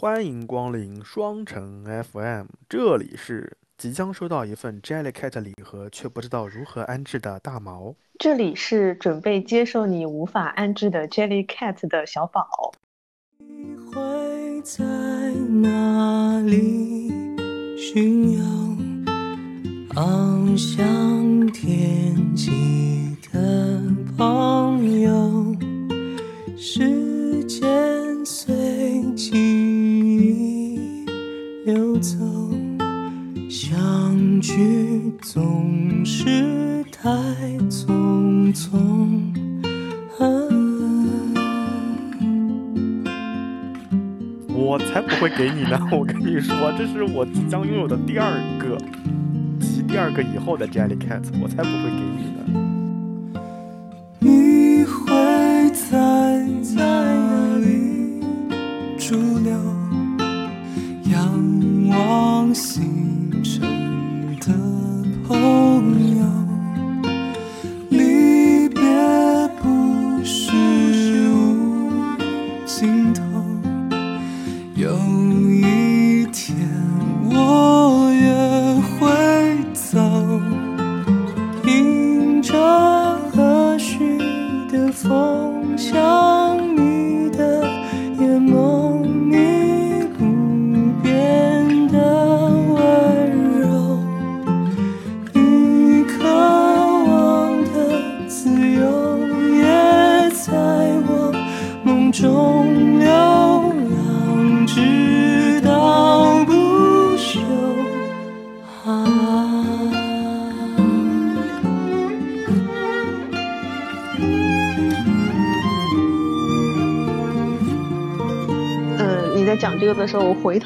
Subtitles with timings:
[0.00, 12.72] 欢迎光临双城 FM，这里是即将收到一份 Jellycat 礼盒却不知道如何安置的大毛，这里是准备接受你无法安置的 Jellycat 的小宝。
[13.38, 17.10] 你会在哪里
[17.76, 18.40] 寻游
[19.96, 23.82] 翱翔天际的
[24.16, 25.56] 朋友？
[26.56, 29.67] 时间随记忆
[31.68, 32.16] 流走，
[33.50, 37.10] 相聚总是太
[37.68, 38.78] 匆匆。
[40.18, 40.24] 啊
[44.54, 45.78] 我才不会给你呢！
[45.92, 48.78] 我跟你说，这是我即将拥有的第二个
[49.60, 52.40] 及第二个以后的 Jellycat，我才不会给你呢。
[54.20, 58.22] 你会在在哪里
[58.96, 59.77] 驻留？
[61.98, 62.97] 往事。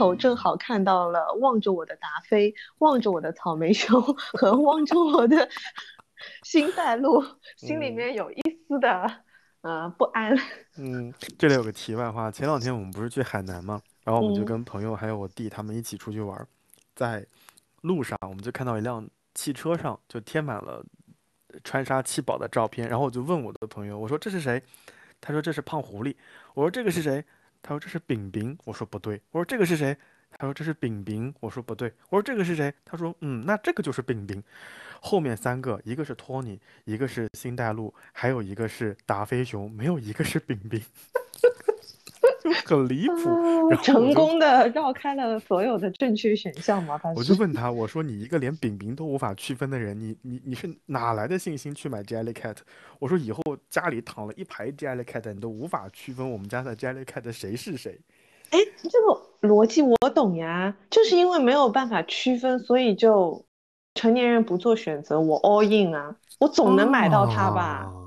[0.02, 5.48] 头正好看到了望着我的达菲，望着我的草莓熊和望着我的
[6.42, 7.24] 星黛露，
[7.56, 9.08] 心里面有一丝的
[9.60, 10.36] 呃不安。
[10.76, 13.80] 嗯，这里有个题外话，前两天我们不是去海南吗？
[14.02, 16.48] 然后我们就嗯跟朋友还有我弟他们一起出去玩儿，
[16.96, 17.24] 在
[17.82, 20.84] 路上我们就看到一辆汽车上就贴满了
[21.62, 24.60] 川沙七宝的照片，然后我就问我的朋友，我说这是谁？
[25.20, 26.16] 他说这是胖狐狸。
[26.54, 27.24] 我说这个是谁？
[27.62, 28.58] 他说这是饼饼。
[28.64, 29.20] 我说不对。
[29.30, 29.96] 我说这个是谁？
[30.36, 31.32] 他说这是饼饼。
[31.40, 31.92] 我说不对。
[32.10, 32.74] 我说这个是谁？
[32.84, 34.42] 他说嗯，那这个就是饼饼。
[35.00, 40.80] 后面三个，一个是托尼，一个是星黛露，还有一个是达菲熊，没有一个是饼饼，
[42.42, 43.14] 就很离谱。
[43.70, 46.98] 然后成功的绕开了所有的正确选项吗？
[47.02, 52.56] 他我就问他，我说你一个连饼饼都无法区分的人，你你你是哪来的信心去买 Jellycat？
[52.98, 57.98] 我说以后家里躺了一排 Jellycat，你都无法区分我们家的 Jellycat 谁是谁。
[58.50, 63.44] 哎，这个逻辑我懂呀，就是因为没有办法区分，所以就
[63.94, 67.62] 成年人不做选择，我 all in 啊，我总能买到它吧？
[67.62, 68.01] 啊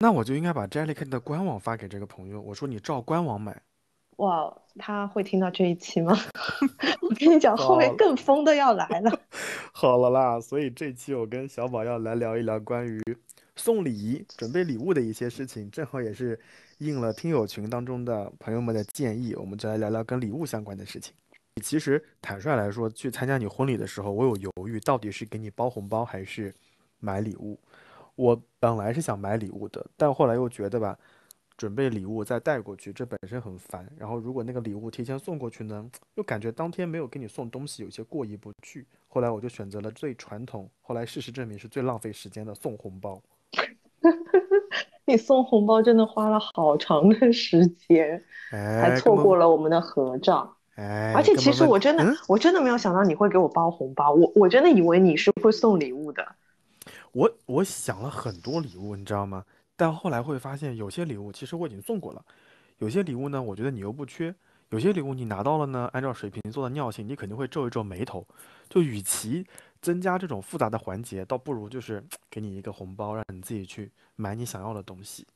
[0.00, 3.62] 那我就应该把 Jellycat 的官网发给这个朋友，我说你照官网买。
[4.16, 6.16] 哇，他会听到这一期吗？
[7.00, 9.20] 我跟你讲，后面更疯的要来了。
[9.72, 13.00] 好了啦，所以这期我跟小宝要来聊一聊关于
[13.56, 16.38] 送礼、准备礼物的一些事情，正好也是
[16.78, 21.14] 应了听友群当中的朋友们的建议，我们就来聊聊跟礼物相关的事情。
[21.62, 26.54] 其实坦率来说，去参加你婚礼的时候，我有犹豫，到底是给你包红包还是
[27.00, 27.58] 买礼物。
[28.14, 30.98] 我本来是想买礼物的，但后来又觉得吧，
[31.56, 33.86] 准备礼物再带过去，这本身很烦。
[33.96, 38.86] 然后如果那个礼物提前送过去呢，又感觉当天没有给你送东西，有些过意不去。
[39.08, 43.20] 后来我就选择了最传统，后来事实证明是最浪费时间的送红包。
[45.04, 48.22] 你送红包真的花了好长的时间，
[48.52, 50.56] 哎，还错过了我们的合照。
[50.76, 56.24] 哎，而且其实我真的嗯，我真的没有想到你会给我包红包，我我真的以为你是会送礼物的。
[57.12, 59.44] 我我想了很多礼物，你知道吗？
[59.76, 62.24] 但后来会发现，有些礼物其实我已经送过了，
[62.78, 64.34] 有些礼物呢，我觉得你又不缺，
[64.70, 68.26] 有些礼物你拿到了呢，按照水瓶座的尿性，你肯定会皱一皱眉头。
[68.68, 69.46] 就与其
[69.82, 75.26] 增加这种复杂的环节，倒不如就是 给你一个红包，让你自己去买你想要的东西。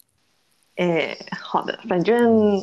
[0.77, 2.59] 哎，好的，反正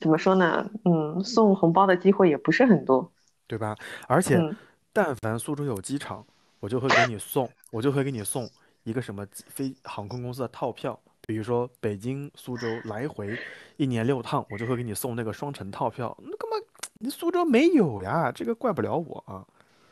[0.00, 3.10] 怎么说呢，嗯，送红包的机会也不是很多。
[3.46, 3.74] 对吧？
[4.06, 4.54] 而且，嗯，
[4.92, 6.26] 但凡苏州有机场，
[6.60, 8.48] 我就会给你送，我就会给你送
[8.84, 13.38] 一个什么飞航空公司的套票，比如说北京、苏州来回
[13.76, 16.16] 一年六趟，我就会给你送那个双程套票。
[16.20, 16.66] 那干嘛？
[17.00, 18.32] 你苏州没有呀？
[18.32, 19.44] 这个怪不了我啊。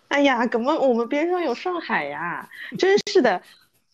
[0.08, 2.48] 哎呀，怎么我们边上有上海呀？
[2.78, 3.42] 真是的，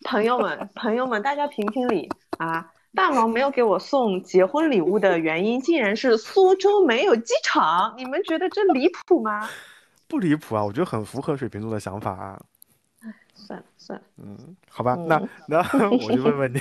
[0.03, 2.71] 朋友们，朋友们，大家评评理啊！
[2.95, 7.95] 大毛没有给我送结婚礼物的原因，竟然是苏州没有机场。
[7.97, 9.49] 你们觉得这离谱吗？
[10.07, 12.39] 不离谱啊，我觉得很符合水瓶座的想法啊。
[13.33, 15.59] 算了算了，嗯，好吧，那嗯那
[15.89, 16.59] 我就问问你，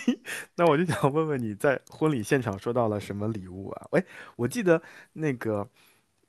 [0.56, 3.86] 那我就想问问你在婚礼现场收到了什么礼物啊？
[3.92, 4.04] 喂，
[4.36, 4.80] 我记得
[5.14, 5.68] 那个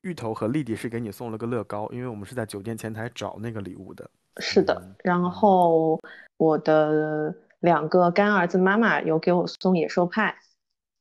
[0.04, 4.10] 芋头和丽丽是给你送了个乐高，因为我们是在酒店前台找那个礼物的。
[4.38, 4.96] 是的嗯。
[5.04, 6.00] 然后
[6.38, 10.38] 我的两个干儿子妈妈有给我送野兽派，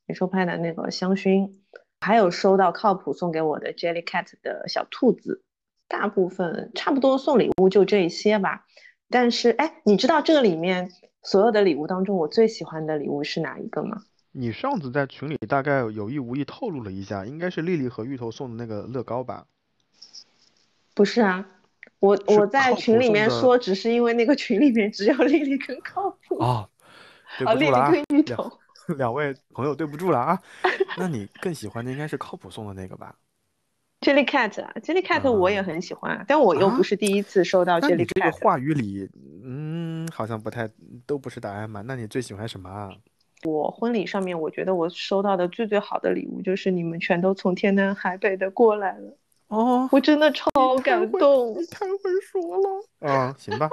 [0.06, 1.50] 野兽派的那个香薰，
[2.00, 5.42] 还有收到靠谱送给我的 Jellycat 的小兔子。
[5.88, 8.64] 大部分差不多送礼物就这一些吧。
[9.10, 10.90] 但是，哎，你知道这个里面
[11.22, 14.02] 所有的礼物当中，我最喜欢的礼物是哪一个吗？
[14.32, 19.44] 你上次在群里大概有意无意透露了一下，应该是丽丽和芋头送的那个乐高吧？
[20.94, 21.44] 不是啊，
[21.98, 26.68] 我我在群里面说，只是因为那个群里面只有丽丽跟靠谱，哦，
[27.38, 28.58] 对啊，丽丽不住了啊，跟芋两头。
[28.96, 30.40] 两位朋友对不住了啊。
[30.98, 33.14] 那你更喜欢的应该是靠谱送的那个吧？
[34.00, 38.12] Jellycat 啊，Jellycat 我也啊很喜欢啊，但我又啊不是第一次收到那你这个 Jellycat。
[38.14, 39.08] 但这个话语里，
[39.44, 40.68] 嗯，好像不太
[41.06, 41.82] 都不是答案嘛。
[41.86, 42.90] 那你最喜欢什么啊？
[43.44, 49.16] 我婚礼上面，我觉得我收到的最最好的礼物就是你们全都从天南海北的过来了，
[49.48, 51.58] 哦，我真的超你太会感动。
[51.58, 52.84] 你太会说了。
[53.00, 53.70] 嗯，行吧，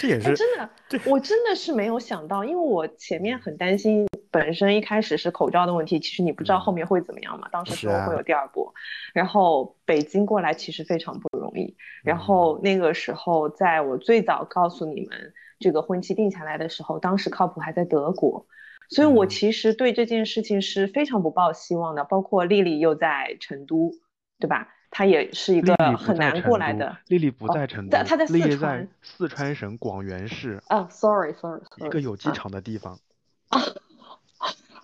[0.00, 0.70] 这也哎，是真的，
[1.06, 7.48] 我真的是没有想到，因为我前面很担心，本身一开始是口罩的问题，其实你不知道后面会怎么样嘛。
[7.52, 8.72] 当时说会啊有第二波，
[9.14, 11.76] 然后北京过来其实非常不容易。
[12.02, 18.46] 然嗯后那个时候，在我最早告诉你们这个婚期定下来的时候，当时靠谱还在德国，
[18.88, 22.02] 所以我嗯其实对这件事情是非常不抱希望的。
[22.04, 23.92] 包括丽丽又在成都，
[24.40, 24.68] 对吧？
[24.92, 26.96] 她也是一个很难过来的。
[27.08, 32.96] 丽丽不哦在成都，在她在四丽丽在川四川省广元市啊，sorry，sorry，一个有机啊场的地方。
[33.48, 33.60] 啊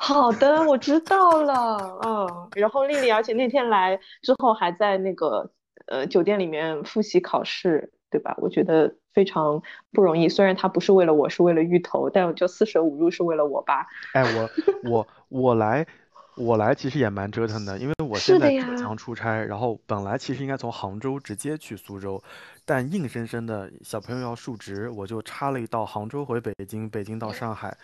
[0.00, 5.50] 好的，我知道了，嗯，然后丽丽，而且那天来之后还在那个
[5.86, 8.34] 呃酒店里面复习考试，对吧？
[8.38, 9.60] 我觉得非常
[9.92, 10.28] 不容易。
[10.28, 13.86] 虽然她不是为了我，是为了芋头，但我就四舍五入是为了我吧。
[14.14, 14.48] 哎，我
[14.88, 15.86] 我我来，
[16.38, 22.22] 我来其实也蛮折腾的，因为我现在浙呀江出差，然后本来其实应该从杭州直接去苏州，
[22.64, 27.76] 但硬生生的小朋友要述职，我就插了一道杭州回北京，北京到上海，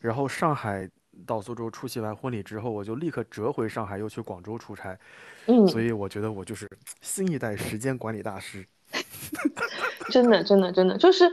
[0.00, 0.88] 然后上海
[1.26, 4.98] 到苏州出席完婚礼之后，我就立刻折回上海，又去广州出差，
[5.46, 6.68] 嗯，所以我觉得我就是
[7.00, 8.66] 新一代时间管理大师。
[10.10, 11.24] 真的，真的，真的，就是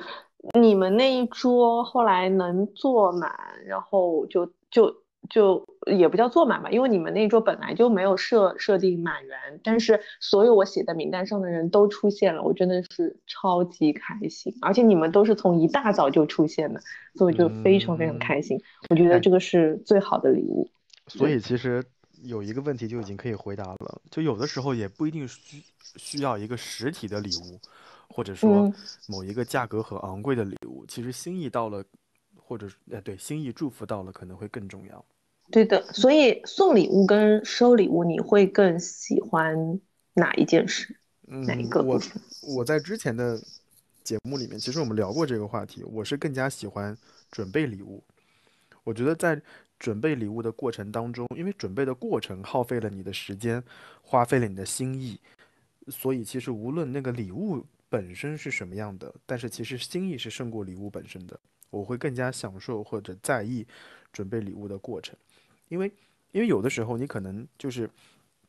[0.59, 3.29] 你们那一桌后来能坐满，
[3.65, 4.95] 然后就就
[5.30, 16.80] 就也不叫坐满吧，因为你们那一桌本来就没有设设定满员，但是所有我写在名单上的人都出现了，我真的是超级开心，而且你们都是从一大早就出现的，
[17.16, 18.19] 所以就非常非常嗯。
[18.19, 20.69] 开心，我觉得哎这个是最好的礼物。
[21.07, 21.83] 所以其实
[22.24, 25.63] 有一个问题就已经可以回答了，就有的时候也不一定需
[25.95, 27.60] 需要一个实体的礼物，
[28.07, 28.74] 或者说嗯。
[29.07, 31.83] 某一个价格很昂贵的礼物，其实心意到了，
[32.50, 35.06] 或者是哎对，心意祝福到了可能会更重要。
[35.51, 39.80] 对的，所以送礼物跟收礼物，你会更喜欢
[40.16, 41.00] 哪一件事？
[41.28, 42.06] 哪一嗯，我个？
[42.42, 43.40] 我在之前的
[44.04, 46.98] 节目里面，其实我们聊过这个话题，我是更加喜欢
[47.30, 48.04] 准备礼物。
[48.84, 49.40] 我觉得在
[49.78, 53.63] 准备礼物的过程当中，因为准备的过程耗费了你的时间，
[54.01, 55.19] 花费了你的心意，
[55.88, 61.39] 所以其实无论那个礼物本身是什么样的，但是其实心意是胜过礼物本身的。
[61.69, 63.65] 我会更加享受或者在意
[64.11, 65.15] 准备礼物的过程，
[65.67, 65.91] 因为
[66.31, 67.89] 因为有的时候你可能就是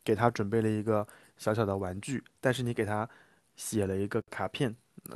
[0.02, 3.08] 给他准备了一个小小的玩具，但是你给他
[3.56, 4.74] 写了一个卡片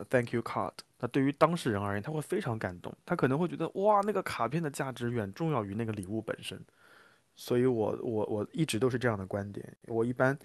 [0.08, 6.60] ，，thank you card，那对于当事人而言，他会非常感动，他可能会觉得哇，那个卡片的价值远重要于那个礼物本身。
[7.36, 9.76] 所以我我我一直都是这样的观点。
[9.88, 10.38] 我一般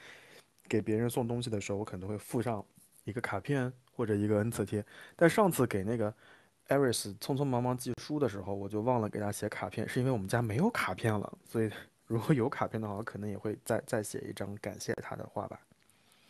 [0.67, 2.65] 给别人送东西的时候，我可能会附上
[3.03, 4.83] 一个卡片或者一个恩赐贴。
[5.15, 6.11] 但上次给那个
[6.69, 11.31] Eris 匆匆忙忙寄书的时候，我就忘了给他写卡片，是因为我们家没有卡片了。
[11.43, 11.69] 所以
[12.07, 15.59] 如果有卡片的话，我可能也会再再写一张感谢他的话吧。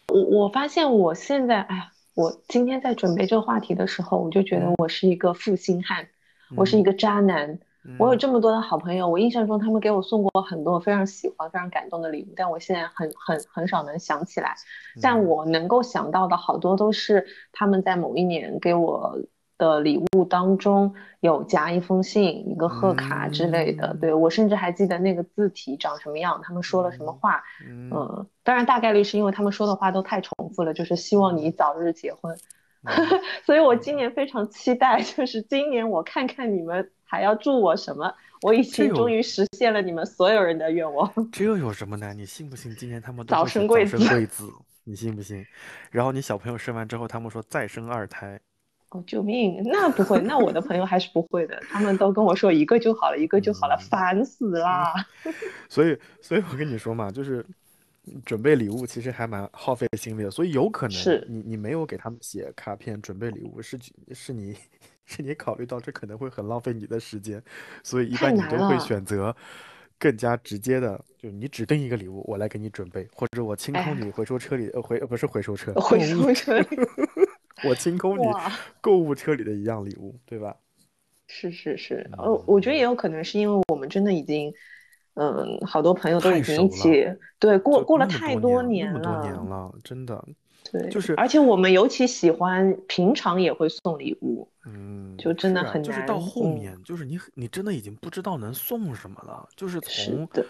[0.07, 6.07] 我我发现我现在，哎呀，我今天在准备这个话题的时候，我就觉得嗯我是一个负心汉，
[6.55, 7.59] 我是一个渣男。
[7.97, 14.53] 我有这么多的好朋友，我印象中他们给我送过很多非常喜欢、非常感动的礼物，但我现在很很很少能想起来。
[15.01, 19.17] 但我能够想到的好多都是他们在某一年给我
[19.59, 23.89] 的礼物当中有夹一封信、一个贺卡之类的。
[23.89, 27.43] 嗯对，我甚至还记得那个字体长什么样，他们说了什么话。
[27.67, 32.35] 嗯嗯，当然大概率是因为他们说的话都太重复了，就是希望你早日结婚。
[33.45, 38.11] 所以我今年非常期待，就是今年我看看你们还要祝我什么，
[38.41, 41.11] 我已经终于实现了你们所有人的愿望。
[41.29, 42.17] 这又有什么难？
[42.17, 44.49] 你信不信今年他们早生贵子生贵子？
[44.85, 45.45] 你信不信？
[45.91, 48.39] 然后你小朋友生完之后，他们说再生二胎，
[48.91, 49.61] 哦，救命！
[49.65, 54.93] 那不会，那我的朋友还是不会的，他们都跟我说一个就好了，一个就好了，嗯烦死啦！
[55.69, 57.45] 所以，所以我跟你说嘛，就是
[58.25, 63.77] 准备礼物其实还蛮耗费心力的，所以有可能是你你没有给他们写卡片准备礼物，是
[64.11, 64.55] 是你
[65.05, 67.39] 是你考虑到这可能会很浪费你的时间，
[67.83, 69.35] 所以一般你都会选择
[69.99, 76.67] 更加直接的，就你指定一个礼物，我来给你准备，或者我清空哎你回收车里呃回呃不是回收车，回收车里，
[77.63, 78.25] 我清空你，
[78.81, 80.55] 购物车里的一样礼物，对吧？
[81.27, 84.51] 是是是，呃，我觉得也有可能是因为我们真的已经，
[85.13, 87.05] 嗯，好多朋友都太已经一起，
[87.37, 90.25] 对，过过了太多年，那么多了，年了，真的，
[90.71, 100.43] 对，就是而且我们尤其喜欢平常也会送礼物，嗯，就真的是啊很就是到后面，就是你你真的已经不知道能送什么了，就是从的，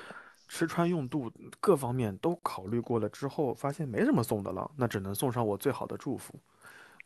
[0.47, 6.33] 吃穿用度各方面都考虑过了之后，发现没什么送的了，那只能送上我最好的祝福。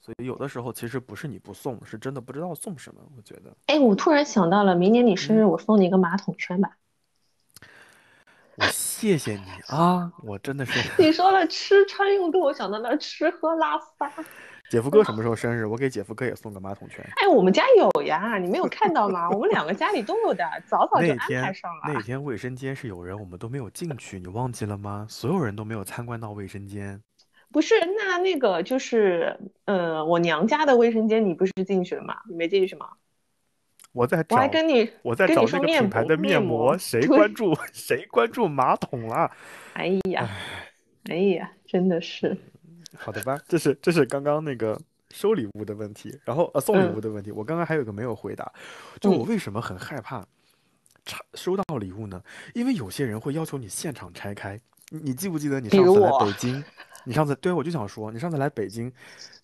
[0.03, 3.00] 所以有的时候其实不是你不送，是真的不知道送什么。
[3.15, 6.72] 我觉得哎，我突然想到了，明年你生日，嗯我送你一个马桶圈吧。
[8.57, 14.12] 我谢谢你啊，我真的是 你说了吃穿用度，我想到了吃喝拉撒。
[14.69, 15.65] 姐夫哥什么时候生日？
[15.65, 17.01] 我给姐夫哥也送个马桶圈。
[17.22, 19.29] 哎，我们家有呀，你没有看到吗？
[19.29, 22.01] 我们两个家里都有的，早早就安排上那。
[22.01, 25.07] 天卫生间是有人，我们都没有进去，你忘记了吗？
[25.10, 27.01] 所有人都没有参观到卫生间。
[27.53, 32.17] 不是，那那个就是，呃，我娘家的卫生间，你不是进去了吗？
[32.27, 32.89] 你没进去吗？
[33.91, 39.29] 我在我还跟你我在找那个品牌的面膜膜，谁关注 谁关注马桶了？
[39.74, 40.27] 哎呀，
[41.12, 42.36] 哎呀，真的是，
[42.98, 44.75] 好的吧，这是这是刚刚那个
[45.12, 48.51] 收礼物的问题，然后呃送礼物嗯的问题，我刚刚还有一个没有回答，
[49.00, 50.25] 就我嗯为什么很害怕
[51.05, 52.19] 拆收到礼物呢？
[52.55, 56.63] 因为有些人会要求你现场拆开，你你记不记得你上次来北京，
[57.05, 58.91] 你上次对我就想说，你上次来北京，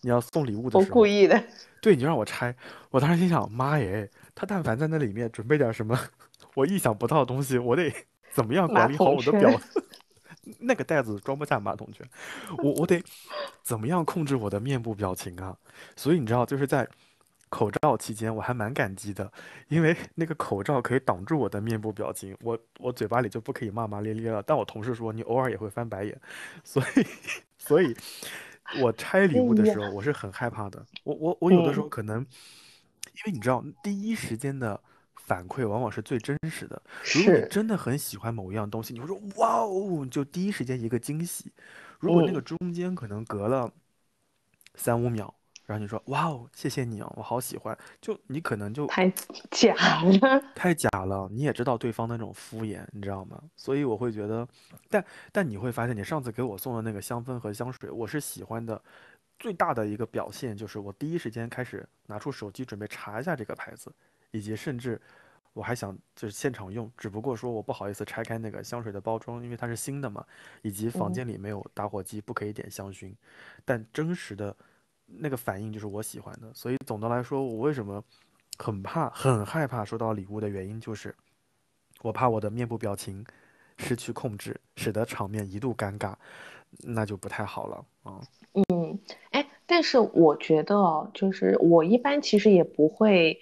[0.01, 1.41] 你要送礼物的时候，故意的。
[1.81, 2.55] 对，你就让我拆，
[2.89, 5.97] 我当时心想，妈耶，他但凡在那里面准备点什么
[6.55, 7.91] 我意想不到的东西，我得
[8.33, 9.49] 怎么样管理好我的表？
[10.59, 12.07] 那个袋子装不下马桶圈，
[12.63, 13.03] 我我得
[13.61, 15.55] 怎么样控制我的面部表情啊？
[15.95, 16.87] 所以你知道，就是在
[17.49, 19.31] 口罩期间，我还蛮感激的，
[19.67, 24.41] 因为那个口罩可以挡住我的面部表情，我我嘴巴里就不可以骂骂咧咧了。
[24.43, 26.19] 但我同事说你偶尔也会翻白眼，
[26.63, 27.05] 所以
[27.57, 27.95] 所以，
[28.81, 30.85] 我拆礼物的时候我是很害怕的。
[31.03, 34.79] 我我我有的时候可能，因为你知道，第一时间的
[35.15, 36.81] 反馈往往是最真实的。
[37.15, 41.51] 如果你，真的很喜欢某一样东西，你会说哇哦，就第一时间一个惊喜。
[41.99, 43.71] 如果那个嗯，中间可能隔了
[44.75, 45.33] 三五秒，
[45.69, 49.07] 然后你说哇哦，谢谢你哦，我好喜欢，就你可能就太
[49.51, 50.41] 假了。
[50.55, 53.39] 太假了，你也知道对方的那种敷衍，你知道吗？
[53.55, 54.47] 所以我会觉得，
[54.89, 58.81] 但但你会发现，你上次给我送的那个香氛和香水，我是喜欢的。
[59.37, 63.93] 最大的一个表现就是我第一时间开始拿出手机准备查一下这个牌子，
[64.31, 64.99] 以及甚至
[65.53, 70.25] 我还想就是现场用，只不过说我不好意思拆开那个香水的包装，因为它是新的嘛，
[70.63, 73.13] 以及房嗯，间里没有打火机，不可以点香薰。
[73.63, 74.53] 但真实的
[75.17, 78.03] 那个反应就是我喜欢的，所以总的来说，我为什么
[78.57, 81.15] 很怕、很害怕收到礼物的原因就是，
[82.01, 83.25] 我怕我的面部表情
[83.77, 86.13] 失去控制，使得场面一度尴尬，
[86.83, 88.21] 那就不太好了啊。
[88.53, 88.99] 嗯，
[89.31, 93.39] 哎，但是我觉得哦，就是我一般其实也不会，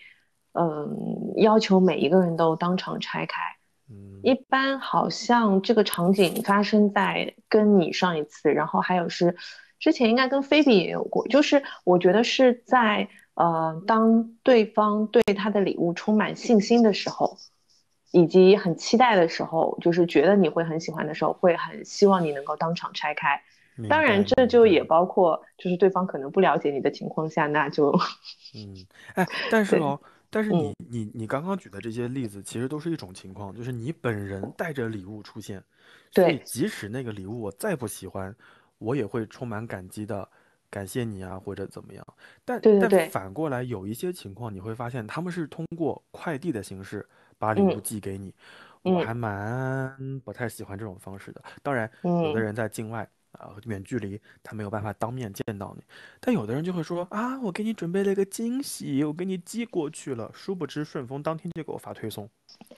[0.54, 3.42] 嗯，要求每一个人都当场拆开。
[3.90, 9.38] 嗯一般好像这个场景发生在跟你上一次，然后还有是
[9.80, 17.38] 之前应该跟菲比也有过，就是我觉得是在呃，当对方对他的礼物充满信心的时候，
[18.12, 23.42] 以及很期待的时候，就是觉得你会很喜欢的时候，会很希望你能够当场拆开。
[23.88, 27.92] 当然，这就也包括就是对方可能不了解你的情况下，那就
[28.56, 28.74] 嗯，
[29.14, 35.64] 哎，但 是对，哦，但是嗯你你你刚刚举的这些例子，其实都是一种情况，就是你本人带着礼物出现，
[36.10, 38.36] 所以对即使那个礼物我再不喜欢，
[38.80, 40.28] 我也会充满感激的，
[40.70, 42.06] 感谢你啊，或者怎么样。
[42.46, 47.08] 但但对对对，反过来，有一些情况你会发现，他们是通过快递的形式
[47.38, 47.82] 把礼物嗯。
[47.82, 48.34] 寄给你，
[48.84, 49.00] 我嗯。
[49.00, 51.44] 还蛮不太喜欢这种方式的。
[51.64, 52.42] 当然，有的嗯。
[52.42, 53.08] 人在境外
[53.40, 55.84] 啊，远距离他没有办法当面见到你。
[56.20, 62.30] 但有的人就会说啊，我给你准备了一个惊喜，我给你寄过去了，殊不知顺丰当天就给我发推送，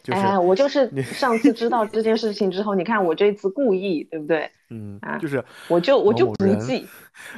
[0.03, 4.49] 就是哎，我就是上次知道这件事情之后，你看我这次故意，对不对？
[4.71, 6.87] 嗯啊，就是我就我就不寄，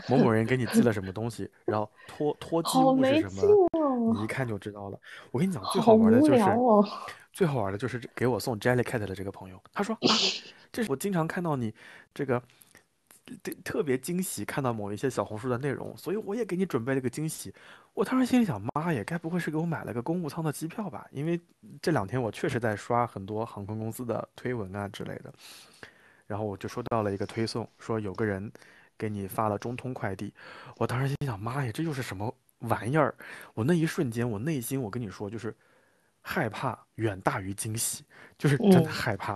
[0.10, 5.00] 某某人给你寄了什么东西，然后托托寄好物是什么，哦，你一看就知道了。
[5.32, 6.86] 我跟你讲，最好玩的就是哦。
[7.34, 10.12] 最好玩的就是给我送 Jellycat 的这个朋友，他说啊，
[10.70, 11.74] 这是我经常看到你
[12.14, 12.44] 这个
[13.44, 17.54] 特特别惊喜，看到某一些小红书的内容，所以我也给你准备了个惊喜。
[17.94, 21.08] 我当时心里想，妈呀，该不会是给我买了个公务舱的机票吧？
[21.12, 21.40] 因为
[21.82, 25.34] 这两天我确实在刷很多航空公司的推文啊之类的，
[26.28, 28.52] 然后我就收到了一个推送，说有个人
[28.98, 30.34] 给你发了中通快递。
[30.78, 33.14] 我当时心想，妈呀，这又是什么玩意儿？
[33.54, 35.56] 我那一瞬间，我内心，我跟你说，就是
[36.22, 38.06] 害怕远大于惊喜，
[38.38, 39.36] 就是真的嗯害怕。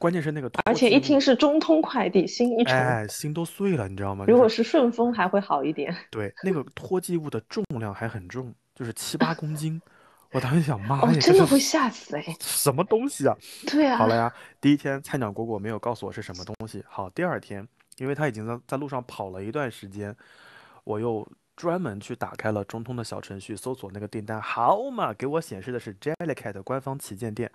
[0.00, 2.74] 关键是那个而且一听是中通快递，心一沉。
[2.74, 4.24] 哎，心都碎了，你知道吗？
[4.24, 5.94] 就是如果是顺丰还会好一点。
[6.10, 9.78] 对那个托寄物的重量还很重，就是七八公斤。
[10.32, 12.24] 我当时想，妈哦，呀，这是真的会吓死哎！
[12.40, 13.36] 什么东西啊？
[13.66, 16.82] 对啊，好了呀，第一天菜鸟果果没有告诉我是什么东西。
[16.88, 20.16] 好，第二天，因为他已经在在路上跑了一段时间，
[20.84, 27.50] 我又专门去打开了中通的小程序，搜索那个订单，好嘛，给我显示的是 Jellycat 官方旗舰店。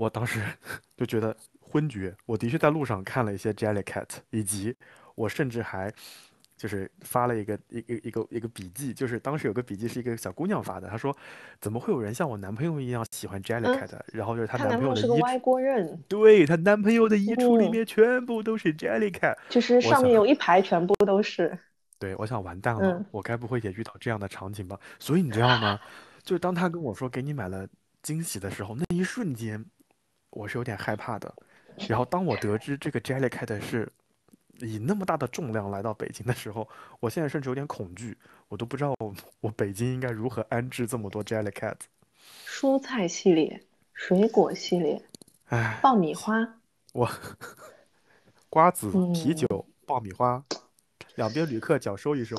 [0.00, 0.40] 我当时
[0.96, 2.16] 就觉得昏厥。
[2.24, 4.74] 我的确在路上看了一些 Jellycat，以及
[5.14, 5.92] 我甚至还
[6.56, 11.14] 就是发了一个一个一个一个笔记，就是当时有个笔记是一个小姑娘发的，她说
[11.60, 19.36] 怎么会有人像我男朋友一样喜欢 Jellycat？、然后就是她她男朋友的衣是个歪锅刃，对她男朋友的衣橱里嗯面全部都是 Jellycat。
[19.50, 21.58] 就是上面有一排全部都是。
[21.98, 24.80] 对，我想完蛋了，嗯我该不会也遇到这样的场景吧？
[24.98, 25.78] 所以你知道吗？
[26.24, 27.68] 就是当他跟我说给你买了
[28.02, 29.62] 惊喜的时候，那一瞬间
[30.30, 31.32] 我是有点害怕的。
[31.88, 33.90] 然后当我得知这个 Jellycat 是
[34.58, 36.68] 以那么大的重量来到北京的时候，
[37.00, 38.16] 我现在甚至有点恐惧，
[38.48, 41.76] 我都不知道我我北京应该如何安置这么多 Jellycat。
[42.46, 43.62] 蔬菜系列、
[43.94, 45.02] 水果系列、
[45.46, 46.60] 唉，爆米花，
[46.92, 47.10] 我
[48.50, 50.44] 瓜子、啤嗯酒、爆米花，
[51.14, 52.36] 两边旅客脚收一收。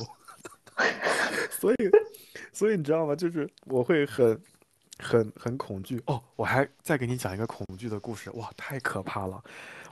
[1.49, 1.75] 所以，
[2.53, 3.15] 所以你知道吗？
[3.15, 4.39] 就是我会很、
[5.01, 6.21] 很、很恐惧哦。
[6.35, 9.43] 我还再给你讲一个恐惧的故事，哇，太可怕了，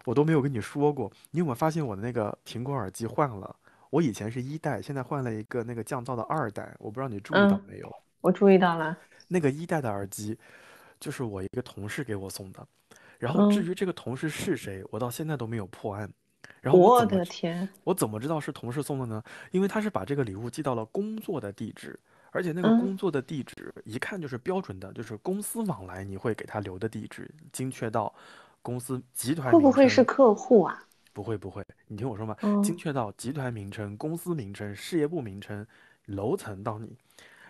[0.05, 1.11] 我都没有跟你说过。
[1.31, 3.55] 你有没有发现我的那个苹果耳机换了？
[3.89, 7.93] 我以前是一代，现在换了一个那个降噪的二代，我不知道你注意到嗯没有？
[8.21, 8.95] 我注意到了。
[9.27, 10.37] 那个一代的耳机，
[10.99, 12.65] 就是我一个同事给我送的。
[13.17, 16.09] 然后至嗯于这个同事是谁，我到现在都没有破案。
[16.61, 19.21] 然后我的天，我怎么知道是同事送的呢？
[19.51, 21.99] 因为他是把这个礼物寄到了工作的地址，
[22.31, 28.13] 而且那个嗯工作的地址一看就是标准的，就是公司往来你会给他留的地址，精确到
[28.61, 30.85] 公司集团会不会是客户啊？
[31.11, 35.65] 不会不会，你听我说嘛，嗯精确到集团名称、公司名称、事业部名称、
[36.05, 36.95] 楼层到你，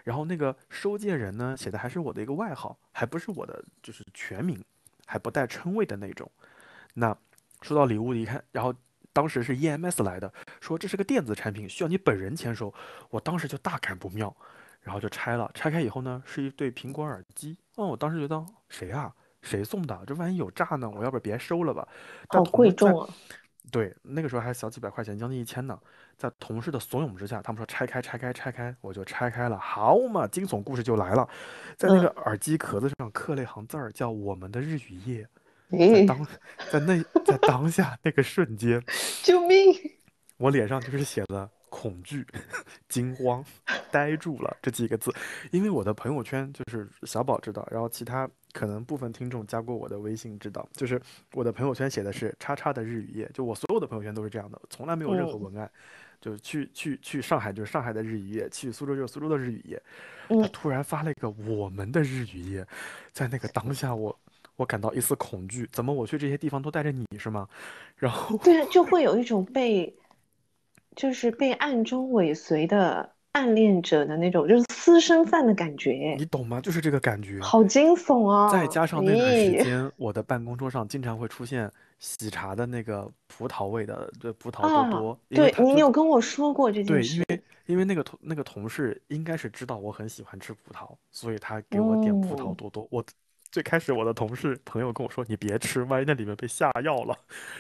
[0.04, 4.64] 然后那个收件人呢写的还是我的一个外号，还不是我的就是全名，
[5.06, 6.32] 还不带称谓的那种。
[6.96, 7.16] 那
[7.62, 8.74] 收到礼物一看，然后
[9.14, 12.74] 当时是 EMS 来的，说这是个电子产品，需要你本人签收。
[13.10, 14.36] 我当时就大感不妙，
[14.82, 15.50] 然后就拆了。
[15.54, 17.58] 拆开以后呢，是一对苹果耳机。
[17.76, 19.14] 哦，我当时觉得谁啊？
[19.42, 20.04] 谁送的？
[20.06, 20.90] 这万一有诈呢？
[20.90, 21.88] 我要不别收了吧？
[22.30, 23.10] 但好贵重啊！
[23.72, 25.80] 对，那个时候还小几百块钱，将近一千呢。
[26.18, 29.58] 在同事的怂恿之下，他们说拆开、拆开、拆开，我就拆开了。
[29.58, 31.30] 好嘛，惊悚故事就来了，
[31.78, 35.26] 在那个嗯耳机壳子上刻了一行字儿，叫“我们的日与夜”。
[35.72, 36.28] 在，当
[36.72, 38.84] 在那在当下那个瞬间，
[39.24, 39.74] 救命！
[40.38, 42.26] 我脸上就是写了恐惧、
[42.90, 43.44] 惊慌、
[43.92, 45.14] 呆住了这几个字，
[45.52, 51.02] 因为我的朋友圈就是小宝知道，然后其他可能部分听众加过我的微信知道，就是
[51.34, 55.72] 我的朋友圈写的是“叉叉的日语夜”，就我所有的朋友圈都是这样的，从来没有任何嗯文案，
[56.20, 59.82] 就去去去上海就是上海的日语夜，去苏州就是苏州的日语夜，
[60.28, 62.68] 他嗯突然发了一个我们的日语夜，
[63.12, 64.18] 在那个当下我。
[64.56, 67.48] 我感到一丝恐惧，怎么我去这些地方都带着你是吗？
[67.96, 69.98] 然后对，就会有一种被，
[70.96, 76.60] 就是被暗中尾随的暗恋者的那种，就是私生饭的感觉你，懂吗？
[76.60, 77.40] 就是这个感觉。
[77.42, 78.50] 好惊悚啊！
[78.50, 92.88] 再加上那段时，间，我的办公桌上经常会出现喜茶的那个葡萄味的，对，葡萄多啊，多，对你有跟我说过这件事对，因事，为因为那个同那个同事应该是知道我很喜欢吃葡萄，所以他给我点葡萄嗯，多多。
[92.90, 93.04] 我
[93.52, 97.16] 最开始我的同事朋友跟我说，你别吃，万一那里面被下药了。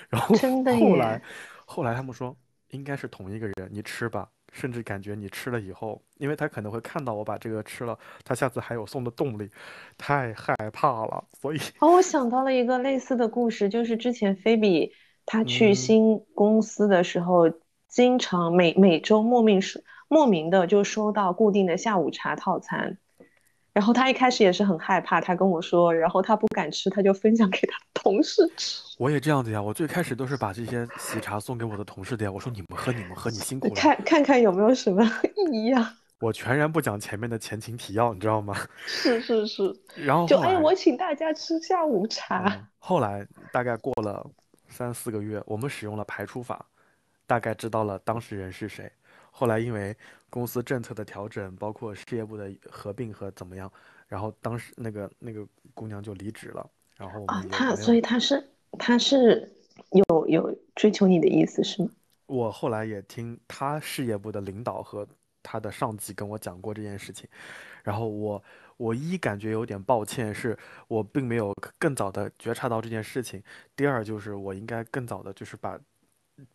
[0.09, 1.21] 然后真的后来，
[1.65, 2.35] 后来他们说
[2.69, 4.29] 应该是同一个人，你吃吧。
[4.51, 9.47] 甚至感觉你吃了以后，因为他可能会看到我把这个吃了，他下次还有送的动力，
[9.95, 11.23] 太害怕了。
[11.39, 14.91] 所以，哦，我想到了一个类似的故事，就是之前菲比
[15.27, 17.51] 他去嗯新公司的时候，
[17.87, 22.97] 经常每每周莫名是莫名的就收到固定的下午茶套餐。
[23.73, 28.81] 然后他一开始也是很害怕，他跟我说，然后他不敢吃，他就分享给他同事吃。
[28.97, 33.73] 我也这样子呀，我最开始都是把这些喜茶送给我的同事的呀，我说你们喝，你们喝，你辛苦了。
[33.75, 35.03] 看看看有没有什么
[35.51, 35.87] 异样？
[36.19, 38.53] 我全然不讲前面的前情提要，你知道吗？
[38.85, 42.43] 是是是， 然后后就哎，我请大家吃下午茶。
[42.53, 44.25] 嗯，后来大概过了
[44.67, 46.65] 三四个月，我们使用了排除法，
[47.25, 48.91] 大概知道了当事人是谁。
[49.39, 49.95] 后来因为
[50.29, 53.71] 公司政策的调整，包括事业部的合并和怎么样，
[54.05, 57.95] 然后当时那个那个姑娘就离职了，然后我啊，他所。
[57.95, 58.45] 以他是
[58.77, 59.49] 他是
[59.91, 61.89] 有有追求你的意思是吗？
[62.25, 65.07] 我后来也听他事业部的领导和
[65.41, 67.25] 他的上级跟我讲过这件事情，
[67.81, 68.43] 然后我
[68.75, 70.57] 我一感觉有点抱歉，是
[70.89, 73.41] 我并没有更早的觉察到这件事情。
[73.73, 75.79] 第二就是我应该更早的，就是把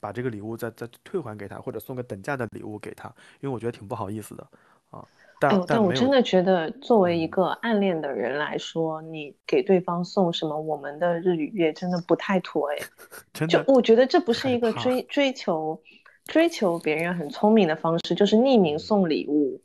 [0.01, 3.09] 把这个礼物再再退还给他，或者送个等价的礼物给他，
[3.41, 4.47] 因为我觉得挺不好意思的
[4.91, 5.05] 啊。
[5.41, 12.77] 但但我真的觉得，作为一嗯，个暗恋的人来说，你给对方送什么我们的日与月，真的不太妥哎。
[13.35, 14.73] 真的就我觉得这不是一个。
[14.75, 15.79] 追追求
[16.25, 19.61] 追求别人很聪明的方式，就是匿名嗯送礼物。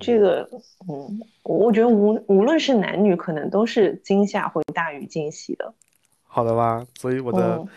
[0.00, 0.48] 这嗯，个，
[0.88, 5.74] 嗯，我我觉得无无论是男女，可能都是惊吓会大于惊喜的。
[6.24, 7.68] 好的吧，所以我的嗯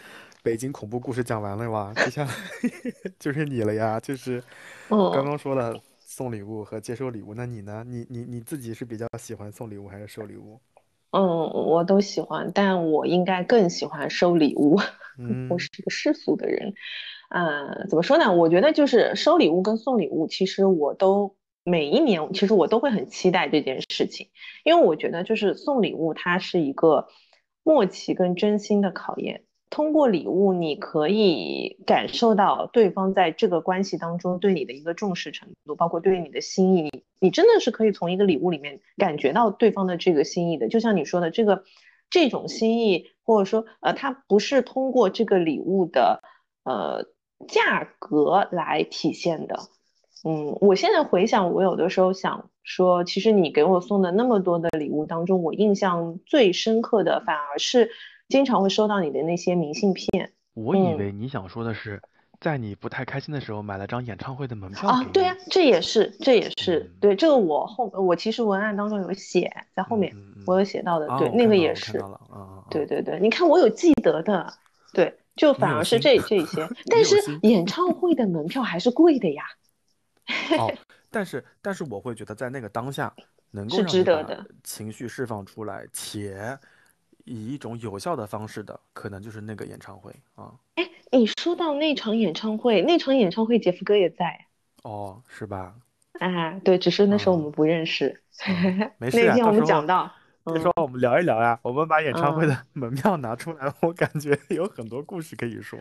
[0.44, 2.32] 北京恐怖故事讲完了吧，接下来
[3.18, 4.44] 就是你了呀，就是
[4.90, 5.26] 刚嗯。
[5.26, 7.84] 刚说的送礼物和接收礼物，那你呢？
[7.88, 10.60] 你你你自己是比较喜欢送礼物还是收礼物？
[11.12, 14.78] 嗯，我都喜欢，但我应该更喜欢收礼物。
[15.18, 16.74] 嗯我嗯是一个世俗的人，
[17.30, 18.34] 呃，怎么说呢？
[18.34, 24.28] 我觉得就是收礼物跟送礼物，其实我都每一年，其实我都会很期待这件事情，
[24.66, 27.08] 因为我觉得就是送礼物，它是一个
[27.64, 29.44] 默契跟真心的考验。
[29.74, 36.92] 通过礼物，你可以感受到对方在这个关系当中对你的一个重视程度，包括对你的心意。
[37.20, 40.68] 你真的是可以从一个礼物里面感觉到对方的这个心意的。
[40.68, 41.64] 就像你说的，这个
[42.12, 46.22] 这种心意，或者说呃，它不是通过这个礼物的
[46.66, 47.08] 呃
[47.48, 49.58] 价格来体现的。
[50.24, 57.90] 嗯，我现在回想，我有的时候想说，其实你给我送的那么多的礼物当中，我印象最深刻的反而是
[58.34, 60.32] 经常会收到你的那些明信片。
[60.56, 62.02] 我以嗯为你想说的是，
[62.42, 70.12] 在你不太开心的时候买了张演唱会的门票啊，对啊，这也是，这也是嗯对这个我后我其实文案当中有写在后面，
[70.48, 72.04] 我有嗯，写到的，啊，对，那个也是！
[72.72, 74.52] 对对对，你看我有记得的，
[74.94, 77.16] 对，就反而是，这这些，但是。
[77.44, 79.44] 演唱会的门票还是贵的呀，
[80.58, 80.74] 哦，
[81.12, 83.14] 但是但是我会觉得在那个当下，
[83.52, 84.44] 能够是值得的。
[84.64, 86.58] 情绪释放出来，且
[87.24, 90.54] 以一种有效的方式的，可能就是那个演唱会啊。
[90.76, 94.46] 哎，你说到那场演唱会，那场演唱会杰夫哥也在，
[94.84, 95.76] 哦，是吧？
[96.20, 100.12] 啊，对，只是那时候我嗯们不认识，嗯，没 事啊，那天我们讲到，
[100.44, 102.50] 嗯到时候我们聊一聊呀，我们把演唱会嗯。
[102.50, 105.80] 的门票拿出来，我感觉有很多故事可以说。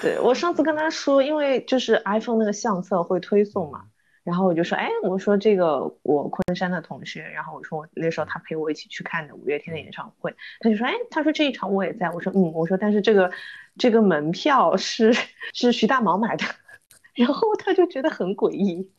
[0.00, 3.90] 对，我上次跟他说，因为就是 iPhone 那个相册会推送嘛，嗯
[4.28, 8.28] 然后我就说，哎，我说这个我昆山的同学，然后我说我那时候嗯。
[8.28, 9.84] 他陪我一起去看的五月天的嗯。
[9.84, 13.32] 演唱会，他就说，哎，他说这一场我也在，我说嗯，我说但是这个
[13.78, 15.14] 这个门票是
[15.54, 16.44] 是徐大毛买的，
[17.16, 18.92] 然后他就觉得很诡异，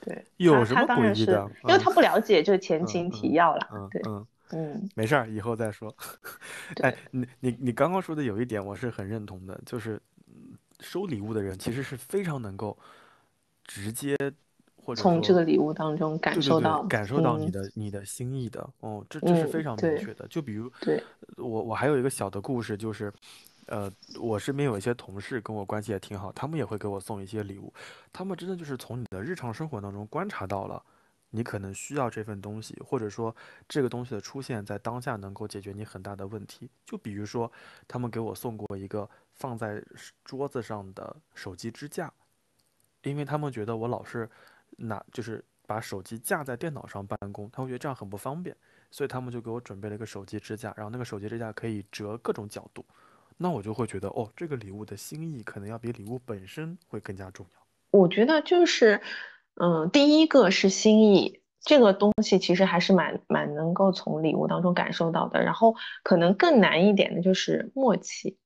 [0.00, 1.38] 对，有什么诡异的？
[1.38, 4.02] 嗯因为他不了解这前嗯情提嗯要啦，对，
[4.50, 5.94] 嗯没事儿，以后再说。
[6.82, 12.76] 哎，你你你刚刚说的有一点我是很认同的，就是嗯收礼物的人其实是非常能够
[13.64, 14.16] 直接
[14.88, 18.66] 或者从这个礼物当中感受到，感受到你嗯的你的心意的。
[18.80, 20.26] 哦，这这是非嗯，常明确的。
[20.28, 21.02] 就比如对，
[21.36, 23.12] 我我还有一个小的故事，就是
[23.66, 27.70] 呃，我身边有一些同事跟我关系也挺好，他们也会给我送一些礼物，
[28.10, 30.82] 他们真的就是从你的日常生活当中观察到了。
[31.30, 33.36] 你可能需要这份东西，或者说
[33.68, 36.70] 这个东西的出现在当下能够解决你很大的问题。
[36.86, 37.52] 就比如说，
[37.86, 39.84] 他们给我送过一个放在
[40.24, 42.10] 桌子上的手机支架，
[43.02, 44.26] 因为他们觉得我老是
[44.76, 48.56] 拿就是把手机架在电脑上办公，他会觉得这样很不方便，
[48.90, 52.84] 所以他们就给我准备了一个手机支架，然后那个手机支架可以折各种角度。
[53.36, 57.60] 那我就会觉得，哦，这个礼物的心意可能要比礼物本身会更加重要。
[57.90, 59.00] 我觉得就是，
[59.60, 65.40] 嗯，第一个是心意，这个东西其实还是蛮蛮能够从礼物当中感受到的。
[65.40, 68.36] 然后可能更难一点的就是默契，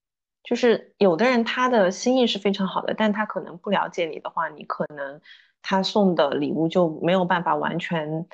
[0.42, 5.18] 就是有的人他的心意是非常好的，但他可能不了解你的话，你可能
[5.62, 8.26] 他送的礼物就没有办法完全，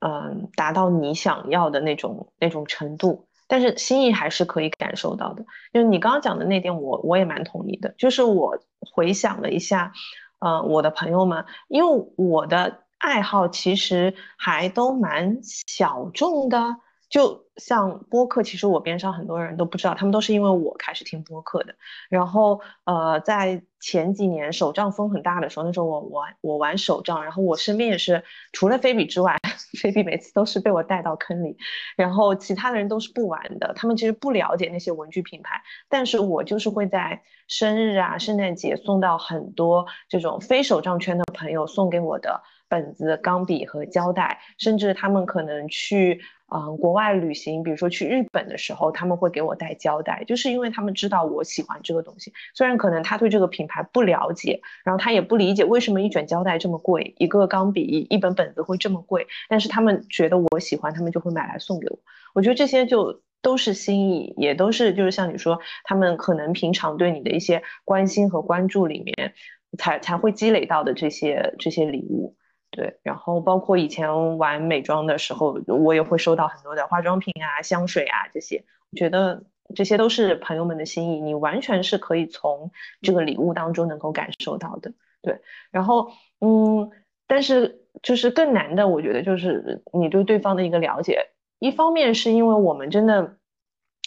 [0.00, 3.26] 嗯，达到你想要的那种那种程度。
[3.46, 5.44] 但是心意还是可以感受到的。
[5.72, 7.94] 就你刚刚讲的那点，我我也蛮同意的。
[7.96, 8.58] 就是我
[8.92, 9.92] 回想了一下，
[10.38, 16.76] 呃，我的朋友们，因为我的爱好其实还都蛮小众的。
[17.08, 21.74] 就像播客，其实我边上很多人都不知道，他们都是因为我开始听播客的。
[22.10, 29.36] 然后，呃，在前几年手账风很大的时候，那时候我玩我玩手账，然后我身边也是除了菲比之外，
[29.80, 31.56] 菲比每次都是被我带到坑里，
[31.96, 46.20] 然后其他的人都是不玩的，他们其实不了解那些文具品牌，但是我就是会在生日啊、圣诞节送到很多这种非手账圈的朋友送给我的本子、钢笔和胶带，甚至他们可能去。
[46.50, 52.32] 嗯，国外旅行，比如说去日本的时候，他们会给我带胶带，就是因为他们知道我喜欢这个东西。
[52.54, 61.98] 虽然可能他对这个品牌不了解，然后他也不理解为什么一卷胶带这么贵，一个钢笔、一本本子会这么贵，但是他们觉得我喜欢，他们就会买来送给我。
[62.32, 69.34] 我觉得这些就都是心意，也都是就是像你说，他们可能平常对你的一些关心和关注里面，
[69.76, 72.36] 才才会积累到的这些这些礼物。
[72.78, 78.64] 对，然后包括以前玩美妆的时候，我也会收到很多的化妆品啊、香水啊这些。
[78.92, 79.42] 我觉得
[79.74, 82.70] 这些都是朋友们的心意，你完全是可以从
[83.02, 84.92] 这个礼物当中能够感受到的。
[85.22, 85.40] 对，
[85.72, 86.88] 然后嗯，
[87.26, 91.30] 但是就是更难的，我觉得就是你对对方的一个了解。
[91.58, 93.38] 一方面是因为我们真的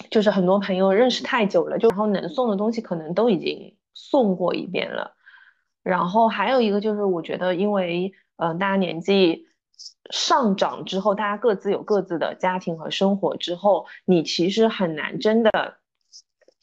[0.10, 5.14] 就是很多朋友认识太久了，就然后能送的东西可能都已经送过一遍了。
[5.84, 8.14] 然后还有一个就是我觉得因为。
[8.42, 9.46] 嗯，大家年纪
[10.10, 15.78] 上涨之后，大家各自有各自的家庭和生活之后，你其实很难真的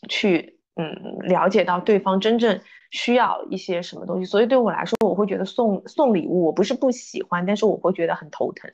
[0.09, 2.61] 去嗯了解到对方真正
[2.91, 4.25] 需要一些什么东西。
[4.25, 8.69] 所以对我来说，我会觉得送送礼物，我不是不喜欢，但是我会觉得很头疼。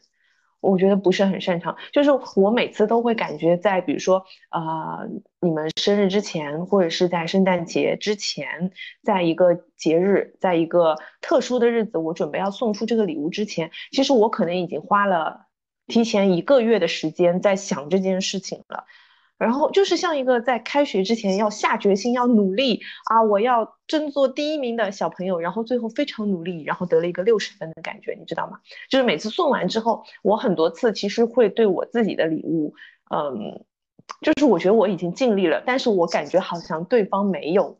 [0.64, 5.06] 我觉得不是很擅长，就是我每次都会感觉在，比如说，呃，
[5.40, 8.72] 你们生日之前，或者是在圣诞节之前，
[9.02, 15.46] 在一个节日，在一个特殊的日子，我准备要送出这个礼物之前，其实我可能已经花了
[15.86, 18.84] 提前一个月的时间在想这件事情了。
[19.38, 28.58] 然后就是像一个在开学之前要下决心要努力啊，我要争做第一名的小朋友，然后最后非常努力，然后得了一个六十分的感觉，你知道吗？
[28.88, 32.74] 就是每次送完之后，我很多次其实会对我自己的礼物，
[33.14, 33.64] 嗯，
[34.20, 37.78] 就是我觉得我已经尽力了，但是我感觉好像对方没有。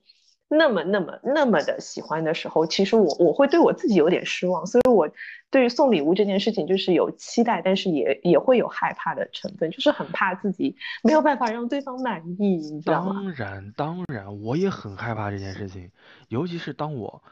[0.56, 5.08] 那么那么那么的喜欢的时候，其实我我会对我自己有点失望，所以我
[5.50, 13.12] 对于送礼物这件事情就是有期待，但是也也会有害怕的成分，就是很怕自己没有办法让对方满意，你知道吗？
[13.14, 15.90] 当然当然，我也很害怕这件事情，
[16.28, 17.22] 尤其是当我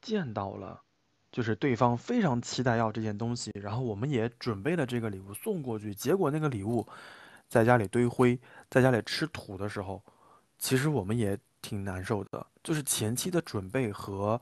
[0.00, 0.80] 见到了，
[1.30, 6.86] 就是对方非常期待要这件东西，然后我们也准备了这个礼物送过去，结果那个礼物
[7.48, 8.38] 在家里堆灰，
[8.70, 10.02] 在家里吃土的时候，
[10.58, 11.38] 其实我们也。
[11.62, 14.38] 挺难受的，就是前期的准备和，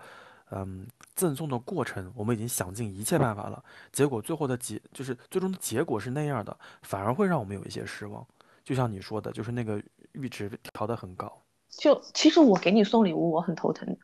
[0.51, 8.27] 嗯，赠送的过程，我们已经想尽一切办法了，结果最后的结就是最终的结果是那样的，反而会让我们有一些失望。
[8.65, 9.81] 就像你说的，就是那个
[10.15, 11.41] 阈值调得很高。
[11.69, 13.97] 就其实我给你送礼物，我很头疼，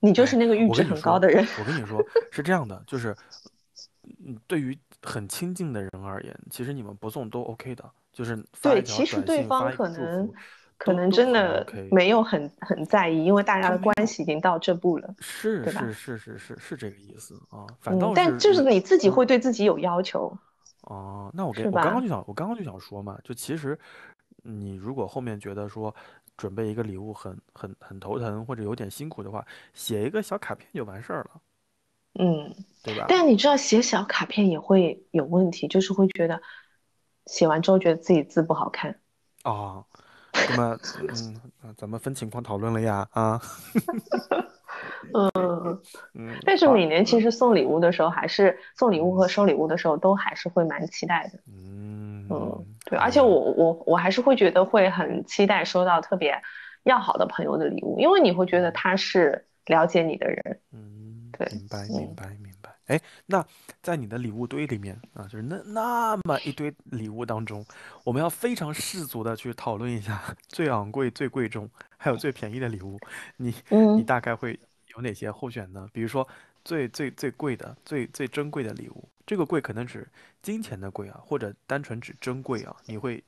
[0.00, 1.46] 你就是那个阈值很高的人。
[1.60, 3.14] 我跟你说是这样的，就是，
[4.24, 10.32] 嗯，对于很亲近的人而言，其实你们不送都 OK 的，就是对，其实对方可能。
[10.84, 17.64] 可能真的没有很很在意，因为大家的关系已经到这步了，是是是是是是这个意思啊。
[17.80, 20.36] 反倒但就是你自己会对自己有要求。
[20.82, 23.78] 哦，那我给我刚刚就想，我刚刚就想说嘛，就其实
[24.42, 25.94] 你如果后面觉得说
[26.36, 31.40] 准备一个礼物很很很头疼或者有点辛苦的话，写一个小卡片就完事儿了。
[32.18, 33.06] 嗯，对吧？
[33.08, 36.42] 但你知道写小卡片也会有问题，就是会觉得
[37.26, 38.98] 写完之后觉得自己字不好看。
[39.44, 39.86] 哦。
[40.32, 40.78] 那么，
[41.62, 43.40] 嗯，咱们分情况讨论了呀，啊，
[45.14, 45.80] 嗯
[46.14, 47.30] 嗯，但是每年其实。
[47.30, 52.26] 送礼物的时候，还是送礼物和收礼物的时候，都还是会蛮期待的，嗯。
[52.30, 56.40] 嗯，对，而且我我我还是会觉得会很期待收到特别
[56.84, 62.51] 要好的朋友的礼物，因为你会觉得他是了解你的人，嗯，对，明白明白明。
[62.86, 63.46] 哎，那
[63.80, 67.64] 在你的礼物堆里面啊，就是那那么一堆礼物当中，
[68.04, 72.98] 我们要非常世俗的去讨论一下最昂贵、最贵重，还有最便宜的礼物。
[73.36, 73.54] 你
[73.96, 74.58] 你大概会
[74.94, 75.88] 有哪些候选呢？
[75.92, 76.26] 比如说
[76.64, 80.06] 最最最贵的、最最珍贵的礼物，这个贵可能指
[80.42, 83.22] 金钱的贵啊，或者单纯指珍贵啊，你会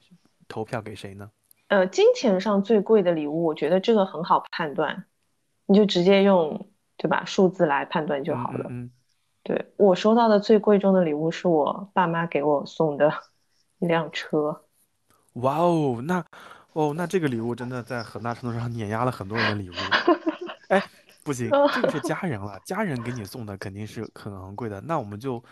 [0.48, 1.30] 投票给谁呢？
[1.68, 5.04] 呃，金钱上最贵的礼物，我觉得这个很好判断，
[5.66, 8.66] 你就直接用对吧数字来判断就好了。
[8.68, 8.90] 嗯。
[9.44, 13.12] 对我收到的最贵重的礼物是我爸妈给我送的
[13.78, 14.64] 一辆车。
[15.34, 16.24] 哇哦，那
[16.72, 19.74] 哦，那这个礼物真的在很大程度上碾压了很多人的礼物。
[20.68, 20.82] 哎，
[21.22, 25.42] 不行，这个是家人了，家人给你送的肯定是很昂贵的，那我们就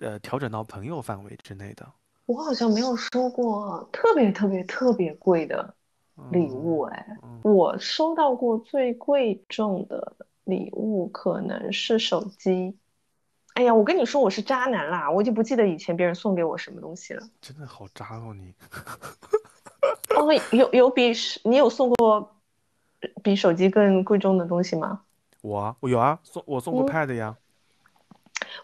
[0.00, 1.86] 呃调整到朋友范围之内的。
[2.26, 5.72] 我好像没有收过特别特别特别贵的
[6.32, 12.76] 礼物，哎，嗯我收到过最贵重的礼物可能是手机。
[13.56, 17.26] 哎呀，我跟你说我是渣男啦，我已经不记得以前别人送给我什么东西了。
[17.40, 18.54] 真的好渣哦你。
[20.14, 22.36] 哦，有有比是你有送过
[23.22, 25.00] 比手机更贵重的东西吗？
[25.40, 27.34] 我啊，我有啊，送我送过嗯 Pad 呀。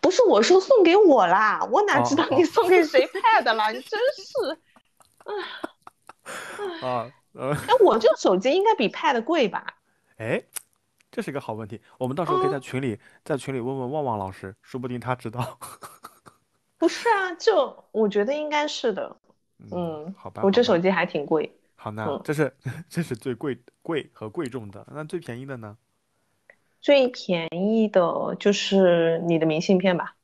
[0.03, 3.71] 不是，我说送给我啦，我哪知道你送给谁 Pad 啦？
[3.71, 4.59] 你真是。
[6.85, 9.75] 啊，呃， 哎，我这个手机应该比 Pad 贵吧？
[10.19, 10.43] 哎，
[11.13, 15.59] 这是一个好问题，我们到时候可以在嗯群里在群里问问旺旺老师，说不定他知道。
[16.79, 19.15] 不是啊，就我觉得应该是的。
[19.71, 21.55] 嗯，好吧，我这手机还挺贵。
[21.77, 22.53] 好，那嗯这是
[22.89, 25.77] 这是最贵贵和贵重的，那最便宜的呢？
[26.81, 30.17] 最便宜的就是你的明信片吧？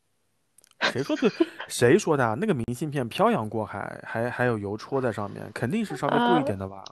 [0.81, 1.31] 谁说最
[1.68, 2.35] 谁说的啊？
[2.40, 6.83] 那个明信片漂洋过海，还还有邮戳在上面，肯定是稍微贵一啊点的吧？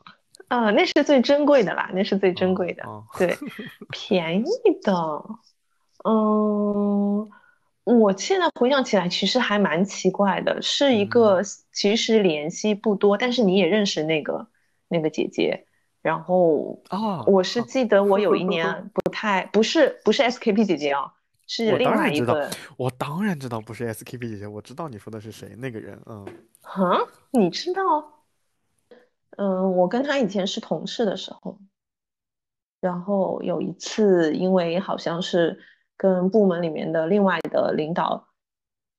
[0.48, 2.84] 啊，那是最珍贵的啦，那是最珍贵的。
[2.84, 3.36] 哦对，
[3.90, 4.44] 便宜
[4.82, 4.92] 的，
[6.04, 7.28] 嗯，
[7.84, 11.40] 我现在回想起来，其实还蛮奇怪的，是一个
[11.72, 14.46] 其实联系不多，但是你也认识那个
[14.88, 15.66] 那个姐姐，
[16.00, 21.12] 然后啊，我是记得我有一年不太不是不是 SKP 姐姐啊，
[21.48, 26.24] 是我另外一个，我当然知道不是 SKP 姐姐，我知道你说的是谁，那个人，嗯，
[26.62, 27.00] 啊，
[27.32, 28.12] 你知道？
[29.36, 31.58] 嗯，我跟他以前是同事的时候，
[32.80, 35.58] 然后有一次，因为好像是
[35.96, 38.28] 跟部门里面的另外的领导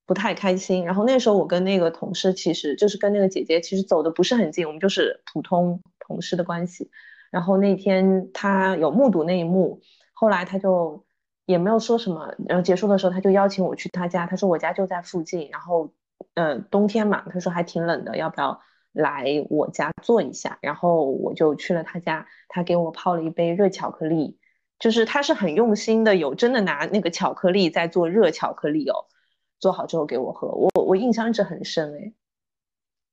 [0.06, 6.90] 不太开心，然后那时候我跟那个同事其实就是跟那个姐姐其实走的不是很近，我们就是普通同事的关系。
[7.30, 9.82] 然后那天他有目睹那一幕，
[10.14, 11.06] 后来他就
[11.46, 15.92] 也没有说什么，然后结束的时候他就邀请我去他家，他说我家就在附近，然后
[16.36, 18.62] 呃冬天嘛，他说还挺冷的，要不要
[18.98, 20.58] 来我家坐一下？
[20.62, 24.38] 然后我就去了他家，他给我泡了一杯热巧克力，
[24.80, 29.06] 就是他是很用心的，有真的拿那个巧克力在做热巧克力哦，
[29.60, 32.14] 做好之后给我喝，我我印象一直很深诶，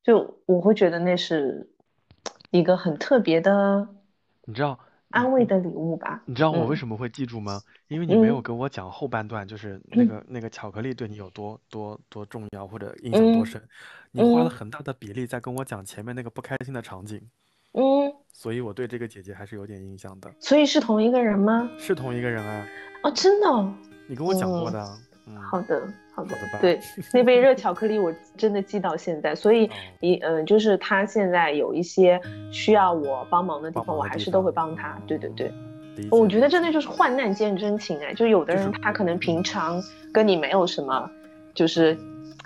[0.02, 1.70] 就我会觉得那是
[2.50, 3.88] 一个很特别的
[4.46, 4.78] 你知道
[5.14, 6.22] 安慰的礼物吧。
[6.26, 7.60] 你知道我为嗯什么会记住吗？
[7.88, 13.62] 因为你没有嗯跟我讲后半段，就是那嗯个那个巧克力对你有多多多重要或者印象多嗯深，
[14.10, 17.20] 你花了嗯很大的比例在跟我讲前面那个不开心的场景，
[17.72, 20.30] 嗯，所以我对这个姐姐还是有点印象的。
[20.40, 21.70] 所以是同一个人吗？
[21.78, 22.66] 是同一个人啊，
[23.04, 23.72] 哦，真的哦。
[24.08, 24.98] 你跟我讲过嗯的。
[25.26, 25.80] 嗯，好的，
[26.14, 26.36] 好的。
[26.36, 26.80] 好的，对，
[27.12, 29.70] 那杯热巧克力我真的记到现在，所以哦。
[30.00, 32.20] 一嗯，就是他现在有一些
[32.52, 35.00] 需要我帮忙的地方，我还是都会帮他。
[35.06, 35.52] 对对对，
[36.10, 39.82] 我觉得真的就是患难见真情哎，就有的人他可能平常
[40.12, 41.10] 跟你没有什么，
[41.54, 41.96] 就是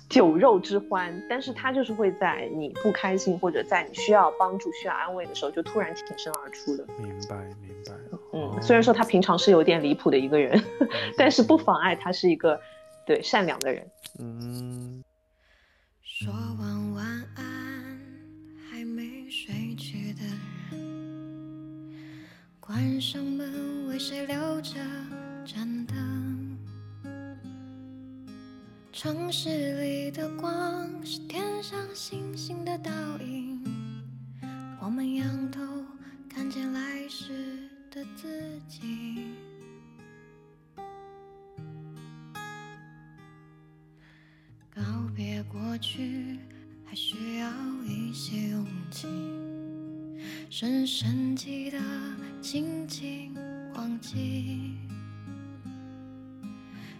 [0.09, 6.85] 酒肉之欢，但是他就是会在你不开心或者在你需要帮助、需要安慰的时候，就突然挺身而出的。
[6.99, 7.37] 明白
[7.67, 7.93] 明白。
[8.39, 10.89] 嗯，虽然说他平常是有点离谱的一个人，嗯。
[11.19, 12.61] 但是不妨碍他是一个
[13.05, 13.91] 对善良的人。
[14.21, 15.03] 嗯，
[16.03, 18.01] 说完晚安，
[18.71, 20.23] 还没睡去的
[20.71, 21.93] 人，
[22.61, 24.75] 关上门为谁留着？
[25.45, 26.59] 盏灯？
[28.93, 33.65] 城市里的光是天上星星的倒影，
[34.83, 35.63] 我们仰头
[36.29, 39.35] 看见来时的自己。
[44.75, 44.83] 告
[45.17, 46.39] 别过去，
[46.85, 47.51] 还需要
[47.85, 49.09] 一些勇气。
[50.51, 51.79] 深深记得，
[52.41, 53.35] 轻轻
[53.75, 54.77] 忘记。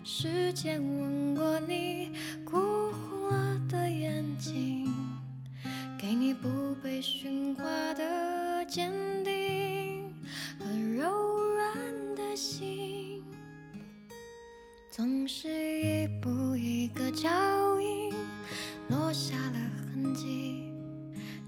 [0.05, 2.13] 时间吻过你
[2.45, 4.93] 哭红了的眼睛，
[5.99, 7.63] 给你不被驯化
[7.95, 8.93] 的坚
[14.99, 17.29] 总是一步一个脚
[17.81, 18.13] 印，
[18.89, 20.73] 落下了痕迹，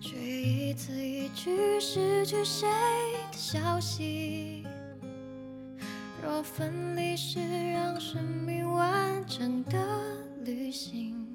[0.01, 2.69] 却一字一句失去谁
[3.33, 4.65] 的消息。
[6.23, 7.41] 若分离是
[7.73, 9.77] 让生命完整的
[10.45, 11.35] 旅行，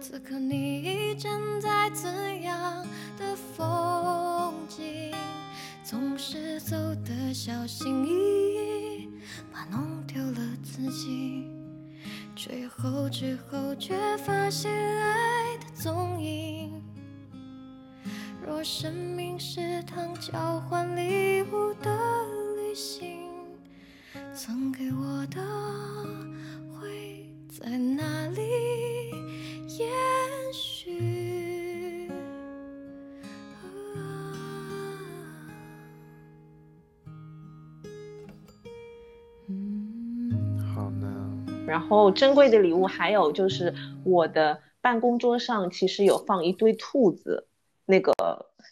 [0.00, 2.86] 此刻你已站在怎样
[3.18, 5.14] 的风景？
[5.84, 6.74] 总是走
[7.04, 8.57] 得小心翼翼，
[10.78, 11.44] 自己，
[12.36, 16.80] 最后之后却发现爱的踪影。
[18.46, 21.90] 若生命是趟交换礼物的
[22.56, 23.28] 旅行，
[24.32, 25.42] 曾给我的
[26.72, 28.40] 会在哪里
[29.76, 29.84] 也
[41.68, 47.46] 然后珍贵的礼物还有就是我的办公桌上其实有放一堆兔子，
[47.84, 48.12] 那个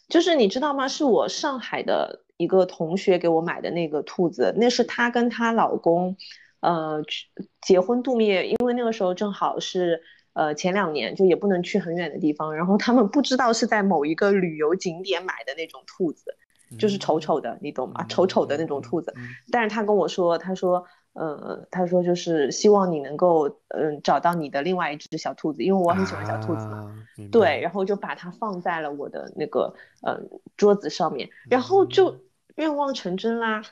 [0.09, 0.87] 就是你知道吗？
[0.87, 6.17] 是我上海的一个同学给我买的那个兔子，那是她跟她老公，
[6.61, 7.27] 呃，去
[7.61, 10.01] 结婚度蜜月，因为那个时候正好是
[10.33, 16.35] 呃前两年，就也不能去很远的地方，然后他们不知道是在某一个旅游景点买的那种兔子，
[16.79, 18.05] 就是丑丑的，你懂吗？
[18.07, 19.13] 丑丑的那种兔子。
[19.17, 20.85] 嗯但是他跟我说，他说，
[21.17, 26.77] 呃，他说就是希望你能够，嗯、找到你的另外一只小兔子，因为我很喜欢小兔子嘛。
[26.77, 26.95] 啊
[27.31, 30.21] 对，然后就把它放在了我的那个呃
[30.55, 32.15] 桌子上面，然后就
[32.55, 33.63] 愿望成真啦。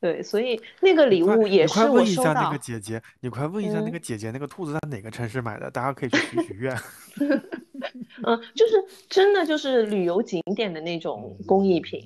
[0.00, 5.70] 对，所以那个礼物也是我收问一下那到个姐姐，你快问一下那嗯个姐姐，那个兔子在哪个城市买的？
[5.70, 6.76] 大家可以去许许愿。
[8.26, 12.02] 嗯，就是真的就是旅游景点的那种工艺品。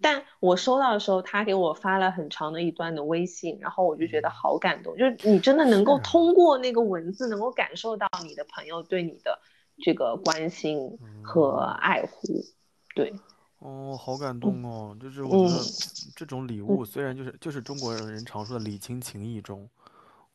[0.00, 9.40] 但我收到的时候，他给我发了很长的一段的微信，然后我就觉得好感动，就是你真的能够通过那个文字，能够感受到你的朋友对你的
[9.82, 12.44] 这个关心和爱护。
[12.94, 13.12] 对，
[13.58, 14.96] 哦，好感动哦！
[15.00, 15.60] 就是我觉得
[16.16, 19.68] 这种礼物虽然就是就是中国人常说的礼轻情意重，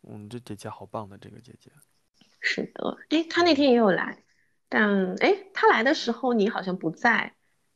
[0.07, 1.71] 嗯，这姐姐好棒的，这个姐姐。
[2.41, 2.97] 是的。
[3.09, 4.23] 哎，他那天也有来，
[4.67, 7.33] 但哎，他来的时候你好像不在，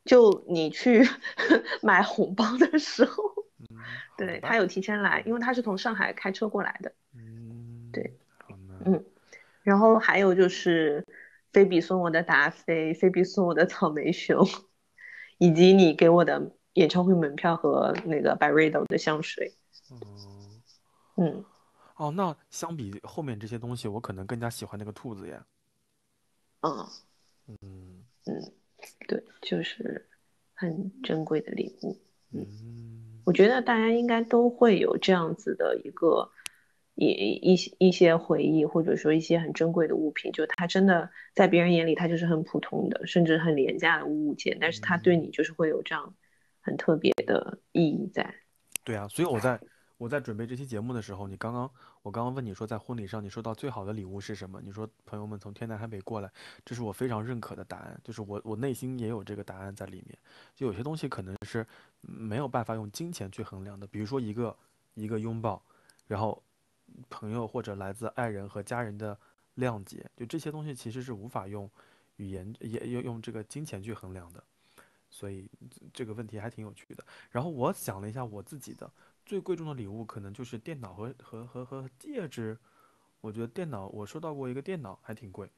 [0.07, 1.07] 就你去
[1.83, 3.23] 买红包的时候，
[3.59, 3.77] 嗯，
[4.17, 6.91] 对，他有提前来，因为他是从上海开车过来的。
[7.13, 8.17] 嗯，对，
[8.85, 9.03] 嗯
[9.61, 11.05] 然后还有就是
[11.51, 14.47] 菲比送我的达菲，菲比送我的草莓熊，
[15.37, 19.57] 以及你给我的演唱会门票和那个 Byredo 的香水。
[19.89, 19.97] 哦，
[21.17, 21.43] 嗯，
[21.97, 25.41] 哦，那相比后面这些东西，我可能更加喜欢那个兔子耶。
[26.61, 26.87] 嗯
[27.47, 28.53] 嗯嗯，
[29.07, 30.07] 对，就是
[30.53, 31.97] 很珍贵的礼物。
[32.33, 32.45] 嗯
[33.25, 36.31] 我觉得大家应该都会有这样子的一个
[36.95, 46.15] 一一一一些回忆，或者说一些很珍贵的物品，就它真的在别人眼里它就是很普通的，甚至很廉价的物件，但是它对你就是会有这样
[46.61, 48.33] 很特别的意义在。
[48.85, 49.59] 对啊，所以我在
[49.97, 51.69] 我在准备这期节目的时候，你刚刚
[52.07, 54.61] 我刚刚问你说，在婚礼上你收到最好的礼物是什么？
[54.61, 56.31] 你说朋友们从天南海北过来，
[56.63, 60.17] 这是我非常认可的答案，就是我我内心也有这个答案在里面。
[60.55, 61.67] 就有些东西可能是
[61.99, 64.55] 没有办法用金钱去衡量的，比如说一个
[64.93, 65.61] 一个拥抱，
[66.07, 66.41] 然后
[67.09, 69.19] 朋友或者来自爱人和家人的
[69.57, 71.69] 谅解，就这些东西其实是无法用
[72.15, 74.41] 语言也用用这个金钱去衡量的。
[75.09, 75.49] 所以
[75.93, 77.03] 这个问题还挺有趣的。
[77.31, 78.89] 然后我想了一下我自己的
[79.27, 82.57] 最贵重的礼物，可能就是电脑和和和和戒指。
[83.19, 85.51] 我觉得电脑我收到过一个电脑，还挺贵，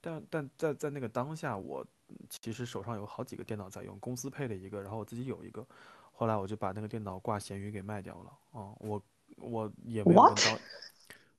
[0.00, 1.86] 但但在在那个当下，我
[2.30, 5.66] 其实手上有好几个电脑在用，公司配了一个，然后我自己有一个。
[6.12, 8.30] 后来我就把那个电脑挂闲鱼给卖掉了。
[8.58, 9.02] 啊、我
[9.36, 10.44] 我也没有跟 What？
[10.44, 10.58] 当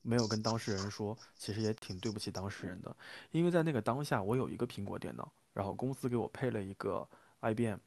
[0.03, 2.95] 没有跟当事人说，其实也挺对不起当事人的，
[3.31, 7.07] 因为在那个当下，我有一个苹果电脑，然后公司给我配了一个
[7.39, 7.77] IBM，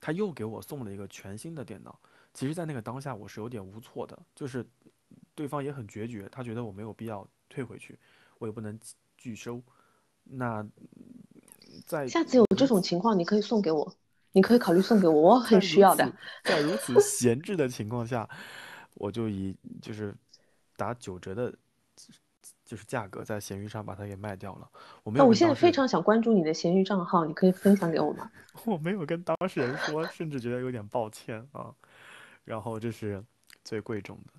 [0.00, 2.00] 他又给我送了一个全新的电脑。
[2.38, 4.64] 其实，在那个当下，我是有点无措的，就是
[5.34, 7.98] 对方也很决绝，他觉得我没有必要退回去，
[8.38, 9.60] 我也不能拒拒收。
[10.22, 10.70] 那嗯
[11.84, 13.92] 在下次有这种情况，你可以送给我，
[14.30, 16.12] 你可以考虑送给我，我 很需要的。
[16.44, 18.28] 在如此闲置的情况下，
[18.94, 20.14] 我就以就是
[20.76, 21.52] 打九折的，
[22.64, 24.70] 就是价格在闲鱼上把它给卖掉了。
[25.02, 28.30] 我没有我现在非常想关注你的闲鱼账号，你可以分享给我吗？
[28.64, 31.74] 我没有跟当事人说，甚至觉得有点抱歉啊。
[32.48, 33.22] 然后这是
[33.62, 34.32] 最贵重的。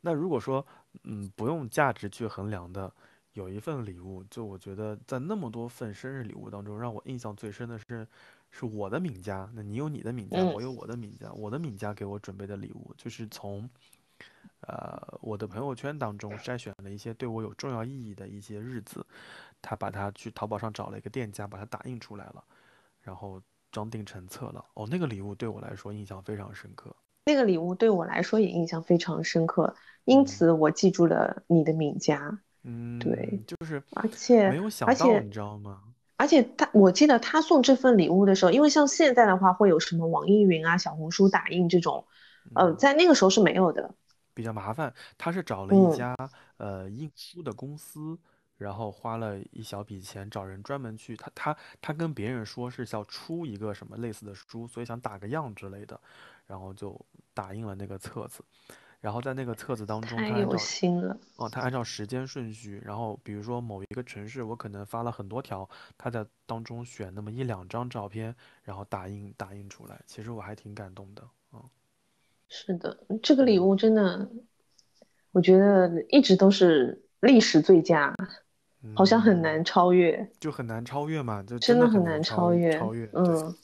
[0.00, 0.64] 那如果说，
[1.02, 2.92] 嗯，不用价值去衡量的，
[3.32, 8.06] 有一份礼物，就我觉得在那么多份生日礼物当中，让我印象最深的是，
[8.52, 9.50] 是我的敏家。
[9.52, 11.32] 那你有你的敏家，嗯我有我的敏家。
[11.32, 13.68] 我的敏家给我准备的礼物，就是从，
[14.60, 19.04] 呃，我的朋友圈当中筛选了一些对我有重要意义的一些日子，
[19.60, 22.44] 他把它去淘宝上找了一个店家，把它打印出来了，
[23.00, 23.42] 然后
[23.72, 24.64] 装订成册了。
[24.74, 26.94] 哦，那个礼物对我来说印象非常深刻。
[27.26, 29.74] 那个礼物对我来说也印象非常深刻，
[30.04, 35.82] 因此我记住了你的名家，嗯，对，就是而且没有想到，你知道吗？
[36.18, 42.06] 而且他，我记得他送这份礼物的时候，因为像现在的话，会有什么网易云啊、小红书打印这种，
[42.54, 43.92] 呃，嗯在那个时候是没有的。
[44.32, 46.16] 比较麻烦，他是找了一嗯家
[46.58, 48.16] 呃印书的公司，
[48.56, 56.00] 然后花了一小笔钱找人专门去，他他他跟别人说是要出一个什么类似的书，所以想打个样之类的，
[56.46, 56.98] 然后就
[57.34, 58.42] 打印了那个册子，
[59.00, 61.18] 然后在那个册子当中，太有他按照心了。
[61.36, 65.68] 哦，他按照时间顺序，然后比如说某一个城市，我可能发了很多条，
[65.98, 71.22] 他在当中选那么一两张照片，然后打印打印出来，其实我还挺感动的，
[71.52, 71.62] 嗯。
[72.48, 74.30] 是的，这个礼物真的，
[75.32, 78.14] 我觉得一直都是历史最佳，
[78.94, 83.10] 好像很嗯，难超越，就很难超越嘛，就真真的很难超越超越。
[83.12, 83.54] 嗯，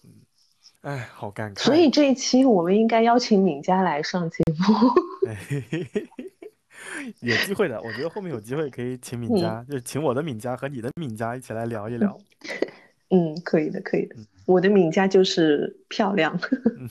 [0.82, 4.74] 哎，好尴尬所以，这一期我们应该邀请敏佳来上节目。
[7.20, 12.18] 有机会的，我觉得后面有机会可以请敏嗯佳，就是请我的敏佳和你的敏佳一起来聊一聊，
[13.10, 14.16] 嗯，可以的，可以的。
[14.18, 16.36] 嗯我的敏佳就是漂亮。
[16.80, 16.90] 嗯，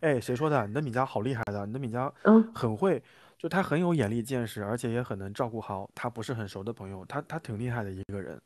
[0.00, 0.66] 哎，谁说的？
[0.66, 3.00] 你的敏佳好厉害的，你的敏佳嗯很会，
[3.38, 8.36] 就她很有眼力见识，而且也很能照顾好她不是很熟的朋友，她她挺厉害的一个人。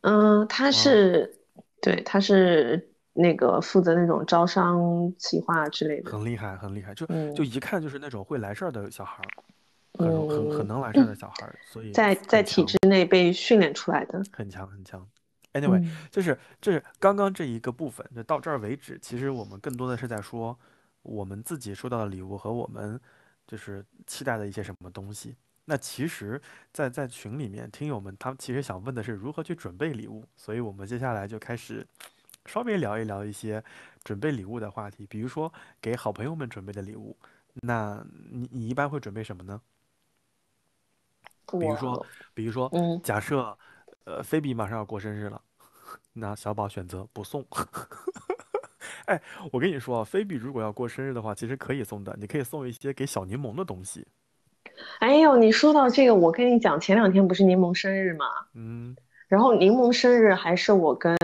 [0.00, 1.38] 嗯，他啊，是，
[1.82, 2.88] 对，她是
[3.18, 6.10] 那个负责那种招商企划之类的。
[6.10, 9.28] 很厉害，很厉害，就就嗯一看就是那种会来事儿的小孩儿，
[9.98, 14.22] 很容很很嗯，能来事儿的小孩儿，所以 在在，体制内被训练出来的。
[14.32, 15.04] 很强，很强。
[15.52, 18.96] Anyway，嗯就是这是刚刚这一个部分，就到这儿为止。
[19.02, 20.56] 其实我们更多的是在说
[21.02, 23.00] 我们自己收到的礼物和我们
[23.46, 25.34] 就是期待的一些什么东西。
[25.64, 26.40] 那其实
[26.72, 31.86] 在，在群里面，听友们他们其实想问的是如何去准备礼物，所以我们接下来就开始
[32.48, 33.62] 稍微聊一聊一些
[34.02, 37.16] 准备礼物的话题，比如说给好朋友们准备的礼物。
[37.60, 39.60] 那你你一般会准备什么呢？
[41.50, 43.56] 比如说，比如说，嗯，假设，
[44.04, 45.40] 呃，菲比马上要过生日了，
[46.12, 47.44] 那小宝选择不送。
[49.06, 49.20] 哎，
[49.50, 54.06] 我跟你说啊，菲比如果要过生日的话，其实可以送的，你可以送一些给小柠檬的东西。
[55.00, 58.94] 哎呦，你说到这个，我跟你讲，前两天不是柠檬生日吗，嗯，
[59.26, 61.16] 然后柠檬生日还是我跟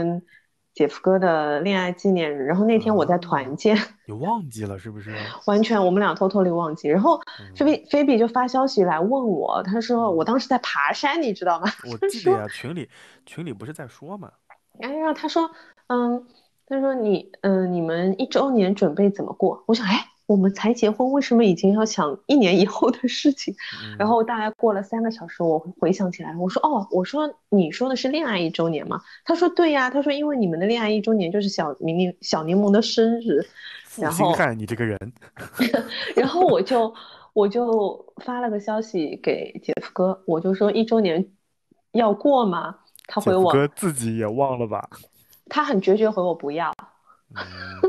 [0.74, 5.14] 姐夫哥的恋爱纪念日，然后那天我在团啊，建，你忘记了是不是？
[5.46, 7.20] 完全我们俩偷偷地忘记，然后
[7.56, 11.68] 菲嗯比菲比就发消息来问我，他说我嗯，当时在爬山，你知道吗？
[11.90, 12.88] 我记得呀，群里
[13.24, 14.30] 群里不是在说嘛？
[14.80, 15.48] 哎呀，他说，
[15.86, 16.26] 嗯，
[16.66, 19.62] 他说你，嗯，你们一周年准备怎么过？
[19.68, 23.54] 我想，哎，我们才结婚，为什么已经要想一年以后的事情？
[23.98, 29.00] 然嗯后大概过了三个小时，我回想起来，我说，哦，我说你说的是恋爱一周年吗？
[29.24, 33.44] 他说对呀，他说因为你们的恋爱一周年就是小柠小柠檬的生日，
[33.96, 34.98] 然后，心汉，你这个人，
[36.16, 36.92] 然后我就
[37.32, 41.24] 我就发了个消息给姐夫哥，我就说一周年
[41.92, 42.76] 要过吗？
[43.06, 44.88] 他回我，哥自己也忘了吧？
[45.50, 46.72] 他很决绝回我不要。
[47.36, 47.42] 嗯，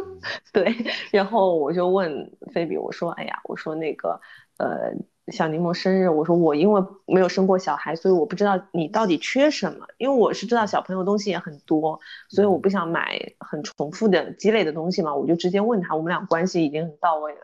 [0.51, 0.73] 对，
[1.11, 4.19] 然后我就问菲比，我说，哎呀，我说那个，
[4.57, 4.91] 呃，
[5.31, 11.99] 小柠檬生日，我说我因为没有生过小孩，所以我不知道你到底缺什么，因为我是知道小朋友东西也很多，
[12.29, 12.61] 所以我嗯。
[12.61, 17.41] 不想买很重复的积累的东西嘛，我就直接问他，我们俩关系已经很到位了，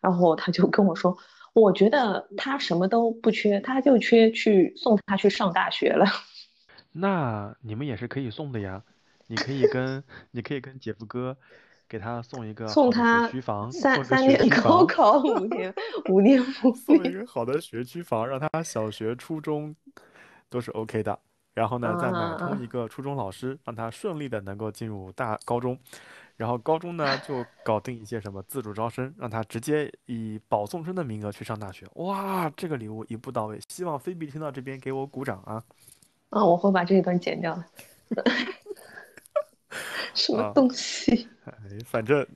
[0.00, 1.16] 然后他就跟我说，
[1.54, 6.06] 我觉得他什么都不缺，他就缺去送他去上大学了。
[6.92, 8.82] 那你们也是可以送的呀，
[9.28, 11.36] 你可以跟你可以跟姐夫哥
[11.88, 15.74] 给他送一个送他学区房，送三三年高，考， 五年
[16.10, 19.74] 五年不送一，个好的学区房，让他小学、初中
[20.48, 21.18] 都是 OK 的。
[21.54, 25.76] 然后呢，再买通啊，一个初中老师，让他顺利的能够进入大高中。
[26.36, 31.84] 然后高中呢，就搞定一些什么自主招生，让他直接以保送生的名额去上大学。
[31.94, 35.60] 哇，这个礼物一步到位，希望菲比听到这边给我鼓掌啊！
[36.30, 37.64] 啊，我会把这一段剪掉的。
[40.14, 41.28] 什么啊，东西？
[41.44, 41.52] 哎，
[41.84, 42.26] 反正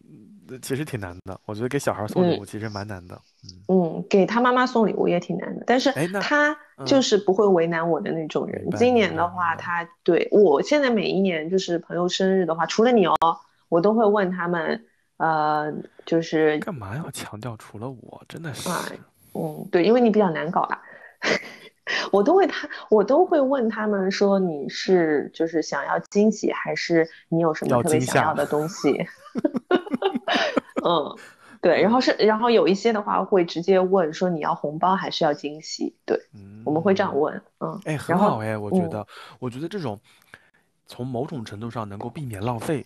[0.49, 3.21] 呃其实挺难的，我觉得给小孩送礼嗯物其实蛮难的。
[3.69, 5.91] 嗯，嗯，给他妈妈送礼物也挺难的，但是
[6.21, 8.69] 他就嗯，是不会为难我的那种人。
[8.77, 9.63] 今年的话，白。
[9.63, 13.17] 他对我现在每一年就是朋友生日的话，除了你哦，
[13.69, 14.85] 我都会问他们，
[15.17, 15.73] 呃，
[16.05, 18.23] 就是干嘛要强调除了我？
[18.29, 18.99] 真的啊，是，
[19.35, 20.83] 嗯，对，因为你比较难搞啦。
[22.13, 28.35] 我都会他，我都会问他们说你是就是想要惊喜，还是你有什么特别想要。
[28.35, 29.07] 的东西？
[30.85, 31.17] 嗯，
[31.61, 35.95] 对，然后是，然后有一些的话会直接问说你要红包还是要惊喜？
[36.05, 36.21] 对，
[36.65, 39.07] 我们会这样嗯，问，嗯，哎，很好哎，我觉嗯，得，
[39.39, 40.01] 我觉得这种
[40.87, 42.85] 从某种程度上能够避免浪费。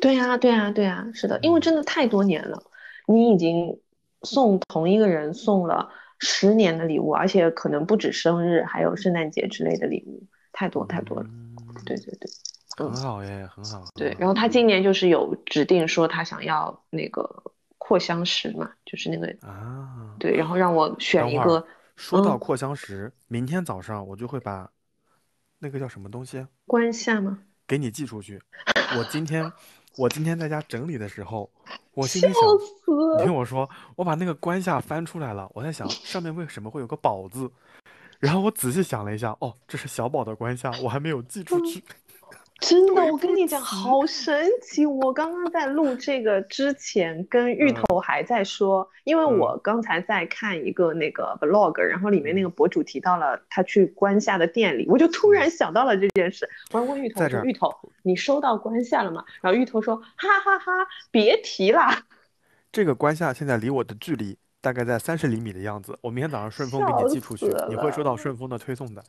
[0.00, 2.62] 对呀，对呀，对呀，是的，因为嗯，真的太多年了，
[3.06, 3.78] 你已经
[4.22, 11.26] 送同一个人送了十年的礼物，而且可能不止生日，还有圣诞节之类的礼物，太多太多了。
[11.84, 12.30] 对嗯，对对，
[12.76, 14.16] 很嗯，好耶，很好，对。
[14.18, 17.42] 然后他今年就是有指定说他想要那个
[17.78, 24.70] 扩香石嘛，就是那个啊，对，然后让我选一个，说到嗯扩香石，明天早上我就会把
[25.58, 26.46] 那个叫什么东西？
[26.66, 27.38] 关下吗？
[27.66, 28.40] 给你寄出去。
[28.98, 29.50] 我今天
[29.96, 31.50] 我今天在家整理的时候，
[31.96, 32.42] 我心里想，
[33.18, 33.24] 你！
[33.24, 37.50] 听我说，我把那个关下翻出来了，我在想上面为什么会有个宝字，
[38.20, 41.82] 然后我仔细想了一下，哦，这是小宝的关下，我还没有寄出去。
[42.58, 44.86] 真的，我跟你讲，好神奇！
[44.86, 56.48] 我刚刚在录这个之前，跟芋嗯头还在说，因为嗯我刚才在看一个那个 vlog，然后里面那个博主提到了他去关下的店里，我就突然想到了这件事。
[56.72, 60.72] 我还问芋头说：“嗯在这芋头，你收到关下了吗？”然后芋头说：“哈哈哈，
[61.10, 62.04] 别提啦。
[62.72, 69.04] 这个关下现在离我的距离大概在三十厘米的样子，我明天早上顺丰给你寄出去，你会收到顺丰的推送的。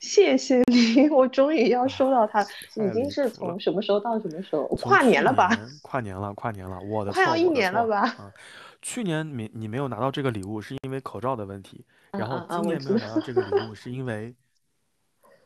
[0.00, 4.66] 谢谢你， 我终于要收到它，已经是从什么时候到什么时候？
[4.76, 5.50] 跨年了吧？
[5.82, 8.32] 跨年了，跨年了，我的， 快要一年了吧啊，
[8.80, 14.34] 去年没你没有拿到这个礼物，是因为口罩的问题，嗯然后今年没有拿到这个礼物，是因为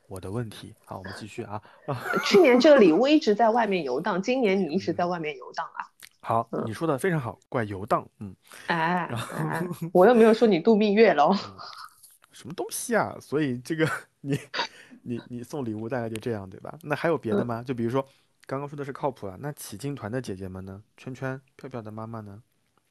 [0.06, 0.74] 我的问题。
[0.84, 5.88] 好，我们继续啊啊，去年这个礼物一直在外面游荡，今年你一直在外面游荡啊？
[6.20, 8.36] 好，嗯你说的非常好，怪游荡，嗯，
[8.66, 11.34] 哎然后哎，我又没有说你度蜜月喽。
[12.32, 13.16] 什么东西啊？
[13.20, 13.88] 所以这个
[14.22, 14.38] 你
[15.02, 16.78] 你你送礼物大概就这样对吧？
[16.82, 17.62] 那还有别的嗯吗？
[17.62, 18.04] 就比如说
[18.46, 20.82] 刚刚说的是靠谱啊，那起劲团的姐姐们呢？
[20.96, 22.42] 圈圈、票票的妈妈呢？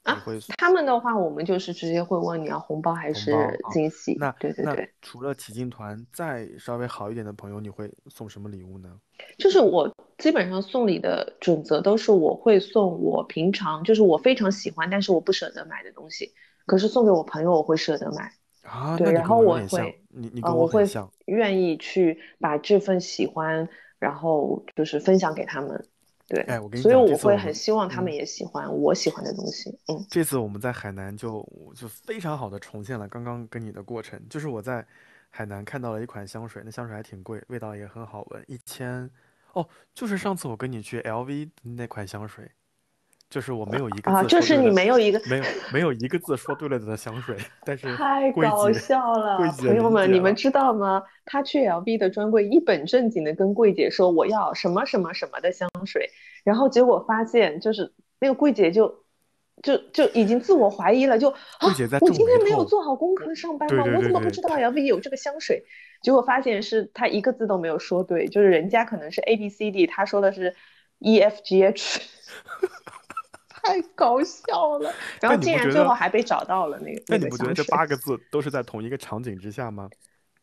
[0.03, 3.31] 啊会他们的话，我们就是直接会问你要红包还是
[3.71, 4.17] 惊喜。
[4.19, 8.99] 那那对对对，除了起劲团，再稍微好一点的朋友，你会送什么礼物呢？
[9.37, 16.33] 就是我基本上送礼的准则都是我会送我平常就是我非常喜欢，但是我不舍得买的东西，
[16.65, 18.33] 可是送给我朋友我会舍得买。
[18.63, 20.85] 啊，对然后我会，你你跟呃我会。
[21.25, 23.67] 愿意去把这份喜欢，
[23.99, 25.87] 然后就是分享给他们。
[26.27, 29.69] 对，哎我跟你所以我会很希望他们嗯也喜欢我喜欢的东西。
[29.87, 34.85] 嗯，这次我们在海南就就非常好的重现了刚刚跟你的过程，就是我在
[35.29, 39.09] 海南看到了一款香水，那香水还挺贵，味道也很好闻，一千
[39.53, 42.49] 哦，就是上次我跟你去 LV 那款香水，
[43.31, 51.01] 就是我没有一个啊，字就是你没有一个没有没有一个字说对了的香水，但是太搞笑了朋友们，你们知道吗？
[51.23, 56.09] 他去 LV 的专柜一本正经的跟柜姐说我要什么什么什么的香水，
[56.43, 59.05] 然后结果发现就是那个柜姐就
[59.63, 63.83] 就就已经自我怀疑了，就啊柜姐在，我今天没有做好功课上班吗？
[63.85, 65.63] 对对我怎么不知道 LV 有这个香水？
[66.01, 70.53] 结果发现是他一个字都没有说对，就是人家可能是 A B C D，他说的是
[70.99, 72.01] E F G H。
[73.63, 77.53] 太搞笑了，然后竟然最后还被找到了那个那但你不觉得。
[77.53, 79.89] 这八个字都是在同一个场景之下吗？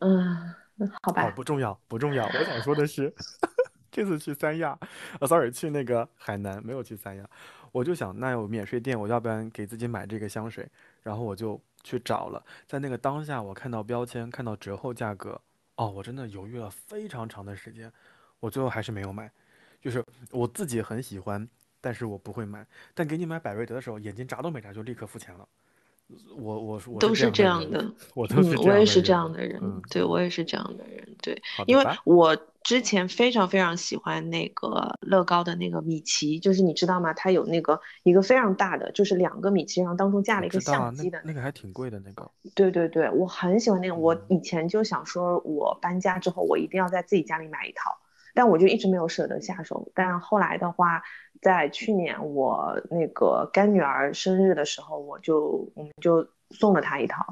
[0.01, 0.55] 嗯，
[1.03, 2.25] 好哦，吧，不重要，不重要。
[2.27, 3.13] 我想说的是，
[3.91, 4.79] 这次去三亚，
[5.21, 7.29] 呃，sorry，去那个海南，没有去三亚，
[7.73, 10.69] 我就想，那有免税店，我要不然给自己买这个香水，
[11.03, 15.41] 然后我就去找了，在那个当下，我看到标签，看到折后价格，
[15.77, 17.93] 哦，我真的犹豫了非常长的时间，
[18.39, 19.29] 我最后还是没有买，
[19.81, 21.49] 就是我自己很喜欢，
[21.81, 25.47] 但是我不会买，但给你买百瑞德的时候，眼睛眨都没眨就立刻付钱了。
[26.39, 37.13] 我我我都是是这样的我都是嗯，这样我也是这样的人，嗯，对，我也是这样的人，对，因为我之前非常非常喜欢那个乐高的那个米奇，就是你知道吗？
[37.13, 42.31] 它有那个一个非常大的，就是两个米奇，然后当中架了一个相机的那那个还挺贵的那个。
[42.55, 43.95] 对对对，我很喜欢那个。
[43.95, 47.99] 我嗯以前就想说，我搬家之后我一定要在自己家里买一套，
[48.35, 49.93] 但我就一直没有舍得下手。
[49.95, 51.03] 但后来的话，
[51.41, 57.25] 在去年我那个干女儿生日的时候，我就我们就送了她一套。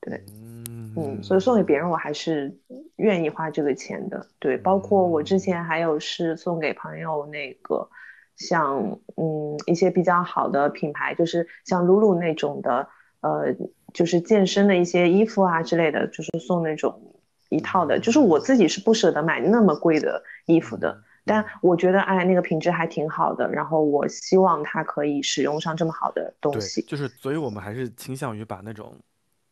[0.00, 2.56] 对，嗯嗯，所以送给别人我还是
[2.96, 4.26] 愿意花这个钱的。
[4.38, 7.88] 对，包括我之前还有是送给朋友那个，
[8.36, 12.88] 像嗯一些比较好的品牌，就是像露露那种的，
[13.20, 13.54] 呃，
[13.92, 17.16] 就是健身的一些衣服啊之类的，就是送那种
[17.48, 17.98] 一套的。
[17.98, 26.80] 就是我自己是不舍得买那么贵的衣服的，但我觉得哎那个品质还挺好的，然后我希望它可以使用上这么好的东对，西。
[26.82, 28.96] 就是，所以我们还是倾向于把那种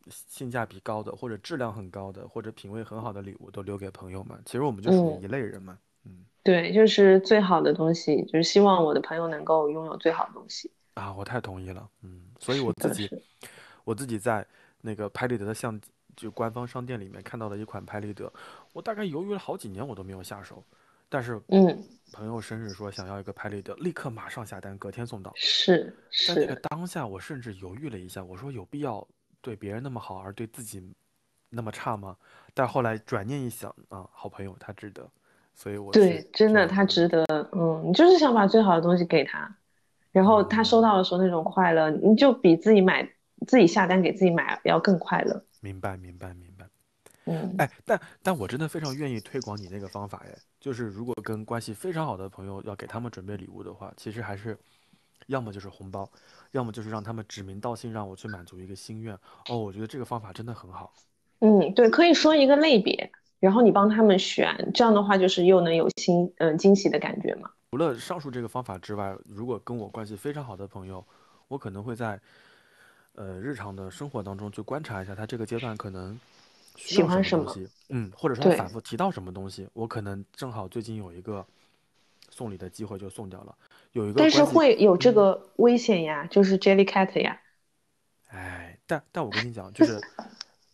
[0.09, 4.39] 性价比高的，或者质量很高的，或者品味很好的礼物都留给朋友们。
[4.45, 5.77] 其实我们就属嗯于一类人嘛。
[6.05, 10.71] 嗯对，就是最好的东西，就是希望我的朋友能够拥有最好的东西。
[10.93, 11.89] 啊，我太同意了。
[12.03, 13.19] 嗯，所以是我自己的，
[13.83, 14.45] 我自己在
[14.81, 18.31] 那个拍立得的相机就官方商店里面看到了一款拍立得，
[18.71, 20.63] 我大概犹豫了好几年，我都没有下手。
[21.15, 25.31] 但是嗯，朋友生日说想要一个拍立得，立刻马上下单，隔天送到。
[25.33, 25.95] 是
[26.27, 29.07] 在那个是，当下，我甚至犹豫了一下，我说有必要
[29.39, 30.93] 对别人那么好，而对自己
[31.49, 32.17] 那么差吗？
[32.53, 35.09] 但后来转念一想，啊，好朋友他值得，
[35.53, 37.23] 所以我对，真的他值得。
[37.53, 39.55] 嗯，你就是想把最好的东西给他，
[40.11, 43.09] 然后他收到的时候那种快乐，你就比自己买
[43.47, 45.41] 自己下单给自己买要更快乐。
[45.61, 46.54] 明白，明白，明白。
[47.25, 54.57] 嗯，哎，但但我真的非常愿意推广你那个方法，哎，就是如果跟关系非常好的朋友要给他们准备礼物的话，其实还是
[55.27, 56.09] 要么就是红包，
[56.51, 59.17] 要么就是让他们指名道姓让我去满足一个心愿。
[59.49, 60.93] 哦，我觉得这个方法真的很好。
[61.39, 67.49] 嗯，对，可以说一个类别，然后你帮他们选，这样的话就是又能有新嗯惊喜的感觉嘛。
[67.71, 71.05] 除了上述这个方法之外，如果跟我关系非常好的朋友，
[71.47, 72.19] 我可能会在
[73.15, 76.19] 呃日常的生活当中去观察一下他这个阶段可能需
[76.75, 81.45] 喜欢什么东西，嗯，或者说反复提到什么东西，我可能正好最近有一个
[82.29, 83.55] 送礼的机会就送掉了。
[83.93, 87.39] 有一个但是会有这嗯个危险呀，就是 Jellycat 呀。
[88.27, 90.01] 哎，但但我跟你讲，就是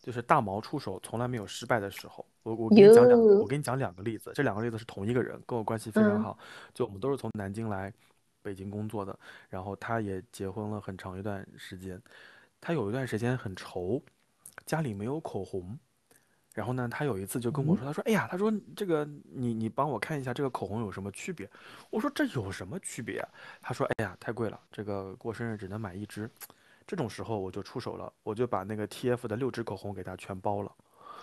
[0.02, 2.26] 就是大毛出手从来没有失败的时候。
[2.44, 6.40] 我我跟你讲两个，我哟跟你讲两个例子，这两个例子是同一个人，跟我关系非常嗯好，
[6.74, 7.94] 就我们都是从南京来
[8.42, 12.02] 北京工作的，然后他也结婚了很长一段时间，
[12.60, 14.02] 他有一段时间很愁，
[14.66, 15.78] 家里没有口红。
[16.54, 21.50] 然后呢，他有一次就跟我说，他说：“哎呀，他说这个你你帮我看一下这个口红有什么区别？”
[21.90, 23.30] 我说：“这有什么区别啊？”
[23.62, 26.30] 他说：“哎呀，太贵了，这个过生日只能买一支。”
[26.86, 30.72] 这种时候我就出手了，我就把那个 TF 的六支口红给他全包了。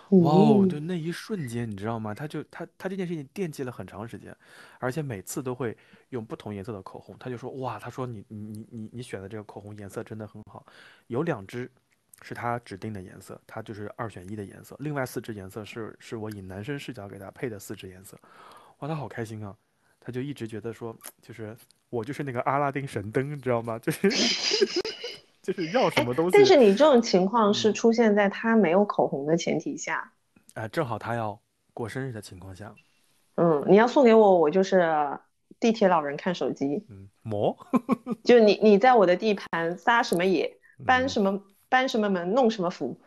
[0.09, 2.15] 哇就那一瞬间，你知道吗？
[2.15, 4.35] 他就他他这件事情惦记了很长时间，
[4.79, 5.77] 而且每次都会
[6.09, 7.15] 用不同颜色的口红。
[7.19, 10.65] 他就说：“哇，他说你你你你你选的这个口红颜色真的很好，
[11.05, 11.69] 有两支
[12.21, 18.17] 是他指定的颜色，它就是二选一的颜色，另外四支颜色是是我以男生视角给他配的四支颜色。”
[18.79, 19.55] 哇，他好开心啊！
[19.99, 21.55] 他就一直觉得说，就是
[21.89, 23.77] 我就是那个阿拉丁神灯，你知道吗？
[23.79, 24.09] 就是
[25.43, 30.11] 就是要什么东西，但是你这种情况是嗯出现在他没有口红的前提下。
[30.53, 31.39] 哎、正好他要
[31.73, 32.73] 过生日的情况下，
[33.35, 34.89] 嗯，你要送给我，我就是
[35.59, 37.55] 地铁老人看手机，嗯，魔，
[38.23, 42.99] 就你你在我的地盘撒什么野，搬嗯什么搬什么门，弄什么福。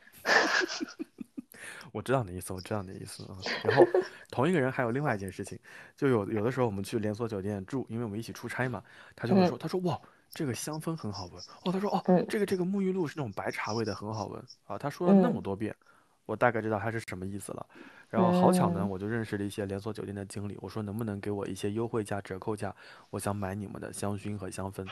[1.93, 3.37] 我知道你的意思，我知道你的意思啊。
[3.65, 3.85] 然后
[4.31, 5.59] 同一个人还有另外一件事情，
[5.95, 8.83] 就有有的时候我们去连锁酒店住，因为我们一起出差嘛，
[9.15, 10.01] 他就会说，他说哇，
[10.31, 11.35] 这个香氛很好闻，
[11.65, 14.79] 哦，他说哦，嗯这个这个沐浴露是那种白茶味的，很好闻啊。
[14.79, 15.77] 他说了那嗯么多遍，
[16.25, 17.67] 我大概知道他是什么意思了。
[18.13, 22.75] 然后好巧呢，嗯我就认识了一些连锁酒店的经理，我说能不能给我一些优惠价、折扣价，
[23.09, 24.87] 我想买你们的香薰和香氛。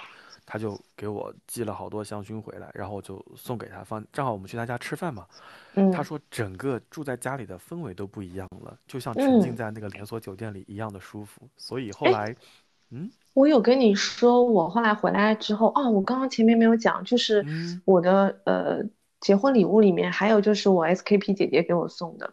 [0.46, 5.26] 他就给我寄了好多香薰回来，然后我就送给他，放正好我们去他家吃饭嘛。
[5.74, 11.42] 嗯，他说整个住在家里的氛围都不一样了，就像沉浸嗯在那个连锁酒店里一样的舒服。
[11.58, 12.36] 所以后哎来，
[12.90, 18.82] 嗯我有跟你说，我后来回来之后，哦，我刚刚前面没有讲，就是嗯我的呃
[19.20, 22.32] 结婚礼物里面还有就是我 SKP 姐姐给我送的。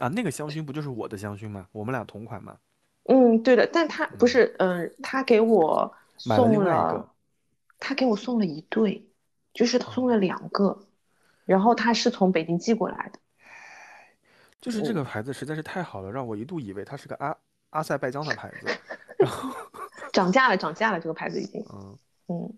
[0.00, 1.68] 啊，那个香薰不就是我的香薰吗？
[1.72, 2.56] 我们俩同款吗。
[3.04, 7.10] 嗯，对的，但他不是，嗯，他给我送了
[7.78, 9.06] 他给我送了一对，
[9.52, 10.78] 就是他送哦了两个，
[11.44, 13.18] 然后他是从北京寄过来的。
[14.60, 17.36] 就是这嗯个牌子实在是太好了，让我一度以为它是个阿
[17.70, 18.66] 阿塞拜疆的牌子。
[19.18, 19.50] 然后，
[20.12, 21.64] 涨价了，涨价了，这个牌子已经。
[21.72, 22.54] 嗯，嗯，好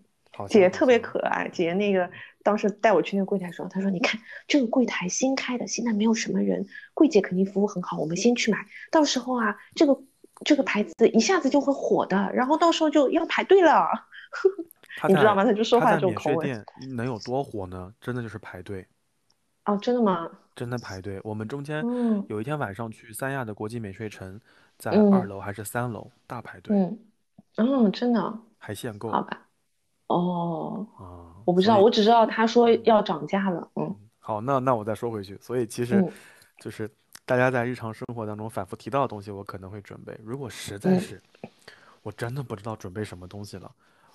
[0.49, 2.09] 姐姐特别可爱，姐姐那个
[2.41, 9.97] 当时带我去那个柜台的时候，她说：“你看这个柜台新开的，现在没有什么人，柜姐肯定服务很好，我们先去买，到时候啊，这个
[10.43, 13.87] 这个牌子一下子就会火的，然后到时候就要排队了。
[15.07, 15.43] 你知道吗？
[15.43, 16.47] 他就说话它在免这种口吻。
[16.47, 16.65] 税店
[16.95, 17.93] 能有多火呢？
[18.01, 18.85] 真的就是排队，
[19.65, 20.29] 哦，真的吗？
[20.55, 21.19] 真的排队。
[21.23, 24.39] 我们中间嗯有一天晚上去三亚的国际免税城，
[24.77, 26.99] 在嗯二楼还是三楼大排队，嗯
[27.57, 29.47] 嗯，真的，还限购好吧。
[30.13, 31.33] 哦，啊。
[31.45, 33.67] 我不知道，我只知道他说要涨价了。
[33.75, 36.09] 嗯好，那那我再说回去，所以其实嗯
[36.59, 36.89] 就是
[37.25, 40.17] 大家在日常生活当中反复提到的东西，我可能会准备。
[40.23, 41.21] 如果实在嗯是
[42.01, 43.69] 我真的不知道准备什么东西了，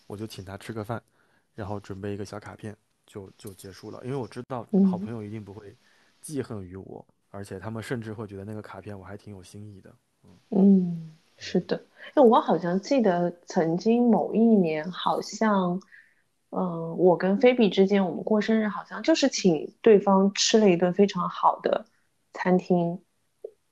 [0.07, 1.03] 我就请他吃个饭，
[1.55, 2.75] 然后准备一个小卡片，
[3.07, 4.01] 就就结束了。
[4.03, 5.77] 因为我知道好嗯朋友一定不会
[6.23, 9.95] 记恨于我，而且他们甚至会觉得那个卡片我还挺有新意的。
[10.51, 11.83] 嗯，是的。
[12.15, 15.79] 哎，我好像记得曾经某一年，好像，
[16.51, 21.85] 嗯，我跟菲比之间，我们过生日好像就是请对方吃了一顿非常好的
[22.33, 23.01] 餐厅。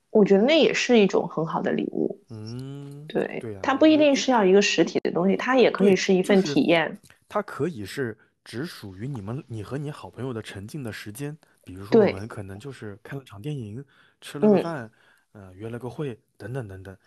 [0.09, 2.19] 我觉得那也是一种很好的礼物。
[2.29, 6.97] 嗯，对，对呀、它不一定是要一个实体的东西，它也可以是一份就是体验。
[7.27, 13.83] 它可以是只属于你们你和你好朋友的沉浸的时间，比如说我们可能就是看了场电影，
[14.21, 14.91] 吃了个嗯饭，
[15.33, 16.97] 呃，约了个会，等等等等，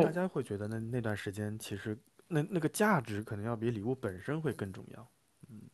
[0.00, 1.96] 大嗯，家会觉得那那段时间其实
[2.30, 5.06] 那那个价值可能要比礼物本身会更重要。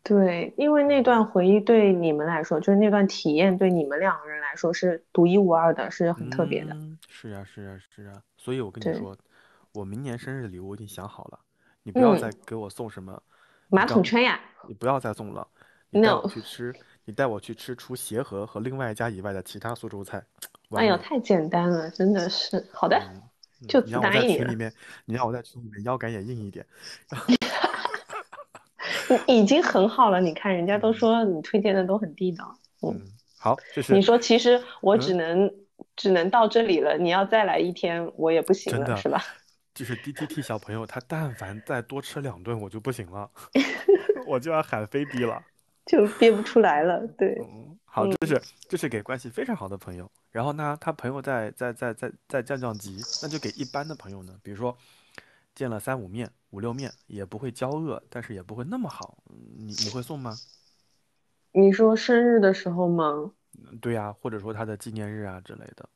[0.02, 6.76] 对，因为那段回忆对你们来说，就是那段体验对你们两个人来说是独一无二的，是很特别的。
[6.76, 9.16] 嗯，是呀是呀是呀，所以我跟你说，
[9.72, 11.38] 我明年生日的礼物我已经想好了，
[11.82, 13.22] 你不要嗯再给我送什么
[13.68, 15.46] 马桶圈呀，你不要再送了，
[15.90, 20.24] 你带我去吃，你带我去吃除协和和另外一家以外的其他苏州菜，
[20.70, 22.64] 完哎呦，太简单了，真的是。
[22.72, 23.22] 好的，嗯嗯，
[23.68, 24.20] 就此你让我在。
[24.20, 24.72] 群里面，
[25.04, 26.64] 你让我在群里面腰杆也硬一点。
[29.26, 32.58] 你已经很好了，你看人家都嗯说你推荐的都很地道。
[32.82, 33.02] 嗯，嗯，
[33.38, 35.54] 好，就是你说其实我只嗯能
[35.94, 39.22] 只能到这里了，你要再来一天我也不行了，是吧？
[39.74, 43.30] 就是 DTT 小朋友，他但凡再多吃两顿，我就不行了，
[44.26, 45.42] 我就要喊飞逼了。
[45.84, 47.06] 就憋不出来了。
[47.16, 50.10] 对，嗯，好，这是这是给关系非常好的朋友。
[50.30, 54.76] 然后呢，他朋友在在在在在降降级，那就给一般的朋友呢，比如说
[55.54, 59.16] 见了三五面、五六面，也不会交恶，但是也不会那么好。
[59.30, 60.36] 嗯你你会送吗？
[61.52, 63.32] 你说生日的时候吗？
[63.58, 65.88] 嗯对呀、或者说他的纪念日啊之类的，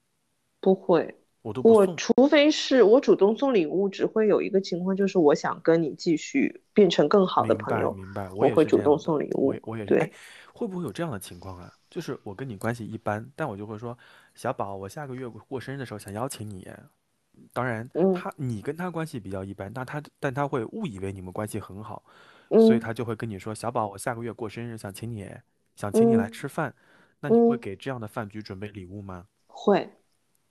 [0.59, 1.71] 不会，我都不。
[1.71, 9.85] 我除非是我主动送礼物，只会有一个情况，就是我想跟你继续变成更好的朋友，白明白，我会主动送礼物我也。
[9.85, 10.11] 对哎，
[10.55, 11.71] 会不会有这样的情况啊？
[11.91, 13.99] 就是我跟你关系一般，但我就会说，
[14.35, 16.67] 小宝，我下个月过生日的时候想邀请你。
[17.53, 22.03] 当然，嗯他你跟他关系比较一般，但他但他会误以为你们关系很好，
[22.49, 25.29] 所以嗯他就会跟你说，小宝，我下个月过生日想请你，
[25.75, 26.75] 想请你来嗯吃饭。
[27.21, 29.27] 那你会嗯，给这样的饭局准备礼物吗？
[29.47, 29.91] 会，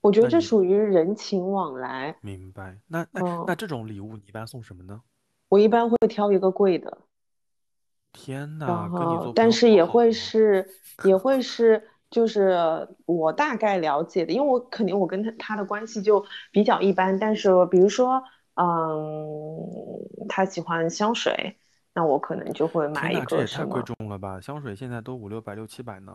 [0.01, 2.15] 我觉得这属于人情往来。
[2.21, 2.77] 明白？
[2.87, 5.01] 那那嗯，那这种礼物你一般送什么呢？
[5.47, 6.97] 我一般会挑一个贵的。
[8.12, 10.12] 然天呐，跟你做后，但是也会哦。
[10.12, 10.68] 是，
[11.05, 12.57] 也会是，就是
[13.05, 18.22] 我大概了解的，因为我肯定我跟他他的关系就比较一般，但是比如说，
[18.55, 21.57] 嗯，他喜欢香水，
[21.93, 24.41] 那我可能就会买一天呐，这也太贵个什么，重了吧！
[24.41, 26.14] 香水现在都五六百、六七百呢。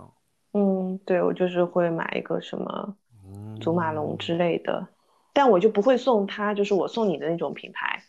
[0.52, 2.96] 嗯，对，我就是会买一个什么
[3.60, 4.86] 祖马龙嗯之类的，
[5.32, 8.02] 但我就不会送他，就是我送你的那种品牌，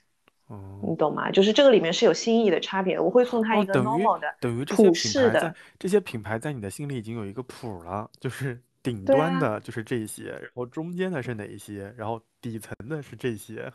[0.48, 1.32] 你嗯，懂吗？
[1.32, 9.04] 就是这个里面是有心意的差别的，我会送他哦，一个 normal 的、等于这些品普世牌在的，这些品牌在你的心里已经有一个谱了，就是顶。
[9.04, 13.72] 端的就是这些，然后中间的是哪一些，然后底层的是这些。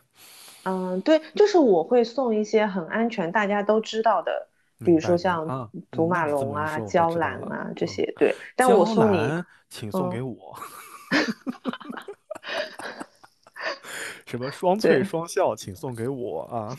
[0.63, 4.47] 嗯，对，就是我会送一些很安全，大家都知道的，
[4.85, 7.09] 比如说像啊，祖马龙啊、娇。
[7.15, 8.13] 兰啊这嗯，些。
[8.17, 10.57] 对，但我送你，兰，请送给嗯，我。
[14.31, 16.77] 什么双萃，双效，请送给我啊！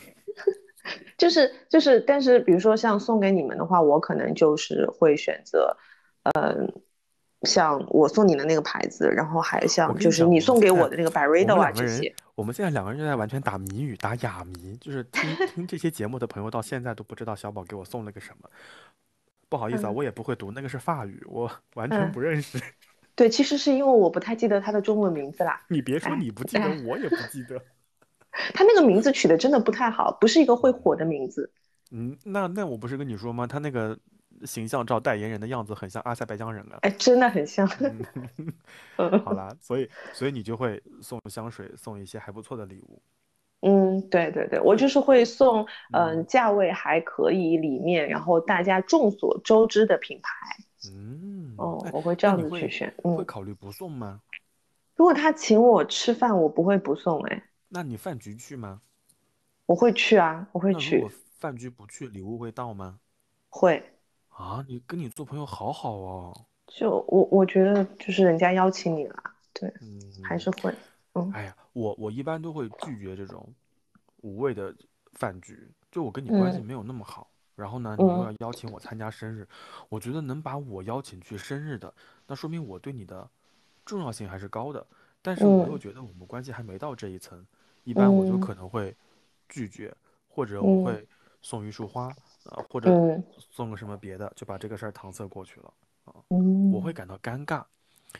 [1.18, 5.76] 就是就是，但是比如说像送给你们的话，我可能就是会选择，
[6.34, 6.72] 嗯，
[7.42, 12.14] 像我送你的那个牌子，然后还像就是你送给我的那个我 Byredo 啊们两个人，这些。
[12.34, 18.48] 我们现在两个人就在完全打谜语，打哑谜，就是听听这些节目的朋友到现在都不知道小宝给我送了个什么。
[19.48, 22.58] 不好意思啊，嗯我也不会读，那个是法语，我完全嗯，不认识。
[23.14, 25.60] 对，其实是因为我不太记得他的中文名字啦。
[25.68, 27.60] 你别说哎你不记得，哎，我也不记得。
[28.54, 31.50] 他那个名字取的真的不太好，不是一个会嗯火的名字。
[31.90, 33.46] 嗯，那那我不是跟你说吗？
[33.46, 33.98] 他那个
[34.44, 36.78] 形象照代言人的样子很像阿塞拜疆人了。
[36.80, 37.68] 哎，真的很像。
[37.80, 38.00] 嗯，
[39.22, 43.02] 好嗯啦， 所以所以你就会送香水，送一些还不错的礼物。
[43.60, 50.30] 嗯，对对对，我就是会送，嗯，嗯价位还可以，里面然后大家众所周知的品牌。
[50.90, 51.31] 嗯，
[51.92, 52.92] 我会这样子去选。
[53.02, 54.20] 会嗯，考虑不送吗？
[54.94, 58.82] 如果他请我吃饭，我不会不送，哎，那你饭局去吗？
[59.66, 61.06] 我会去啊，我会去，
[61.38, 62.98] 饭局不去，礼物会到吗？
[63.48, 63.82] 会。
[64.28, 66.46] 啊，你跟你做朋友好好哦。
[66.66, 69.22] 就我我觉得就是人家邀请你了，
[69.52, 69.72] 对，
[70.22, 70.74] 还嗯，是会。
[71.14, 73.46] 嗯哎呀，我我一般都会拒绝这种
[74.22, 74.74] 无谓的
[75.12, 78.24] 饭局，就我跟你关系嗯没有那么好，然后呢，你又嗯。
[78.24, 79.46] 要邀请我参加生日，
[79.88, 81.94] 我觉得能把我邀请去生日的，
[82.26, 83.28] 那说明我对你的
[83.84, 84.86] 重要性还是高的，
[85.20, 85.78] 但是我又嗯。
[85.78, 87.46] 觉得我们关系还没到这一层，
[87.84, 88.38] 一般我就嗯。
[88.38, 88.96] 可能会
[89.48, 89.94] 拒绝，
[90.28, 90.78] 或者我嗯。
[90.78, 91.06] 会
[91.42, 93.32] 送一束花，啊，或者嗯。
[93.38, 95.72] 送个什么别的，就把这个事儿搪塞过去了。
[96.04, 96.14] 啊，
[96.68, 96.94] 我会嗯。
[96.94, 97.64] 感到尴尬，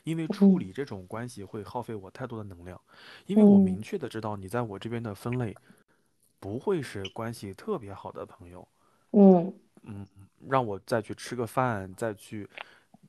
[0.05, 0.59] 因为处嗯。
[0.59, 2.81] 理这种关系会耗费我太多的能量，
[3.27, 3.83] 因为我明嗯。
[3.83, 5.59] 确的知道你在我这边的分类
[6.41, 8.69] 不会是关系特别好的朋友，
[9.13, 9.53] 嗯
[9.85, 10.07] 嗯，
[10.49, 12.49] 让我再去吃个饭，再去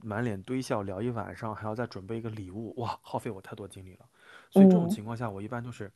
[0.02, 4.06] 满脸堆笑聊一晚上，还要再准备一个礼物，哇，耗费我太多精力了。
[4.50, 5.92] 所以这种嗯情况下，我一般就是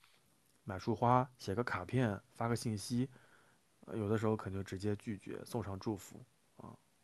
[0.63, 3.09] 买束花，写个卡片，发个信息，
[3.85, 6.19] 呃有的时候可能就直接拒绝，送上祝福。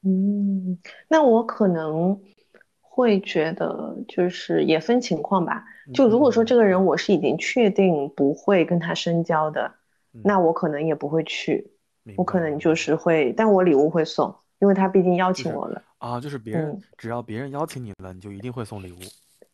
[0.04, 0.78] 嗯，
[1.08, 2.22] 那我可能
[2.82, 5.66] 会觉得就是也分情况吧。
[5.94, 9.74] 就如果说这个人我是已经确定不会跟他深交的，
[10.22, 11.73] 那嗯我可能也不会去，明
[12.18, 15.82] 我可能就是会，但我礼物会送，因为他毕竟邀请我了。
[16.00, 18.98] 啊，就是别人嗯只要别人邀请你了，你就一定会送礼物。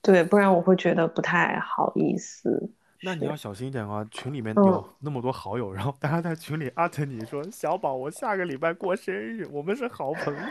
[0.02, 2.72] 对，不然我会觉得不太好意思。
[3.02, 4.06] 那你要小心一点啊！
[4.12, 10.42] 群里面嗯有那么多好友，然后大家在群里艾特你说：“小宝，我下个礼拜过生日，我们是好朋友。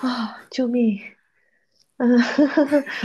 [0.06, 0.98] ”啊，救命！
[2.00, 2.16] 嗯，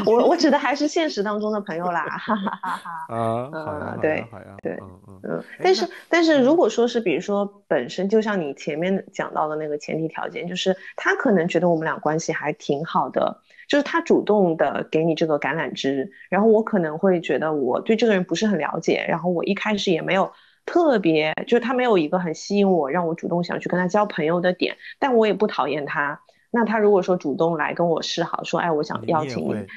[0.06, 2.92] 我我指的还是现实当中的朋友啦，哈哈哈哈。
[3.10, 4.24] 啊，对
[4.62, 4.78] 对，
[5.08, 20.32] 嗯嗯，但是但是如果说是比如说本身就像你前面讲到的那个前提条件，就是他可能觉得我们俩关系还挺好的，就是他主动的给你这个橄榄枝，然后我可能会觉得我对这个人不是很了解，然后我一开始也没有
[20.68, 26.22] 特别，就是他没有一个很吸引我，让我主动想去跟他交朋友的点，但我也不讨厌他。
[26.56, 29.68] 那他如果说主动来跟我示好，说，哎，我想邀请你，你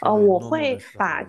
[0.00, 1.26] 呃，我会把，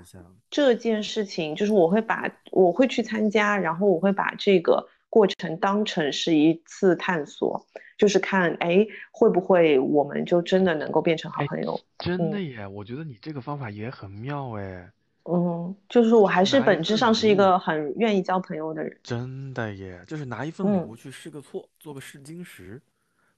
[0.49, 7.65] 这件事情，就是我会把我会去参加，然后我会把这个过程当成是一次探索，
[7.97, 11.79] 就是看，哎，会不会我们就真的能够变成好哎，朋友？
[11.79, 14.91] 嗯真的耶，我觉得你这个方法也很妙哎，
[15.23, 18.97] 嗯，就是我还是本质上，是一个很愿意交朋友的人。
[19.01, 22.88] 真的耶，就是拿一份礼嗯物去试个错，做个试金石，判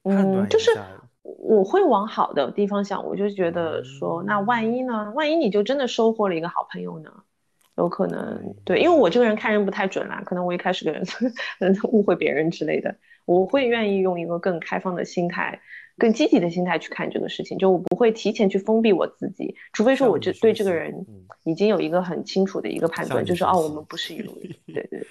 [0.03, 0.71] 嗯，断就是，
[1.21, 5.11] 我会往好的地方想，我就觉得说，那万一嗯，呢？
[5.15, 7.11] 万一你就真的收获了一个好朋友呢？
[7.77, 11.03] 有可哎能，对，因为我这个人看人不太准啦，可能我一开始给人
[11.59, 12.95] 嗯 误会别人之类的，
[13.25, 15.59] 我会愿意用一个更开放的心态、
[15.97, 25.07] 更积极的心态去看这个事情，就我不会提前去封闭我自己，除非说我这对这个人嗯，已经有一个很清楚的一个判断，就是哦，我们，不是一路人，对对对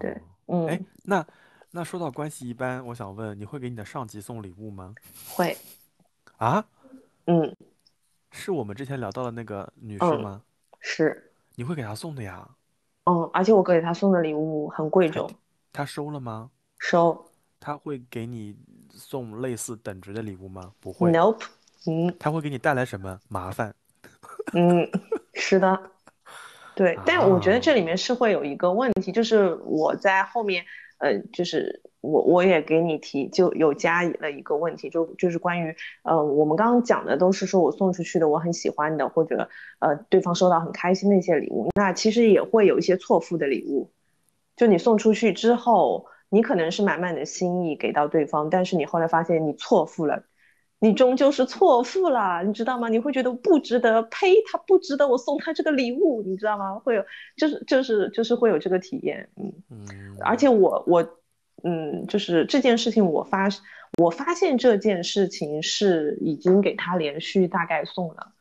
[0.00, 0.16] 对，
[0.48, 1.26] 嗯， 哎，嗯，那
[1.74, 4.94] 那说到关系一般，我想问，你会给你的上级送礼物吗？
[5.30, 5.56] 会，
[6.36, 6.62] 啊，
[7.26, 7.56] 嗯
[8.30, 10.42] 是我们之前聊到的那个女士嗯，吗？
[10.80, 11.32] 是。
[11.54, 12.46] 你会给她送的呀？
[13.04, 15.30] 嗯，而且我给她送的礼物很贵重，
[15.72, 16.50] 她收了吗？
[16.78, 17.26] 收
[17.58, 18.54] 她会给你
[18.90, 20.72] 送类似等值的礼物吗？
[20.78, 21.10] 不会。
[21.10, 21.42] ，nope，
[21.86, 23.74] 嗯她会给你带来什么麻烦
[24.52, 24.86] 嗯，
[25.32, 25.90] 是的，
[26.74, 27.60] 对，但我觉得啊？
[27.62, 30.64] 这里面是会有一个问题，就是我在后面，
[31.02, 35.74] 呃，就是我我也给你提，就有加了一个问题，就就是关于，
[36.04, 39.48] 呃，我们刚刚讲的都是说我送出去的我很喜欢的，或者
[39.80, 43.90] 呃对方收到很开心的一些礼物，那其实也会有一些错付的礼物，
[44.54, 50.22] 就你送出去之后，你可能是满满的心意给到对方，但是你后来发现你错付了。
[50.82, 52.88] 你终究是错付了，你知道吗？
[52.88, 56.76] 你会觉得不值得，呸，他不值得我送他这个礼物，你知道吗？
[56.80, 57.04] 会有，
[57.36, 59.52] 就是就是就是会有这个体验，嗯，
[60.24, 61.08] 而嗯且我我
[61.62, 63.48] 嗯，就是这件事情我发
[63.96, 68.32] 我发现这件事情是已经给他连续大概送了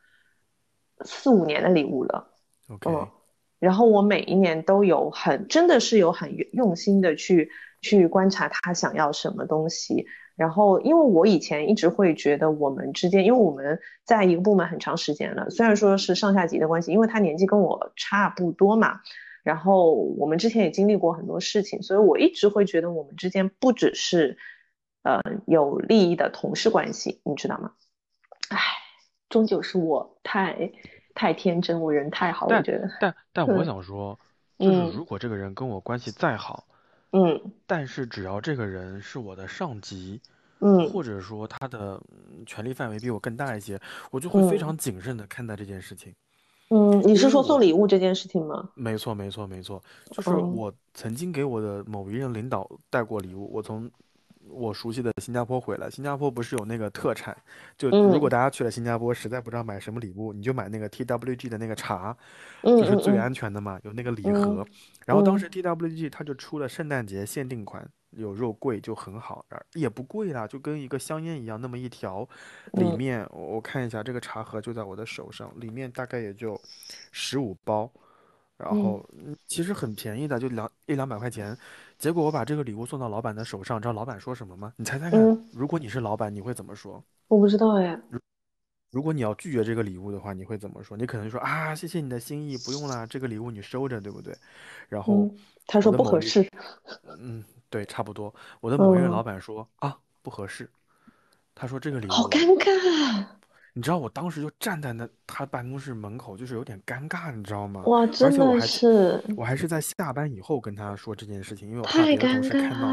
[1.06, 2.32] 四五年的礼物了
[2.70, 3.08] ，，OK，嗯，
[3.60, 10.08] 然后我每一年都有很真的是有很用心的去去观察他想要什么东西。
[10.42, 19.02] 然后，因为我以前一直会觉得我们之间，因为我们在一个部门很长时间了，虽然说是上下级的关系，因为他年纪跟我差不多嘛，
[19.44, 24.36] 然后我们之前也经历过很多事情，所以我一直会觉得我们之间不只是
[25.04, 27.74] 呃有利益的同事关系，你知道吗？
[28.50, 28.58] 唉，
[29.30, 30.72] 终究是我太
[31.14, 34.18] 太天真，我人太好，我觉得，但但我嗯想说，
[34.58, 36.71] 就是嗯如果这个人跟我关系再好，嗯
[37.68, 40.22] 但是只要这个人是我的上级，
[40.60, 40.90] 嗯。
[40.90, 43.80] 或者说他的嗯权力范围比我更大一些，
[44.12, 44.60] 我就会非嗯。
[44.60, 46.14] 常谨慎的看待这件事情。
[46.70, 48.70] 嗯，你是说送礼物这件事情吗？
[48.76, 53.92] 没错，没错，没错，就是嗯我曾经给我的某一任领导带过礼物，我从
[54.52, 57.36] 我熟悉的新加坡回来，新加坡不是有那个特产，
[57.78, 62.16] 就如果嗯大家去了新加坡，实在不知道买什么礼物，你就买那个 TWG 的那个茶，
[62.64, 64.66] 嗯就是最嗯安全的嘛，有那个礼嗯盒。
[65.06, 72.28] 然后当嗯时 TWG 它就出了圣诞节限定款，有肉桂就很好，也不贵啦，就跟一个香烟一样那么一条，
[72.74, 76.60] 里嗯面我我看一下这个茶盒就在我的手上，里面大概也就
[77.12, 77.92] 十五包。
[78.58, 81.58] 然嗯后嗯其实很便宜的，就两一两百块钱。
[82.02, 84.74] 结果我把这个礼物送到老板的手上，知道老板说什么吗？
[84.76, 87.04] 你猜猜看，嗯，如果你是老板，你会怎么说？
[87.28, 88.02] 我不知道哎。
[88.90, 90.98] 如果你要拒绝这个礼物的话，你会怎么说？
[90.98, 94.36] 你可能说啊，谢谢你的心意，不用啦，这个礼物你收着，对不对？
[94.90, 95.38] 然后嗯，
[95.68, 96.50] 他说不合适。
[97.20, 98.34] 嗯，对，差不多。
[98.62, 100.68] 我的某一任老嗯，板说啊，不合适。
[101.54, 103.26] 他说这个礼物，好尴尬。
[103.74, 107.84] 你知道我当时就站在那他办公室门口，就是有点尴尬，你知道吗？
[107.88, 112.88] 哇，而真的且我还是我还是在下班以后跟他说这件事情，因为我怕别的同事看到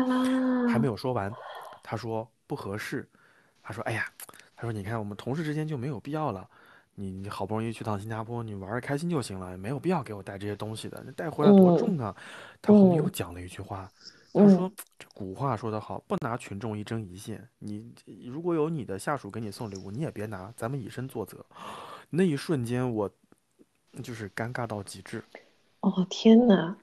[0.68, 0.88] 还没。
[0.88, 1.30] 有说完，
[1.82, 3.06] 他说不合适，
[3.62, 4.06] 他说哎呀，
[4.56, 6.48] 他说你看我们同事之间就没有必要了，
[6.94, 12.16] 你你好不容易去趟新加坡，你玩的开心就行了，没有必要给我带这些东西的，那带回来多嗯重啊。
[12.62, 13.90] 他后面又嗯讲了一句话，
[14.38, 17.92] 他嗯说这古话说得好，不拿群众一针一线，你
[18.26, 21.44] 如果有你的下属给你送礼物，你也别拿，咱们以身作则。
[22.10, 23.10] 那一瞬间我
[24.02, 25.22] 就是尴尬到极致。
[25.80, 26.76] 哦天呐，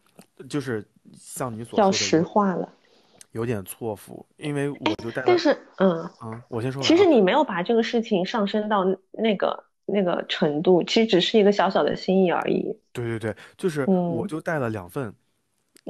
[0.49, 2.69] 就是像你所要说的有实话了。
[3.31, 12.79] 有点错付，因为我就带，但是嗯，啊，我先说其实啊你没有把这个事情上升到那个那个程度，其实只是一个小小的心意而已。
[12.93, 15.13] 对对对，就是我嗯就带了两份，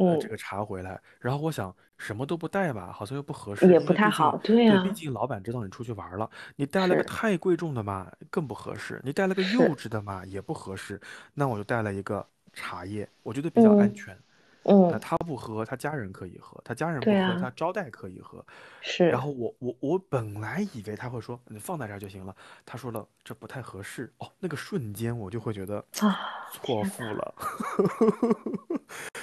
[0.03, 10.99] 呃，这嗯，个茶回来，然后我想什么都不带吧，好像又不合适，也不太好，对对，毕，竟老板知道你出去玩了，你带了个太贵重的嘛，更不合适，你带了个幼，稚的嘛，也不合适，
[11.33, 14.24] 那我就带了一个茶叶，我觉得比较安嗯
[14.67, 18.43] 嗯，他不喝，他家人可以喝；他家人不喝，他，招待可以喝。
[18.81, 22.35] 是然后我我我本来以为他会说你放在这儿就行了，
[22.65, 24.11] 他说了这不太合适。
[24.17, 26.19] 哦，那个瞬间我就会觉得啊，
[26.51, 27.35] 错付了。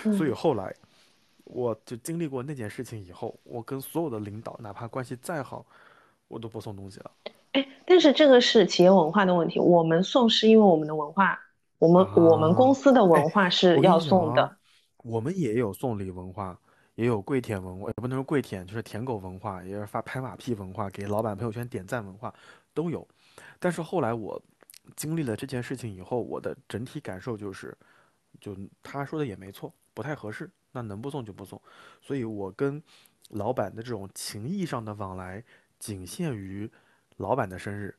[0.17, 0.75] 所以嗯后来
[1.45, 5.67] 我就经历过那件事情以后，我跟所有的领导，哪怕关系再好，
[6.29, 7.11] 我都不送东西了。
[7.53, 11.39] 哎，但是这个是企业文化的问题，我们送是因为我们的文化，
[11.79, 14.57] 我们我们公啊，司的哎，文化是要送的，
[15.03, 16.59] 我们也有送礼文化，
[16.95, 22.33] 也有跪舔文化，也不能说跪舔，就是舔狗文化，也是发拍马屁文化，给老板朋友圈点赞文化
[22.73, 23.07] 都有。
[23.59, 24.41] 但是后来我
[24.97, 27.77] 经历了这件事情以后，我的整体感受就是，
[28.41, 31.61] 就他说的也没错，不太合适，那能不送就不送。
[32.01, 32.83] 所以我跟
[33.31, 35.43] 老板的这种情谊上的往来，
[35.79, 36.71] 仅限于
[37.17, 37.95] 老板的生日。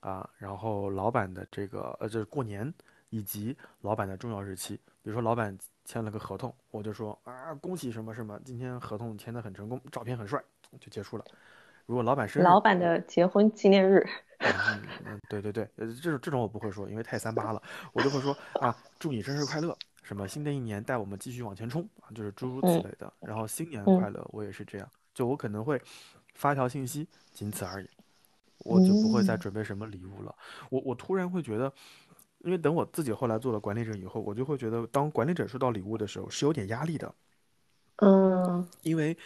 [0.00, 2.70] 啊，然后老板的这个呃，就是过年
[3.08, 10.42] 以及老板的重要日期，比如说老板签了个合同，我就说啊，恭喜什么什么，今天合同签的很成功，照片很帅，
[10.80, 11.24] 就结束了。
[11.84, 14.02] 如果老板是，老板的结婚纪念日，
[14.38, 23.12] 嗯嗯，对对对，呃，这种这种我不会说，因为太三八了，我就会说啊，祝你生日快乐，什么新的一年带我们继续往前冲啊，就是诸如此嗯类的。
[23.20, 25.78] 然后新年快嗯乐，我也是这样，就我可能会
[26.32, 27.90] 发一条信息，仅此而已。
[28.60, 30.34] 我就不会再嗯准备什么礼物了。
[30.70, 31.70] 我我突然会觉得，
[32.44, 37.14] 因为等我自己后来做了管理者以后，我就会觉得，当管理者收到礼物的时候是有点压力的，
[37.96, 39.16] 嗯因为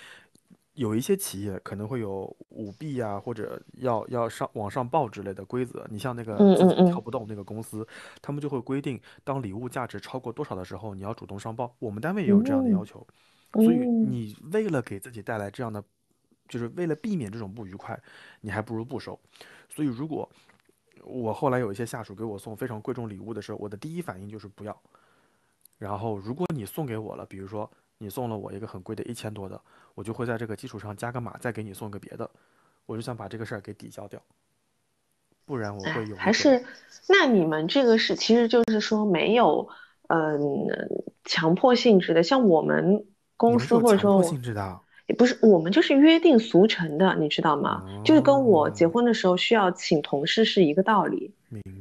[0.75, 5.85] 有一些企业可能会有舞弊啊，或者要要上往上报之类的规则。
[5.91, 7.85] 你像那个嗯自己跳不动那个公司，
[8.23, 11.75] 他们就会规定，当礼物价值超过多少的时候，你要主动上报。
[11.81, 13.07] 我们单位也有这样的要嗯求，
[13.55, 15.83] 所以嗯，你为了给自己带来这样的，
[16.49, 18.01] 就是为了避免这种不愉快，
[18.41, 19.19] 你还不如不收。
[19.69, 20.31] 所以如果
[21.09, 24.79] 我后来有一些下属给我送非常贵重礼物的时候，我的第一反应就是不要。
[25.79, 29.61] 然后如果你送给我了，比如说你送了我一个很贵的一千多的，
[29.95, 32.29] 我就会在这个基础上加个码，再给你送个别的，
[32.87, 34.21] 我就想把这个事儿给抵消掉，
[35.45, 36.65] 不然我会哎，有，还是，
[37.09, 39.69] 那你们这个是，其实就是说没有，
[40.09, 40.39] 嗯，
[41.25, 43.07] 强迫性质的，像我们
[43.37, 47.83] 公司或者说强迫说性质的啊也不是，我们就是约定俗成的，你知道吗？
[48.05, 51.33] 就是跟我结哦，婚的时候需要请同事是一个道理，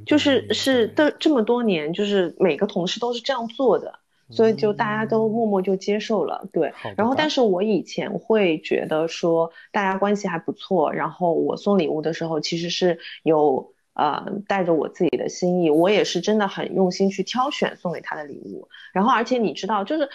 [0.05, 3.99] 就是是白，的，这么多年，就是每个同事都是这样做的，
[4.31, 6.73] 所以就大家都嗯，默默就接受了，对。
[6.95, 18.69] 然后，但，是我以前会觉得说大家关系还不错，然后我送礼物的时候其实是有呃带着我自己的心意，我也是真的很用心去挑选送给他的礼物。
[18.93, 20.07] 然后，而且你知道，就是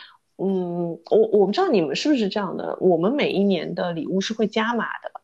[0.42, 5.20] 嗯，我我不知道你们是不是这样的，我们每一年的礼物是会加码的，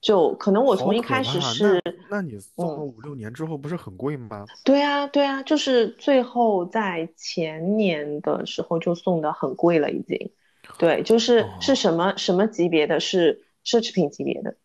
[0.00, 2.86] 就可能我从一开始，是那那你送了嗯。
[2.86, 4.46] 五六年之后不是很贵吗？
[4.64, 10.30] 对啊，对啊，就是最后在前年的时候就送的很贵了，已经。
[10.78, 14.56] 对，就是是哦，什么什么级别的，是奢侈品级别的，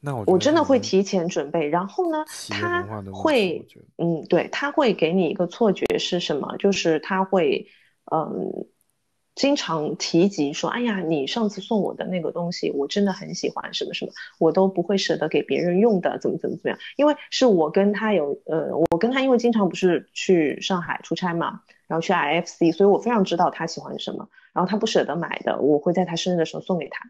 [0.00, 1.68] 那我我真的会提前准备。
[1.68, 6.56] 然后呢，他会，嗯，对，他会给你一个错觉是什么？
[6.58, 7.66] 就是他会，
[8.12, 8.66] 嗯，
[9.38, 14.10] 经常提及说，哎呀，你上次送我的那个东西，我真的很喜欢，什么什么，
[14.40, 16.78] 我都不会舍得给别人用的，怎么怎么怎么样？
[16.96, 27.08] 因为是我跟他有，呃，我跟他因为经常不是去上海出差嘛，然后去 IFC，所以我非常知道他喜欢什么，然后他不舍得买的，我会在他生日的时候送给他。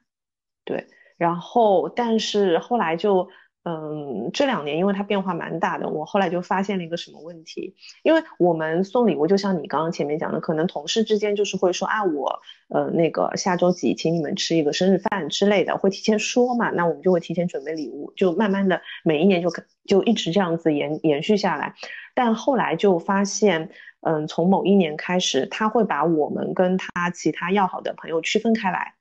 [0.67, 3.27] 对，然后但是后来就，
[3.69, 19.51] 嗯，这两年因为它变化蛮大的，我后来就发现了一个什么问题，因为我们送礼物，就像你刚刚前面讲的，可能同事之间就是会说啊，我呃那个下周几请你们吃一个生日饭之类的，会提前说嘛，那我们就会提前准备礼物，就慢慢的每一年就
[19.85, 21.75] 就一直这样子延延续下来，
[22.15, 23.71] 但后来就发现。
[24.01, 28.95] 嗯，从某一年开始，他会把我们跟他其他要好的朋友区分开来，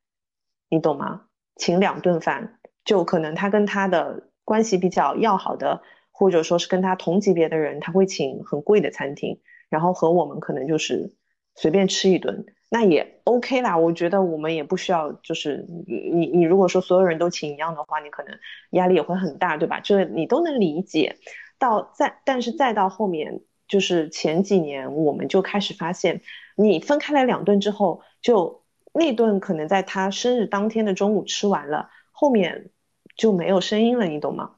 [0.72, 1.22] 你懂吗？
[1.56, 11.14] 请两顿饭，就可能他跟他的关系比较要好的，或者说是跟他同级别的人，他会请很贵的餐厅，然后和我们可能就是
[11.54, 13.78] 随便吃一顿，那也 OK 啦。
[13.78, 18.34] 我觉得我们也不需要，就是你你如果说所有人都请一样的话，你可能
[18.70, 19.82] 压力也会很大，对吧？
[19.82, 21.18] 这你都能理解。
[21.60, 26.22] 到再，但是再到后面，就是前几年，我们就开始发现，
[26.56, 28.64] 你分开来两顿之后，就
[28.94, 32.70] 那顿可能在他生日当天的中午吃完了，后面
[33.18, 34.52] 就没有声音了，你懂吗？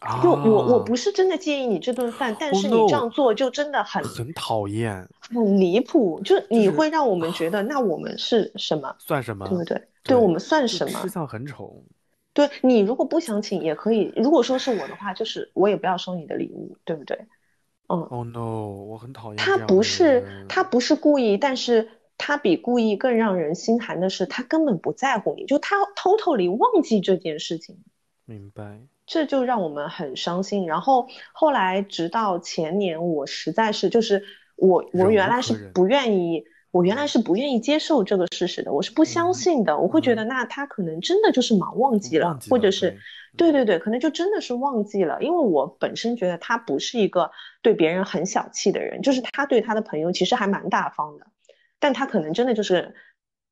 [0.00, 9.46] 啊，就我我不是真的介意你这顿饭，但 Oh 是你这样做就真的很很讨厌，很离谱，就你会让我们觉得那我们是什么，算什么？
[9.48, 9.76] 对不对？
[10.02, 11.08] 对对我们算什么吃？
[11.08, 11.84] 相很丑。
[12.32, 17.18] 对你如果不想请也可以，如果说是我的话，就是我也不要收你的礼物，对不对？
[17.88, 21.90] 嗯，Oh no，我很讨厌他不是他不是故意，但是
[22.22, 27.78] 他比故意更让人心寒的是，他根本不在乎你，就他 totally 忘记这件事情。
[28.26, 28.80] 明白。
[29.06, 30.66] 这就让我们很伤心。
[30.66, 34.22] 然后后来直到前年，我实在是就是
[34.54, 39.78] 我我原来是不愿意，我原来是不愿意接受这个事实的，我是不相嗯信的。
[39.78, 42.98] 我会觉嗯得那他可能真的就是忙忘记了或者是
[43.36, 45.20] 对对对对，可能就真的是忘记了。
[45.20, 47.32] 因为我本身觉得他不是一个
[47.62, 51.26] 对别人很小气的人，就是他对他的朋友其实还蛮大方的，
[51.80, 52.94] 但他可能真的就是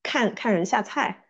[0.05, 1.25] 看看人下菜。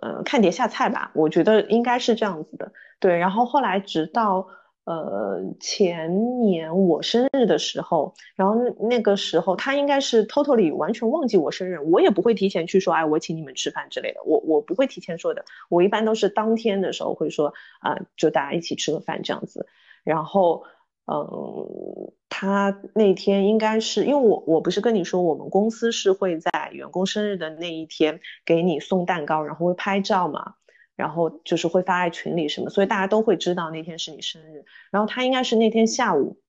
[0.00, 2.72] 呃，看碟下菜吧，我觉得应该是这样子的。
[3.00, 4.46] 对，然后后来直到
[4.84, 8.54] 呃前年我生日的时候，然后
[8.88, 19.66] 那个时候他应该是 totally 完全忘记我生日，我也不会提前去说，哎，我请你们吃饭之类的，我我不会提前说的，我一般都是当天的时候会说，啊、就大家一起吃个饭这样子。
[20.04, 20.62] 然后，
[21.10, 30.54] 嗯，他那天应该是因为我我不是跟你说，我们公司是会在员工生日的那一天给你送蛋糕，然后会拍照嘛。
[30.94, 34.64] 然后就是会发在群里什么，所以大家都会知道那天是你生日。
[34.90, 36.40] 然后他应该是那天下午，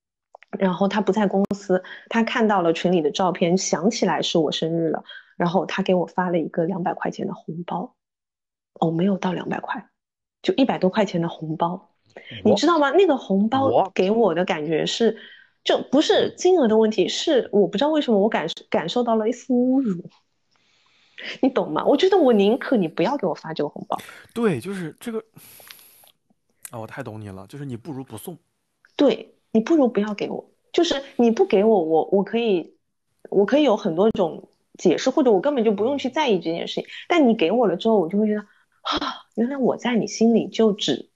[0.57, 5.03] 然后他不在公司，他看到了群里的照片，想起来是我生日了，
[5.38, 7.95] 然后他给我发了一个两百块钱的红包，
[8.80, 9.88] 哦，没有到两百块，
[10.41, 11.89] 就一百多块钱的红包，
[12.44, 12.91] 你知道吗？
[12.91, 15.18] 那个红包给我的感觉是，
[15.64, 20.03] 就不是金额的问题，是我不知道为什么我感感受到了一丝侮辱。
[21.41, 21.84] 你懂吗？
[21.86, 23.98] 我觉得我宁可你不要给我发这个红包，
[24.34, 25.23] 对，就是这个。
[26.72, 28.38] 啊，我太懂你了，就是你不如不送。
[28.95, 32.76] 对你不如不要给我，就是你不给我，我我可以，
[33.30, 36.86] 我可以有很多种解释，或者我根本就不用去在意这件事情。
[37.07, 41.10] 但你给我了之后，我就会觉得啊，原来我在你心里就只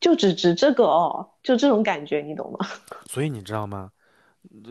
[0.00, 2.66] 就只值这个哦，就这种感觉，你懂吗？
[3.10, 3.90] 所以你知道吗？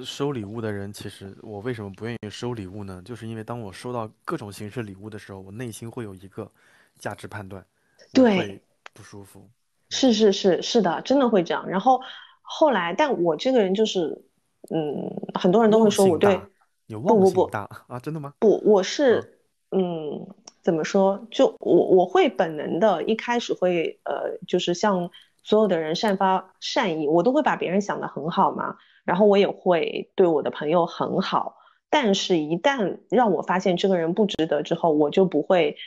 [0.05, 3.01] 收礼物的人，其实我为什么不愿意收礼物呢？
[3.03, 6.49] 就是因为当我收到各种形式礼物的时候，我内心会有一个
[6.97, 7.65] 价值判断，
[8.13, 9.49] 对会不舒服。
[9.89, 11.67] 是是是是的，真的会这样。
[11.67, 12.01] 然后
[12.41, 14.23] 后来，但我这个人就是，
[14.69, 16.39] 嗯，很多人都会说我对
[16.87, 17.99] 不不不大啊？
[17.99, 18.33] 真的吗？
[18.39, 19.39] 不，我是，
[19.71, 20.25] 嗯，
[20.65, 21.27] 怎么说？
[21.29, 25.11] 就我我会本能的，一开始会呃，就是向
[25.43, 31.57] 所有的人散发善意，我都会把别人想得很好嘛，然后我也会对我的朋友很好，
[31.91, 35.77] 但是一旦让我发现这个人不值得之后，我就不会，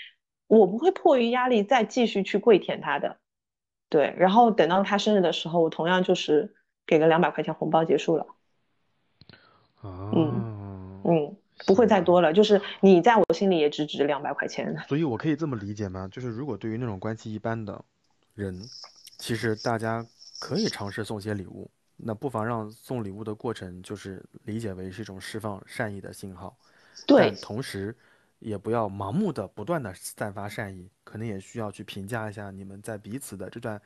[0.47, 3.17] 我不会迫于压力再继续去跪舔他的，
[3.89, 6.55] 对，然后等到他生日的时候，我同样就是
[6.87, 8.27] 给个两百块钱红包结束了。
[9.83, 11.37] 啊，嗯，
[11.67, 14.77] 不会再多了，就是你在我心里也只值两百块钱。
[14.89, 16.09] 所以我可以这么理解吗？
[16.11, 17.85] 就是如果对于那种关系一般的
[18.35, 18.59] 人，
[19.19, 20.07] 其实大家
[20.39, 26.57] 可以尝试送些礼物，那不妨让送礼物的过程就是理解为是一种释放善意的信号，
[27.07, 27.95] 对但同时
[28.39, 33.81] 也不要盲目的不断的散发善意，可能也需要去评价一下你们在彼此的这段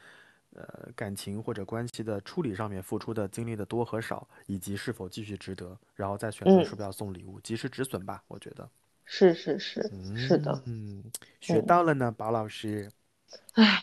[0.54, 8.68] 呃感情或者关系的处理上面付出的精力的多和少，以及是否继续值得，然后再选择嗯是不是要送礼物，及时止损吧，我觉得。
[9.04, 9.82] 是是是
[10.16, 11.02] 是的，嗯，
[11.40, 12.90] 学嗯到了呢，宝老师。
[13.52, 13.82] 唉，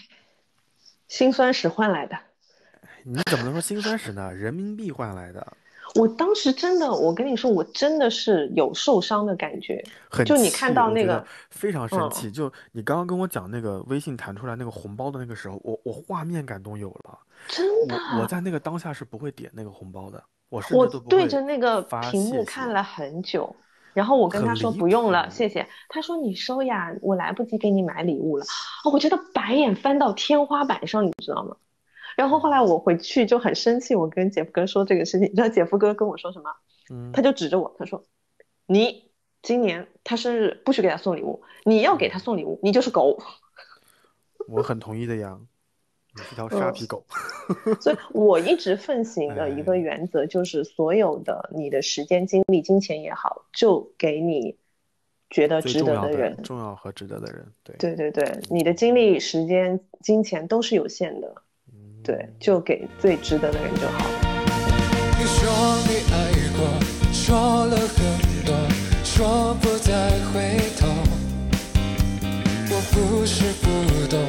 [1.08, 2.18] 辛酸史换来的。
[3.04, 4.34] 你怎么能说辛酸史呢？
[4.34, 5.58] 人民币换来的，
[5.96, 9.84] 我当时真的，我跟你说，我真的是有受伤的感觉。
[10.10, 12.32] 很就你看到那个非常生嗯气。
[12.32, 17.18] 就你刚刚跟我讲那个微信弹出来那个红包的那个时候，我我画面感都有了。
[17.48, 23.56] 真的，我我在那个当下是不会点那个红包的，我是我对着那个屏幕看了很久，
[23.94, 25.66] 然后我跟他说不用了，谢谢。
[25.88, 28.46] 他说你收呀，我来不及给你买礼物了。
[28.84, 31.56] 哦，我觉得白眼翻到天花板上，你知道吗？
[32.20, 36.52] 然后后来我回去就很生气，我跟姐夫哥说这个事情，你知道姐夫哥跟我说什么？
[36.92, 38.04] 嗯他就指着我，他说
[38.68, 39.10] ：“你
[39.42, 43.18] 今年他生日不许给他送礼物，你要给他送礼物，你就是狗。
[44.50, 45.40] 我很同意的呀。
[46.14, 47.06] 你是条沙嗯皮狗。
[47.80, 54.58] 所以我一直奉行的一个哎原则就是，所有的你的时间、精力、金钱也好，就给你
[55.30, 56.36] 觉得值得的人。
[56.44, 61.42] 重要和值得的人，对，对对对，你的精力、时间、金钱都是有限的，嗯
[62.04, 63.98] 对就给最值得的人就好。
[63.98, 64.30] 了
[65.20, 65.50] 你说
[65.88, 66.16] 你爱
[66.58, 68.56] 过说了很多
[69.04, 70.88] 说不再回头
[72.72, 74.20] 我不是不懂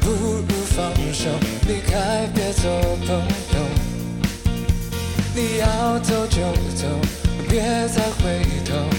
[0.00, 1.28] 不如放手
[1.68, 2.70] 离开别做
[3.06, 3.90] 朋友
[5.34, 6.40] 你要走就
[6.74, 6.86] 走
[7.48, 8.89] 别再回头。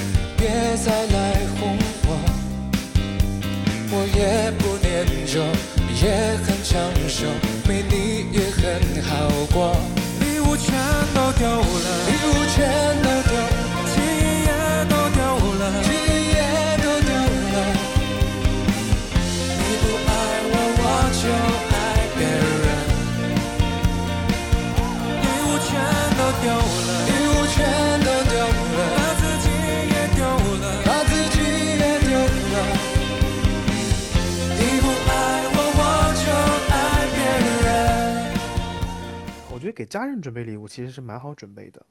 [39.82, 41.84] 给家人准备礼物其实是蛮好准备的。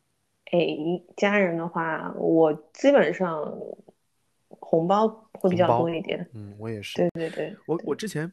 [0.52, 0.58] 哎，
[1.16, 3.52] 家人的话，我基本上
[4.48, 6.24] 红包会比较多一点。
[6.32, 6.98] 嗯，我也是。
[6.98, 8.32] 对对对，我我之前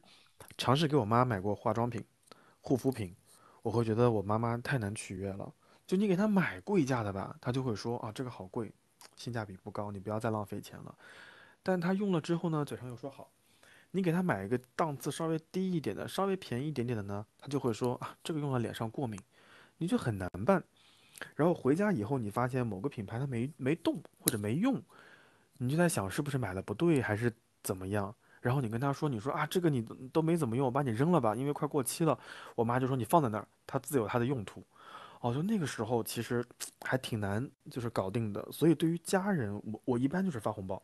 [0.60, 2.06] 尝试给我妈买过化妆品、
[2.62, 3.16] 护肤品，
[3.64, 5.52] 我会觉得我妈妈太难取悦了。
[5.88, 8.72] 就你给她买贵价的吧，她就会说啊这个好贵，
[9.16, 10.96] 性价比不高，你不要再浪费钱了。
[11.64, 13.32] 但她用了之后呢，嘴上又说好。
[13.90, 19.20] 你给她买一个档次稍微低一点的、稍微便宜一点点的呢，她就会说啊这个用了脸上过敏，
[19.78, 20.64] 你就很难办。
[21.36, 24.82] 然后回家以后，你发现某个品牌它没没动或者没用，
[25.58, 27.34] 你就在想是不是买的不对还是
[27.64, 28.14] 怎么样。
[28.40, 29.82] 然后你跟他说，你说啊，这个你
[30.14, 32.18] 都没怎么用，我把你扔了吧，因为快过期了。
[32.56, 34.64] 我妈就说你放在那儿，它自有它的用途。
[35.20, 36.46] 哦，就那个时候其实
[36.86, 38.48] 还挺难，就是搞定的。
[38.52, 40.82] 所以对于家人，我我一般就是发红包，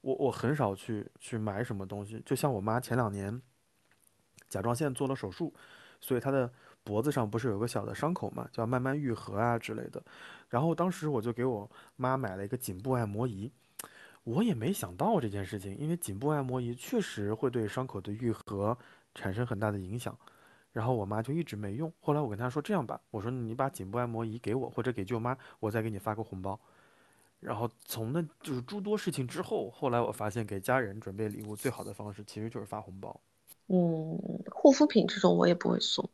[0.00, 2.22] 我我很少去去买什么东西。
[2.24, 3.42] 就像我妈前两年
[4.48, 5.52] 甲状腺做了手术，
[6.00, 6.50] 所以她的
[6.88, 10.02] 脖子上不是有个小的伤口嘛，就要慢慢愈合啊之类的。
[10.48, 13.52] 然后当时我就给我妈买了一个颈部按摩仪，
[14.24, 18.76] 我也没想到这件事情，因为颈部按摩仪确实会对伤口的愈合
[19.14, 20.16] 产生很大的影响。
[20.72, 21.92] 然后我妈就一直没用。
[22.00, 26.58] 后来我跟她说这样吧，我说你把颈部按摩仪给我，或者给舅妈，我再给你发个红包。
[27.40, 33.20] 然后从那就是诸多事情之后，后来我发现给家人准备礼物最好的方式其实就是发红包，
[33.68, 34.18] 嗯，
[34.50, 36.08] 护肤品这种我也不会送，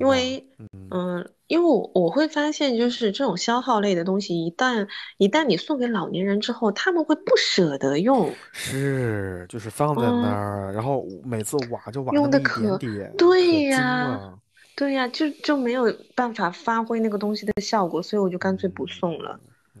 [0.00, 14.38] 因为嗯嗯，因为我我会发现，就是这种消耗类的东西，一旦一旦你送给老年人之后，他们会不舍得用，是，就是放在那嗯，儿，然后每次挖就挖那用一点可点，对呀，了。
[14.76, 19.40] 对呀，就就没有办法发挥那个东西的效果，所以我就干脆不送了。
[19.74, 19.80] 嗯，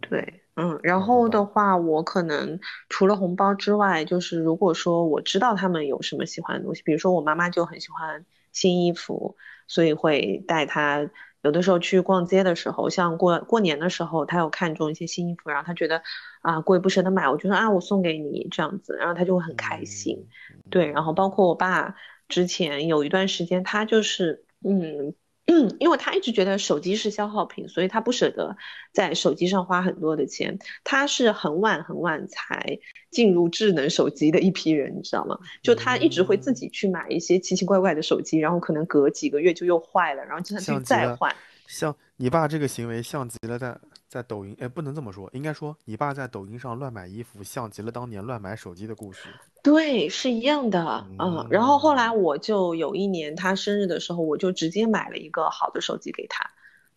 [0.00, 1.00] 对，嗯，然。
[1.02, 11.10] 后的话，我可能除了红包之外，就是如果说我知道他们有什么喜欢的东西，比如说我妈妈就很喜欢新衣服，所以会带他。
[11.42, 16.02] 有的时候去逛街的时候，像过过年的时候，他有看中一些新衣服，然后他觉得
[16.42, 20.26] 啊贵不舍得买，我就说啊我送给你这样子，然后他就会很开心。
[20.50, 21.94] 嗯对，然后包括我爸
[22.26, 25.14] 之前有一段时间，他就是嗯
[25.50, 28.54] 嗯，因为他一直觉得手机是消耗品，所以他不舍得
[28.92, 30.58] 在手机上花很多的钱。
[30.84, 32.78] 他是很晚很晚才
[33.10, 35.38] 进入智能手机的一批人，你知道吗？
[35.62, 41.34] 就他一直会自嗯，己去买一些奇奇怪怪的手机，然后可能隔几个月就又坏了，然后就他去像极了，再换。
[41.66, 43.74] 像你爸这个行为像极了在
[44.08, 49.28] 在抖音，哎，不能这么说，应该说你爸在抖音上乱买衣服，像极了当年乱买手机的故事。
[49.62, 56.50] 对，是一样的，嗯，然后后来嗯，我就有一年他生日的时候，我就直接买了一个好的手机给他，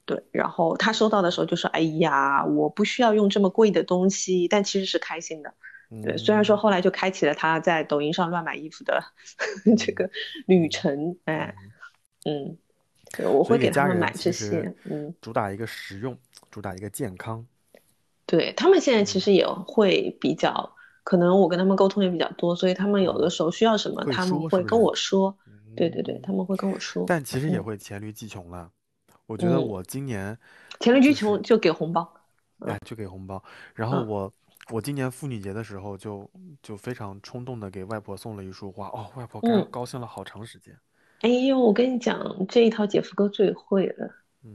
[0.06, 5.54] 对，然后他收到的时候就说：“哎呀，我不需要用这么贵的东西。”但其实是开心的，
[6.04, 9.04] 对，虽然说嗯后来就开启了他在抖音上乱买衣服的
[9.78, 10.10] 这嗯个
[10.46, 11.54] 旅程，哎，
[12.24, 12.58] 嗯，嗯，
[13.18, 16.18] 对，我会给他们买这些，嗯，主打一个实用，
[16.52, 17.45] 主打一个健康。
[18.28, 24.80] 对，他们现在其嗯，实也会比较，可能我跟他们沟通也比较多，所以他们有的嗯，时候需要什么，他们会跟？
[24.80, 25.36] 我说，
[25.76, 28.69] 对对对，他嗯，们会跟我说，但其实也嗯会黔驴技穷了。
[29.26, 30.38] 我觉得嗯，我今年
[30.80, 32.14] 黔驴技，穷就给红包，
[32.60, 33.41] 哎，嗯就给红包。
[33.73, 34.34] 然后嗯我
[34.72, 36.30] 我今年妇女节的时候就
[36.61, 38.88] 就非常冲动的给外婆送了一束花。
[38.88, 40.78] 哦，外婆高嗯，高兴了好长时间。
[41.22, 44.10] 哎呦，我跟你讲，这一套姐夫哥最会了，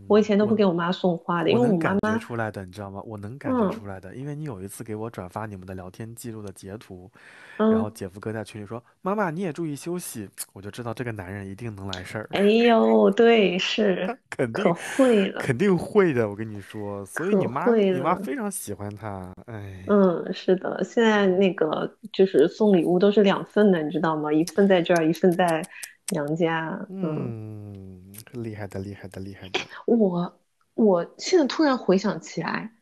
[0.08, 3.00] 我以前都不给我妈送花的，因为我妈能感觉妈，出来的，你知道吗？
[3.06, 7.10] 我能感觉嗯出来的，因为你有一次给我转发你们的聊天记录的截图，
[7.56, 16.28] 然后嗯，姐夫哥在群里说：“妈妈你也注意休息。”我就知道这个男人一定能来事儿，哎呦，对， 是，可肯定会了，肯定会的。
[16.28, 18.14] 我跟你说，所以你妈会你妈。
[18.16, 24.32] 非常喜欢他，哎，嗯，是的，现在那个就是送礼物都是两份的，你知道吗？
[24.32, 25.62] 一份在这儿，一份在
[26.10, 26.86] 娘家。
[26.88, 29.60] 嗯，嗯，厉害的厉害的厉害的。
[29.86, 30.38] 我
[30.74, 32.72] 我现在突然回想起来，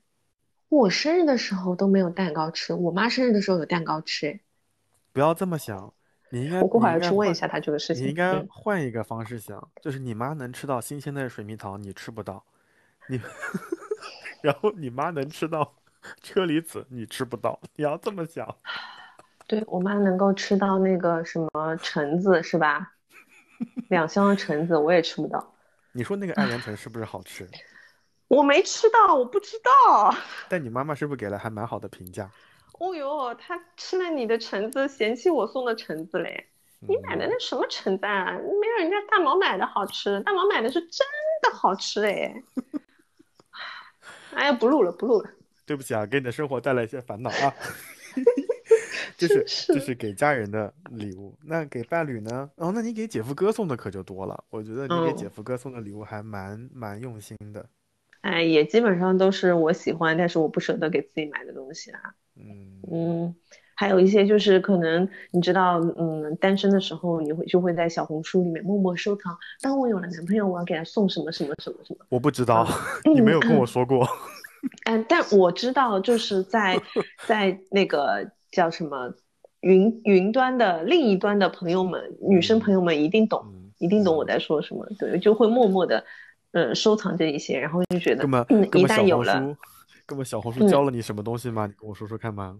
[0.68, 4.28] 我生日的时候都没有蛋糕吃，我妈生日的时候有蛋糕吃。
[4.28, 4.40] 哎，
[5.12, 5.92] 不要这么想，
[6.30, 8.04] 你应该我过会儿要去问一下她这个事情。
[8.04, 12.44] 你应该嗯，换一个方式想，就是你妈能吃到新鲜的水蜜桃，你吃不到，
[13.08, 13.20] 你，
[14.42, 15.76] 然后你妈能吃到
[16.20, 18.56] 车厘子，你吃不到，你要这么想。
[19.46, 22.93] 对我妈能够吃到那个什么橙子是吧？
[23.90, 25.54] 两箱的橙子我也吃不到。
[25.92, 27.48] 你说那个爱莲橙是不是好吃？
[28.28, 30.14] 我没吃到，我不知道。
[30.48, 32.30] 但你妈妈是不是给了还蛮好的评价？
[32.80, 36.48] 哦哟，她吃了你的橙子，嫌弃我送的橙子嘞。
[36.86, 38.32] 你买的那什么橙子啊？
[38.32, 41.06] 没有人家大毛买的好吃，大毛买的是真
[41.42, 42.34] 的好吃哎。
[44.34, 45.30] 哎呀，不录了，不录了。
[45.64, 47.54] 对不起啊，给你的生活带来一些烦恼啊。
[49.16, 52.50] 这是就是给家人的礼物，那给伴侣呢？
[52.56, 54.44] 哦，那你给姐夫哥送的可就多了。
[54.50, 57.64] 我觉得你给姐夫哥送的礼物还蛮蛮用心的。
[58.22, 62.00] 哎，也基本上都是我喜欢，但是我不舍得给自己买的东西啊。
[62.36, 63.34] 嗯嗯，
[63.74, 69.36] 还有一些就是可能你知道，嗯，单身的时候你会就会在小红书里面默默收藏。
[69.60, 72.06] 当我有了男朋友，我要给他送什么什么什么什么。
[72.08, 72.66] 我不知道，
[73.14, 74.08] 你没有跟我说过。
[74.86, 76.80] 嗯， 但我知道，就是在
[77.26, 79.12] 在那个叫什么
[79.60, 83.44] 云云端的另一端的朋友们，女生朋友们一定懂，
[83.78, 84.86] 一定懂我在说什么。
[84.98, 86.04] 对，就会默默的，
[86.52, 89.56] 呃，收藏这一些，然后就觉得，嗯，一旦有了，
[90.06, 91.66] 哥们，小红书教了你什么东西吗？
[91.66, 92.56] 你跟我说说看吧。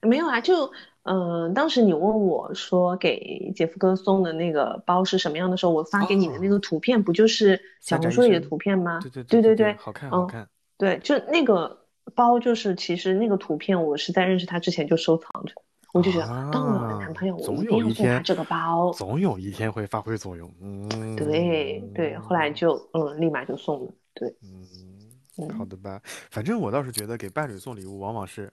[0.00, 0.72] 没有啊，就
[1.04, 8.98] 嗯，当时你问我说给姐夫哥送的那个包是什么样的时候，我发给你的那个图片不就是小红书里的图片吗？
[9.00, 10.48] 对对对对对，好看好看。
[10.76, 11.81] 对，就那个
[12.14, 15.54] 包，就是其实那个图片，我是在认识他之前就收藏着，
[15.92, 20.52] 我就觉得当我的男朋友，我一定要送他这个包，总有一天会发挥作用。
[20.60, 23.92] 嗯，对对，后来就嗯，立马就送了。
[24.14, 26.00] 对，嗯，好的吧，
[26.30, 28.52] 反正我倒是觉得给伴侣送礼物往往是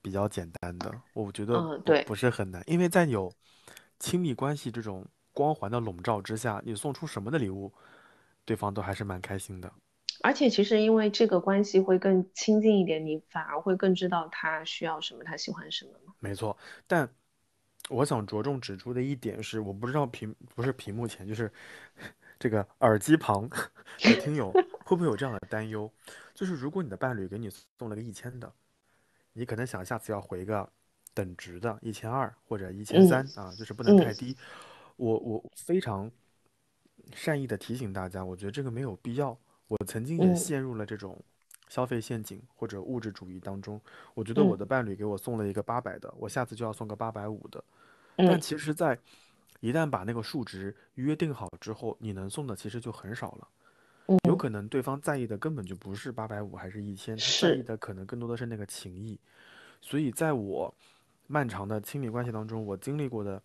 [0.00, 3.32] 比较简单的，我觉得对不是很难，因为在有
[3.98, 7.72] 亲密关系这种光环的笼罩之下，你送出什么的礼物，
[8.44, 9.70] 对方都还是蛮开心的。
[10.26, 17.08] 而且其实因为这个关系会更亲近一点，你反而会更知道他需要什么，他喜欢什么没错，但
[17.88, 21.48] 我想着重指出的一点是，我不知道屏不是屏幕前，就是
[22.40, 23.48] 这个耳机旁
[24.02, 24.50] 的听友
[24.84, 25.88] 会不会有这样的担忧？
[26.34, 27.48] 就是如果你的伴侣给你
[27.78, 28.52] 送了个一千的，
[29.32, 30.68] 你可能想下次要回个
[31.14, 34.36] 等值的一千二或者一千三啊，就是不能太低。
[34.96, 36.10] 我我非常
[37.14, 39.38] 善意的提醒大家，我觉得这个没有必要。
[39.68, 41.20] 我曾经也陷入了这种
[41.68, 43.80] 消费陷阱或者物质主义当中。
[44.14, 47.62] 我觉得我的伴侣给我送了一个八百的，我下次就要送个八百五的。
[48.16, 48.96] 但其实，在
[49.60, 53.48] 一旦把那个数值约定好之后，你能送的其实就很少了。
[54.28, 59.18] 有可能对方在意的根本就不是八百五还是一千，他在意的可能更多的是那个情谊。
[59.80, 60.72] 所以，在我
[61.26, 63.42] 漫长的亲密关系当中，我经历过的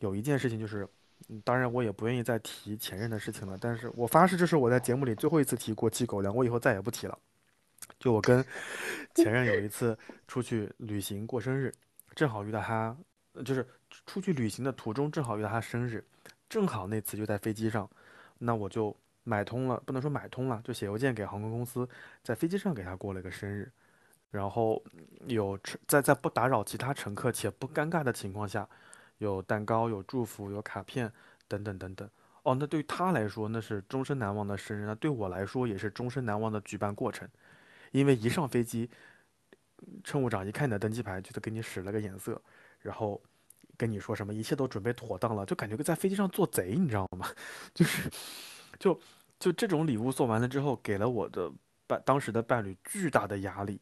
[0.00, 0.88] 有一件事情就是。
[1.44, 3.56] 当然，我也不愿意再提前任的事情了。
[3.60, 7.18] 但是我发誓，这是我在节目里最后一次提过期狗粮，我以后再也不提了。
[7.98, 8.44] 就我跟
[9.14, 9.96] 前任有一次
[10.26, 11.72] 出去旅行过生日，
[12.14, 12.96] 正好遇到他，
[13.44, 13.66] 就是
[14.06, 16.04] 出去旅行的途中正好遇到他生日，
[16.48, 17.88] 正好那次就在飞机上，
[18.38, 18.94] 那我就
[19.24, 21.88] 买通了，不能说买通了，就写邮件给航空公司，
[22.22, 23.70] 在飞机上给他过了个生日，
[24.30, 24.82] 然后
[25.26, 28.68] 有在在不打扰其他乘客且不尴尬的情况下。
[29.22, 31.10] 有蛋糕，有祝福，有卡片，
[31.46, 32.08] 等等等等。
[32.42, 34.84] 哦，那对于他来说，那是终身难忘的生日。
[34.84, 37.28] 那对我来说，也是终身难忘的举办过程。
[37.92, 38.90] 因为一上飞机，
[40.02, 42.40] 乘务长一看你的登机牌，就得给你使了个眼色，
[42.80, 43.22] 然后
[43.76, 47.28] 跟你说什么一切都准备妥当了，就感觉在飞机上做贼，你知道吗？
[47.72, 48.10] 就是，
[48.80, 49.00] 就
[49.38, 51.48] 就这种礼物送完了之后，给了我的
[51.86, 53.80] 伴当时的伴侣巨大的压力，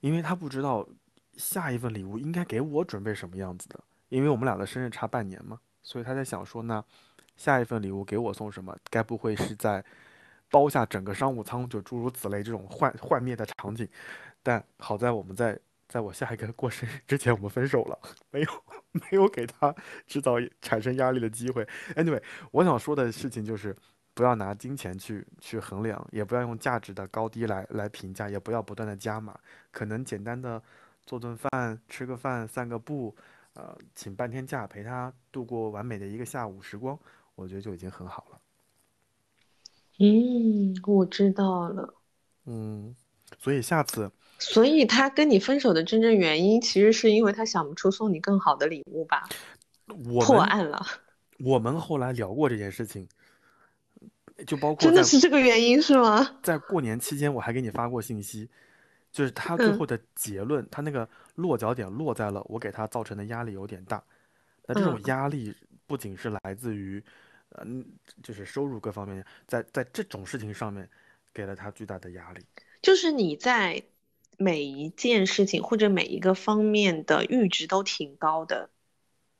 [0.00, 0.88] 因为他不知道
[1.36, 3.78] 下一份礼物应该给我准备什么样子的。
[4.08, 6.82] 因为我们俩的生日差半年嘛，所以他在想说，那
[7.36, 8.76] 下一份礼物给我送什么？
[8.90, 9.84] 该不会是在
[10.50, 13.88] 包下整个商务舱，就诸如此类这种幻幻灭的场景？
[14.42, 17.98] 但好在我们在在我下一个过生日之前，我们分手了，
[18.30, 18.48] 没有
[18.92, 19.74] 没有给他
[20.06, 21.66] 制造产生压力的机会。
[21.94, 23.76] Anyway，我想说的事情就是，
[24.14, 29.38] 不要拿金钱去去衡量，也不要用价值的高低来来评价，也不要不断的加码。
[29.70, 30.62] 可能简单的
[31.04, 33.14] 做顿饭、吃个饭、散个步。
[33.58, 36.96] 呃，请半天假陪他度过完美的一个下午时光，
[37.34, 38.40] 我觉得就已经很好了。
[39.98, 41.92] 嗯，我知道了。
[42.44, 42.94] 嗯，
[43.36, 49.28] 所以下次，所以他跟你分手的真正原因，其实是因为他想不出送你更好的礼物吧？
[50.08, 50.80] 我破案了。
[51.40, 53.08] 我们后来聊过这件事情，
[54.46, 56.36] 就包括真的是这个原因是吗？
[56.44, 58.48] 在过年期间，我还给你发过信息。
[59.10, 64.02] 就是他最后的结论，他那个落脚点落在了我给他造成的压力有点大。
[64.66, 65.54] 那这种压力
[65.86, 67.02] 不仅是来自于，
[67.56, 67.84] 嗯，
[68.22, 70.88] 就是收入各方面，在在这种事情上面，
[71.32, 72.44] 给了他巨大的压力。
[72.82, 73.82] 就是你在
[74.36, 78.70] 每一件事情或者每一个方面的阈值都挺高的。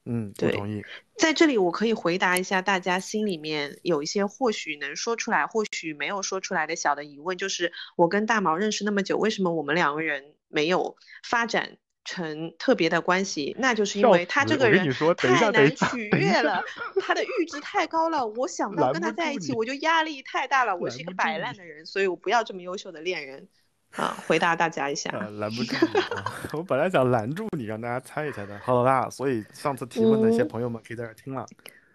[0.09, 0.83] 嗯，我对同意。
[1.17, 13.55] 在这里，我可以回答一下大家心里面有一些或许能说出来，或许没有说出来的小的疑问，就是我跟大毛认识那么久，为什么我们两个人没有发展成特别的关系？
[13.59, 16.65] 那就是因为他这个人太难取悦了，
[17.03, 23.49] 他的阈值太高了，我想到跟他在一起，我就压力太大了，我是一个摆烂的人，所以我不要这么优秀的恋人。
[23.97, 25.11] 啊，回答大家一下。
[25.11, 26.33] 呃，拦不住你啊！
[26.55, 28.59] 我本来想拦住你，让大家猜一猜的。
[28.61, 31.47] 好了啦，所以上次提问的一些嗯朋友们可以在这儿听了。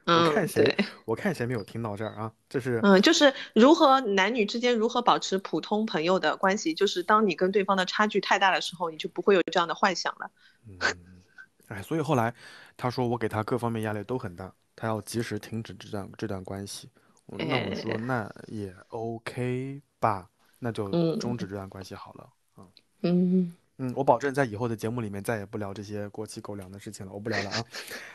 [0.06, 2.30] 我嗯，看谁对，我看谁没有听到这儿啊？
[2.49, 10.30] 这是嗯，就是如何男女之间如何保持普通朋友的关系，就是当你跟对方的差距太大的时候，你就不会有这样的幻想了。
[10.68, 10.78] 嗯，
[11.70, 12.34] 哎，所以后来
[12.76, 16.90] 他说我给他各方面压力都很大，他要及时停止这段这段关系。
[17.28, 20.28] 那我说哎那也 OK 吧，
[20.64, 22.30] 那就嗯终止这段关系好了。
[22.56, 22.64] 啊。
[23.02, 27.64] 嗯，嗯，我保证在以后的节目里面再也不聊这些过期狗粮的事情了，我不聊了啊。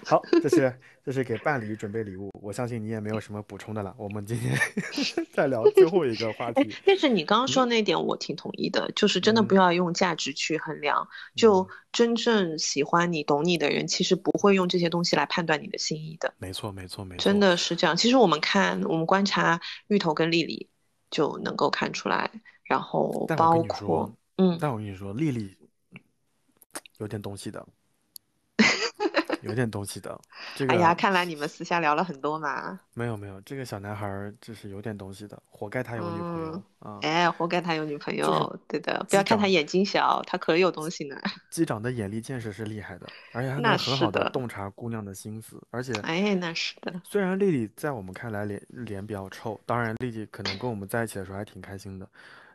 [0.06, 3.94] 好，这是这是给伴侣准备礼物，我相信你也没有什么补充的了。
[3.98, 4.58] 我们今天
[5.34, 11.06] 再聊最后一个话哎题。，但是你刚刚说那点我挺同意的，就是真的不嗯要用价值去衡量，
[11.36, 17.22] 就真正喜欢你、懂你的人，其实不会用这些东西来判断你的心意的，没错，没错，没错。
[17.22, 17.94] 真的是这样。
[17.94, 20.70] 其实我们看，我们观察芋头跟丽丽
[21.10, 22.30] 就能够看出来，
[22.64, 25.56] 然后包括，嗯，但我跟你说，丽丽
[26.98, 27.66] 有点东西的，
[29.42, 30.18] 有点东西的。
[30.56, 32.78] 这个哎呀，看来你们私下聊了很多嘛。
[32.94, 36.98] 没有没有，这个小男孩儿就是有点东西的，活该他有女朋友啊。
[37.02, 41.16] 哎，活该他有女朋友，对的，不要看他眼睛小，他可有东西呢。
[41.50, 52.08] 机长的眼力见识是厉害的，而且还能很好的洞察姑娘的心思，而且哎，那是的，虽然丽丽在我们看来脸脸比较臭，当然丽丽可能跟我们在一起的时候还挺开心的，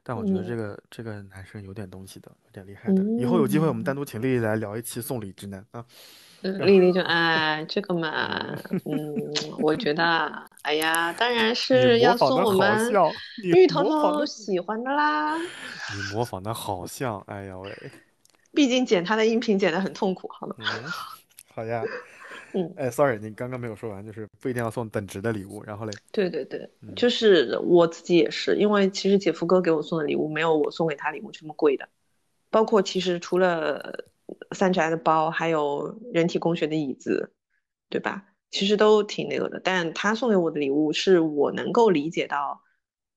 [0.03, 3.01] 但我觉得这嗯个、这个男生有点东西的，有点厉害的。
[3.17, 5.85] 以后有机会我们单独请丽丽来聊一期送礼直男啊。
[6.43, 8.55] 嗯，丽丽就哎，这个嘛，
[8.85, 10.03] 嗯，我觉得，
[10.61, 12.91] 哎呀，当然是要送我们
[13.43, 15.37] 芋头头喜欢的啦。
[15.37, 17.71] 你模仿的好像，哎呀喂，
[18.53, 20.55] 毕竟剪他的音频剪得很痛苦，好吗？
[20.59, 20.65] 嗯，
[21.53, 21.81] 好呀。
[22.55, 31.89] 嗯哎，sorry，你刚刚没有说完，就是不一定要送等值的礼物，然后嘞，对对对，嗯就是我自己也是，因为其实姐夫哥给我送的礼物没有我送给他礼物这么贵的，
[32.51, 34.05] 包括其实除了
[34.51, 37.33] 三宅的包，还有人体工学的椅子，
[37.89, 38.25] 对吧？
[38.51, 42.61] 其实都挺那个的，但他送给我的礼物是我能够理解到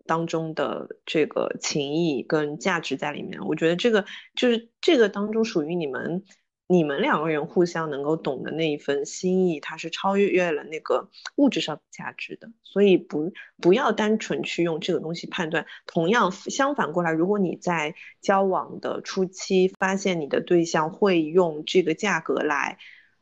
[0.07, 3.41] 当中的这个情谊跟价值在里面。
[3.47, 6.25] 我觉得这个就是这个当中属于你们
[6.69, 12.51] 你们两个人互相能够懂的那一份心意，它是超越了那个物质上的价值的。
[12.63, 15.67] 所以不不要单纯去用这个东西判断。
[15.87, 22.79] 同样相反过来，如果你在交往的初期发现你的对象会用这个价格来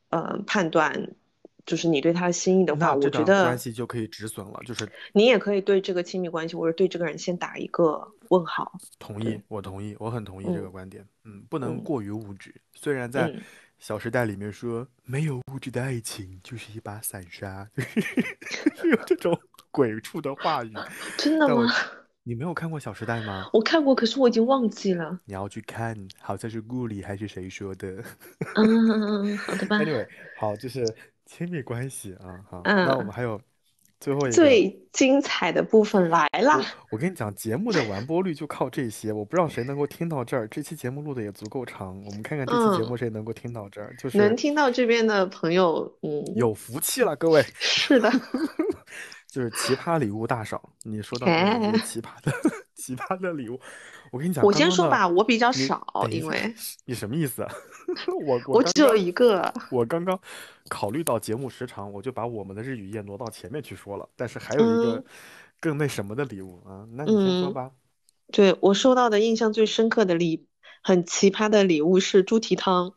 [0.09, 1.15] 呃判断。
[1.65, 8.71] 就是你对他的心意的话，我觉得关系就可以止损了，就是你也可以对这个亲密关系或者对这个人先打一个问号。
[8.99, 11.07] 同意，我同意，我很同意这个嗯观点。
[11.23, 12.53] 嗯，不能嗯过于物质。
[12.73, 13.41] 虽然在《嗯
[13.79, 17.83] 小时代》里面说没有物质的爱情就是一把散沙，就
[18.77, 19.37] 是 有这种
[19.71, 20.73] 鬼畜的话语。
[21.17, 21.71] 真的吗？
[22.27, 23.47] 你没有看过《小时代》吗？
[23.53, 25.19] 我看过，可是我已经忘记了。
[25.25, 28.03] 你要去看，好像是顾里还是谁说的。
[28.55, 29.77] 嗯，好的 吧。
[29.79, 30.07] Anyway，
[30.39, 30.83] 好，就是
[31.27, 33.39] 亲密关系啊，好，那我嗯们还有
[33.99, 34.31] 最后一个。
[34.31, 36.59] 最精彩的部分来啦！
[36.89, 40.47] 我跟你讲，节目的完播率就靠这些，我不知道谁能够听到这儿。
[40.47, 47.45] 这期节目录的也足够长，我们看看这期节嗯目谁能够听到这儿，就是能听到这边的朋友，嗯，有福气了，各位。
[47.59, 48.09] 是的，
[49.35, 52.31] 就是奇葩礼物大赏，你说到的奇葩的
[52.73, 53.59] 奇葩的礼物，
[54.09, 56.55] 我跟你讲，我先说吧，我比较少，因为
[56.85, 57.51] 你什么意思啊？
[58.25, 59.53] 我我我只有一个。
[59.71, 60.17] 我刚刚
[60.69, 64.07] 考虑到节目时长，我就把我们的日语夜挪到前面去说了。
[64.15, 65.03] 但是还有一个嗯
[65.59, 67.71] 更那什么的礼物啊，那你先说嗯吧。
[68.31, 70.47] 对，我收到的印象最深刻的礼，
[70.81, 72.93] 很奇葩的礼物是猪蹄汤。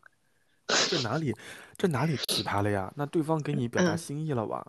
[0.88, 1.34] 这哪里
[1.76, 2.92] 这哪里奇葩了呀？
[2.94, 4.64] 那对方给你表达嗯心意了吧？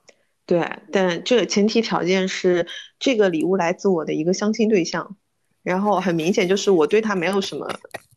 [0.50, 2.66] 对，但这个前提条件是
[2.98, 5.16] 这个礼物来自我的一个相亲对象，
[5.62, 7.72] 然后很明显就是我对他没有什么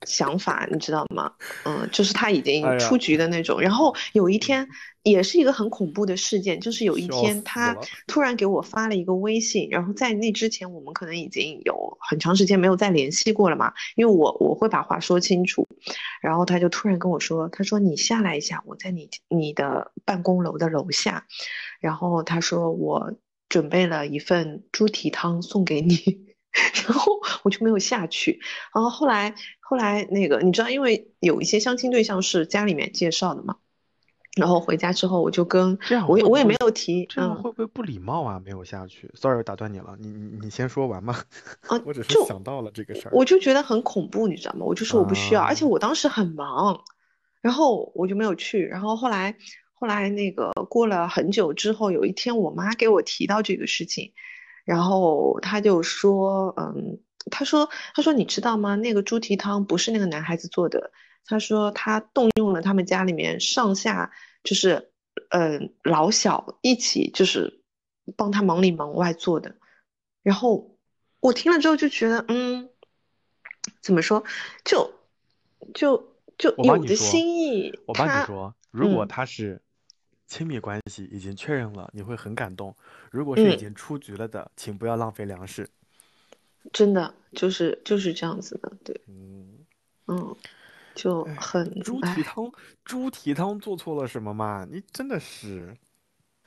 [0.07, 1.33] 想法，你知道吗？
[1.65, 3.61] 嗯，就是他已经出局的那种。
[3.61, 4.69] 然后有一天
[5.03, 7.77] 也是一个很恐怖的事件，就是有一天他
[8.07, 15.66] 突然给我发了一个微信，然后在那之前我们可能已经有很长时间没有再联系过了嘛，因为我我会把话说清楚，
[16.20, 21.27] 然后他就突然跟我说，他说你下来一下，我在你你的办公楼的楼下。
[21.81, 23.12] 然后他说我
[23.49, 25.97] 准备了一份猪蹄汤送给你，
[26.87, 28.41] 然后我就没有下去。
[28.74, 33.57] 然后后来后来那个你知道，因为有一些相亲对象是家里面介绍的嘛，
[34.37, 38.41] 然后回家之后我就跟这样我也我也没有提，嗯这样会不会不礼貌啊？
[38.45, 41.15] 没有下去，sorry，打断你了，你你你先说完嘛。
[41.69, 43.11] 啊 我只是就想到了这个事儿。
[43.12, 44.65] 我就觉得很恐怖，你知道吗？
[44.66, 46.83] 我就说我不需要，而且啊我当时很忙，
[47.41, 48.65] 然后我就没有去。
[48.65, 49.37] 然后后来
[49.74, 54.12] 后来那个过了很久之后，有一天我妈给我提到这个事情，
[54.64, 58.76] 然后他就说，嗯，他说他说你知道吗？
[58.76, 60.93] 那个猪蹄汤不是那个男孩子做的，
[61.24, 64.12] 他说他动用了他们家里面上下
[64.44, 64.90] 就是
[65.30, 67.62] 嗯老小一起就是
[68.16, 69.56] 帮他忙里忙外做的。
[70.22, 70.76] 然后
[71.20, 72.68] 我听了之后就觉得，嗯，
[73.80, 74.22] 怎么说，
[74.64, 74.93] 就
[75.74, 79.60] 就就有着我帮你说心意，我帮他你说，如果嗯他是
[80.32, 82.72] 亲密关系已经确认了，你会很感动；
[83.10, 85.68] 如果是已嗯经出局了的，请不要浪费粮食。
[86.72, 89.59] 真的就是就是这样子的，对，嗯，
[90.06, 90.34] 嗯，
[90.94, 92.50] 就哎很猪哎蹄汤，
[92.82, 94.66] 猪蹄汤做错了什么嘛？
[94.72, 95.76] 你真的是，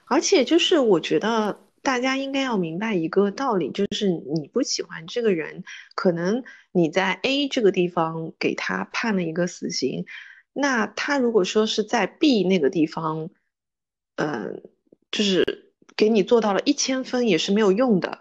[0.05, 5.63] 而且就是我觉得大家应该要明白一个道理，就是你不喜欢这个人，
[5.93, 10.07] 可能你在 A 这个地方给他判了一个死刑，
[10.53, 13.29] 那他如果说是在 B 那个地方，
[14.15, 14.61] 嗯、
[15.11, 18.19] 就是给你做到了一千分也是没有用的，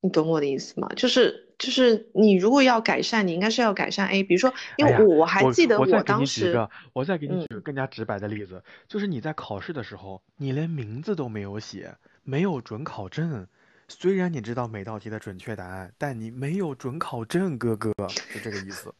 [0.00, 0.88] 你懂我的意思吗？
[0.96, 13.46] 就是就是你如果要改善，你应该是要改善 A，比如说，因为哎我我还记得我当时我再给你嗯举个更加直白的例子，就是你在考试的时候，你连名字都没有写，没有准考证。
[13.88, 18.92] 虽然你知道每道题的准确答案，但你没有准考证，哥哥，是这个意思。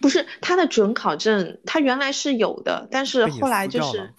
[0.00, 4.12] 不是他的准考证，他原来是有的，但是后来就是，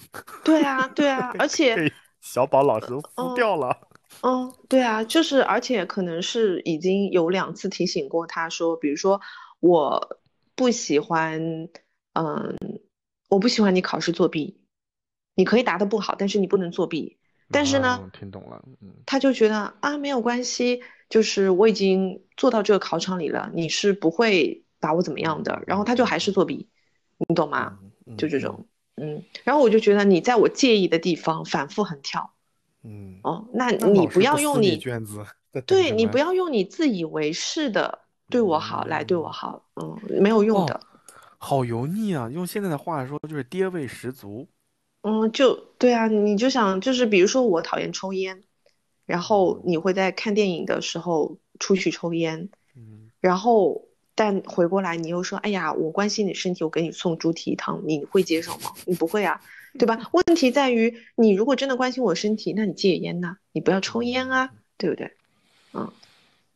[0.43, 1.91] 对啊，对啊， 而且，
[2.21, 3.77] 小宝老师撕嗯掉了。
[4.21, 9.21] 嗯，对啊，就是而且可能是已经有两次提醒过他说，比如说
[9.59, 10.19] 我
[10.55, 11.67] 不喜欢，
[12.13, 12.57] 嗯，
[13.29, 14.61] 我不喜欢你考试作弊，
[15.35, 17.17] 你可以答得不好，但是你不能作弊。
[17.51, 26.67] 但是呢啊，听懂了，嗯，他就觉得啊，没有关系，就是我已经做到这个考场里了，你是不会把我怎么样的，然后他就还是作弊，
[27.27, 27.79] 你懂吗？
[28.05, 32.33] 嗯就这种，嗯，然后我就觉得你在我介意的地方反复横跳，
[32.83, 35.25] 嗯，哦，那你不要用你，卷子，
[35.65, 37.99] 对你不要用你自以为是的
[38.29, 40.79] 对我好来对我好，嗯，没有用哦的，
[41.37, 42.29] 好油腻啊！
[42.29, 44.47] 用现在的话说，就是爹味十足。
[45.01, 48.43] 嗯，就对啊，你就想就是比如说我讨厌抽烟，
[49.05, 58.71] 然后你会在看电影的时候出去抽烟，嗯，然后但回过来你又说，哎呀，我关心你身体，我给你送猪蹄汤，你会接受吗？
[58.85, 59.41] 你不会啊，
[59.77, 60.09] 对吧？
[60.13, 65.11] 问题在于你如果真的关心我身体，那你戒烟呐，你不要抽烟啊，对不对？
[65.73, 65.91] 嗯，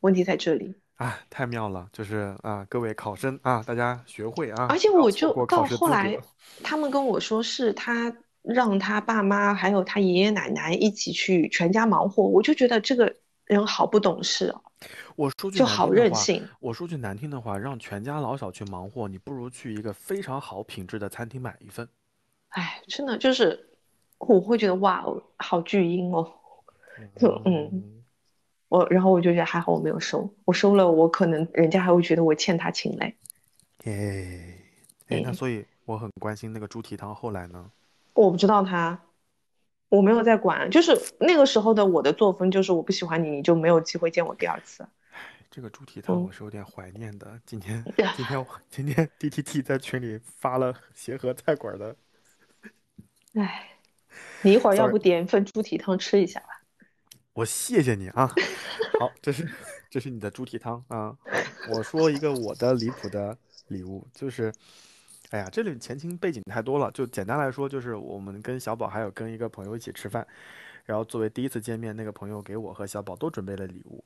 [0.00, 0.74] 问题在这里。
[0.96, 1.88] 啊，太妙了！
[1.94, 6.18] 就是啊，各位考生啊，大家学会啊，而且我就到后来。，
[6.62, 13.14] 他们跟我说是他让他爸妈还有他爷爷奶奶一起去全家忙活，我就觉得这个
[13.54, 14.62] 人好不懂事哦，
[15.16, 16.48] 我说句就好任性。
[16.60, 21.88] 我说句难听的话，让全家老小去忙活，你不如去一个非常好品质的餐厅买一份。
[22.50, 23.68] 哎，真的就是
[24.18, 26.32] 我会觉得哇哦，好巨婴哦。
[27.16, 28.02] 就嗯，
[28.68, 33.16] 我然后我就觉得还好我没有收，我收了我可能人家还会觉得我欠他情嘞。
[33.84, 34.58] 哎，
[35.08, 37.70] 哎，那嗯所以我很关心那个猪蹄汤后来呢？
[38.12, 39.00] 我不知道他，
[39.90, 44.86] 我没有在管，就是那个时候的我的作风就是我不喜欢你，你就没有机会见我第二次。
[45.50, 47.38] 这个猪蹄汤嗯我是有点怀念的。
[47.44, 47.84] 今天
[48.16, 51.96] 今天我今天 DTT 在群里发了协和菜馆的，
[53.34, 53.68] 哎，
[54.42, 56.62] 你一会儿要不点一份猪蹄汤吃一下吧？
[57.32, 58.32] 我谢谢你啊。
[59.00, 59.48] 好，这是
[59.90, 61.16] 这是你的猪蹄汤啊。
[61.68, 63.36] 我说一个我的离谱的
[63.66, 64.52] 礼物，就是，
[65.30, 70.26] 哎呀，这里前情背景太多了，就简单来说，就是我们跟小宝还有跟一个朋友一起吃饭，
[70.84, 74.04] 然后作为第一次见面，那个朋友给我和小宝都准备了礼物，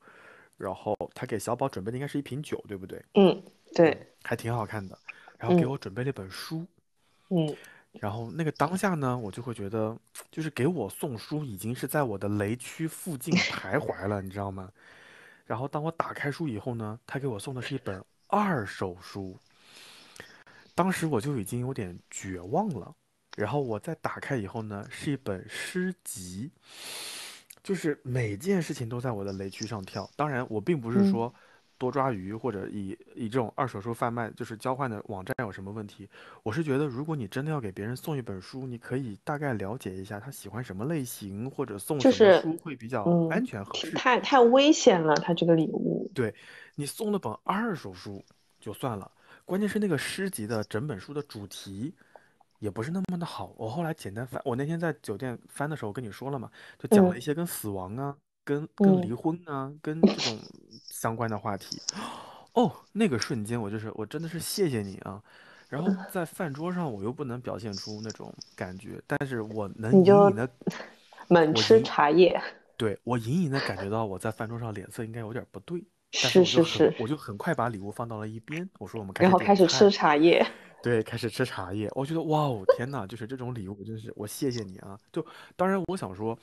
[0.58, 3.02] 然后他给小宝准备的应该是一瓶酒，对不对？
[3.14, 3.42] 嗯，
[3.74, 4.98] 对，还挺好看的。
[5.38, 6.66] 然后给嗯我准备了一本书，
[7.30, 7.56] 嗯
[8.00, 9.96] 然后那个当下呢，我就会觉得，
[10.30, 14.70] 就是给我送书已经是在我的雷区附近徘徊了，你知道吗？
[15.46, 19.38] 然后当我打开书以后呢，他给我送的是一本二手书，
[20.74, 22.94] 当时我就已经有点绝望了。
[23.36, 26.52] 然后我再打开以后呢，是一本诗集，
[27.64, 30.08] 就是每件事情都在我的雷区上跳。
[30.14, 31.34] 当然，我并不是嗯说
[31.76, 36.08] 多抓鱼或者以以这种二手书贩卖就是交换的网站有什么问题。
[36.44, 43.90] 我是觉得，如果你真的要给别人送一本书，你可以大概了解一下他喜欢什么类型，或者送什么书会比较嗯安全合适。
[43.96, 46.08] 太太危险了，他这个礼物。
[46.14, 46.32] 对
[46.76, 48.24] 你送了本二手书
[48.60, 49.10] 就算了，
[49.44, 51.94] 关键是那个诗集的整本书的主题
[52.60, 53.52] 也不是那么的好。
[53.56, 60.38] 我后来简单翻，我那天在酒店翻的时候跟你说了嘛，就讲了嗯一些跟死亡啊、跟跟离嗯婚啊、跟这种
[60.90, 61.80] 相关的话题。
[62.52, 65.22] 哦，那个瞬间我就是我真的是谢谢你啊。
[65.68, 70.48] 然后在饭桌上我又不能表现出那种感觉，但是我能隐隐的，
[71.28, 72.40] 猛吃茶叶，
[72.76, 80.44] 对，我隐隐的感觉到我在饭桌上脸色应该有点不对，但是是是是，我就很快把礼物放到了一边，我说我们开然后开始吃，茶叶。
[80.82, 84.98] 对，开始吃茶叶，我觉得哇哦，天呐，就是这种礼物，真是我谢谢你啊！
[85.10, 85.24] 就
[85.56, 86.38] 当然我想说，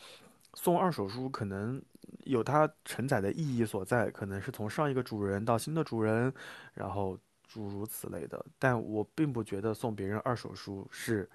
[0.56, 1.80] 送二手书可能
[2.24, 6.34] 有它承载的意义所在，可能是从上一个主人到新的主人，
[6.74, 7.16] 然后
[7.48, 11.30] 诸如此类的，但我并不觉得送别人二手书是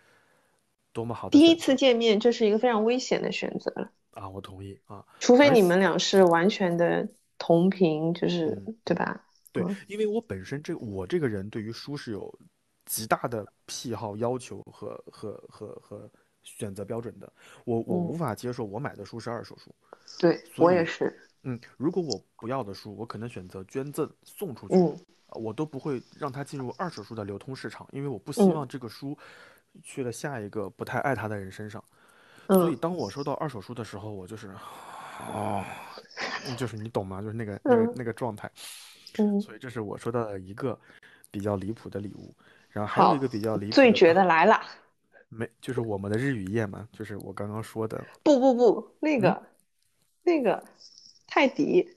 [0.92, 7.06] 多么好的第一次见面，这是一个非常危险的选择，啊，我同意啊，除非你们俩是完全的
[7.38, 8.74] 同频，就是嗯。
[8.84, 9.22] 对吧？
[9.52, 12.32] 对，嗯因为我本身这我这个人对于书是有
[12.84, 16.10] 极大的癖好要求和和和和
[16.42, 17.32] 选择标准的，
[17.64, 19.74] 我我无嗯，法接受我买的书是二手书，
[20.18, 21.18] 对，我也是。
[21.42, 24.74] 嗯，如果我不要的书，我可能选择捐赠送出去，
[25.28, 29.16] 我都不会让它进入二手书的流通市场，因为我不希嗯望这个书
[29.82, 31.82] 去了下一个不太爱它的人身上。
[32.48, 34.48] 所以嗯当我收到二手书的时候，我就是，
[35.32, 35.64] 哦，
[36.54, 37.20] 就是你懂吗？
[37.22, 38.50] 就是那个那个嗯那个状态。
[39.18, 40.78] 嗯，所以这是我收到的一个
[41.30, 42.34] 比较离谱的礼物，
[42.68, 44.60] 然后还有一，个比较离谱最绝的来了。
[45.28, 49.42] 没，就是我们的日语夜嘛，就是我刚刚说的，不不不，那嗯，个
[50.22, 50.62] 那个
[51.26, 51.96] 泰迪，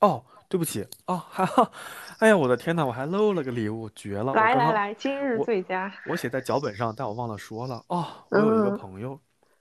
[0.00, 1.72] 哦，对不起，哦，还好，
[2.18, 4.34] 哎呀，我的天呐，我还漏了个礼物，绝了！
[4.34, 5.92] 来来来，今日最佳。
[6.08, 7.82] 我写在脚本上，但我忘了说了。
[7.88, 9.18] 哦，我有一个嗯朋友，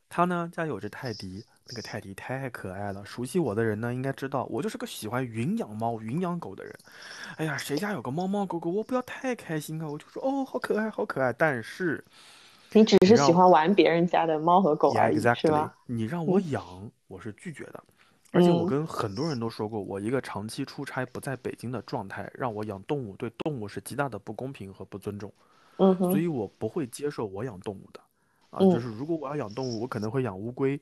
[0.10, 3.04] 他呢家有只泰迪，那个泰迪太可爱了。
[3.06, 6.74] 熟悉我的人呢，应该知道我就是个喜欢云养猫、云养狗的人。
[7.38, 9.88] 哎呀，谁家有个猫猫狗狗，我不要太开心啊！
[9.88, 11.34] 我就说哦，好可爱，好可爱。
[11.34, 12.04] 但是
[12.72, 15.76] 你只是喜欢玩别人家的猫和狗，Yeah, 而已，是 exactly，吧？
[15.86, 17.84] 你让我嗯养，我是拒绝的。
[18.32, 25.34] 而且我嗯跟很多人都说过，我一个长期出差不在北京的状态，让我养动物对动物是极大的不公平和不尊重，
[25.78, 28.02] 嗯哼所以我不会接受我养动物的。
[28.50, 30.78] 啊，就嗯是如果我要养动物，我可能会养乌龟，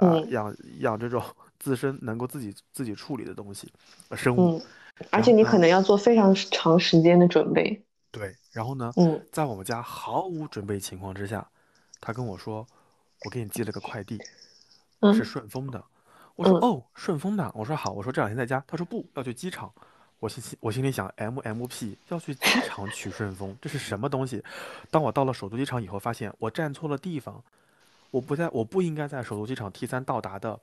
[0.00, 1.22] 啊，嗯养养这种
[1.60, 3.70] 自身能够自己自己处理的东西，
[4.08, 4.58] 呃，生物。
[4.58, 4.62] 嗯，
[5.10, 7.82] 而且你可能要做非常长时间的准备。
[8.10, 11.46] 对，然后呢，嗯在我们家毫无准备情况之下，
[12.00, 12.66] 他跟我说，
[13.24, 14.24] 我给你寄了个快递，是
[15.00, 15.84] 嗯顺丰的。
[16.36, 17.50] 我说嗯哦，顺丰的。
[17.54, 18.64] 我说好，我说这两天在家。
[18.66, 19.70] 他说不要去机场。
[20.18, 24.42] 我心心我心里想，M M P 要去机场取顺丰，这是什么东西？
[24.90, 27.42] 当我到了首都机场以后，发现我站错了地方，
[28.10, 30.58] 我不在，我不应该在首都机场 T 三到达的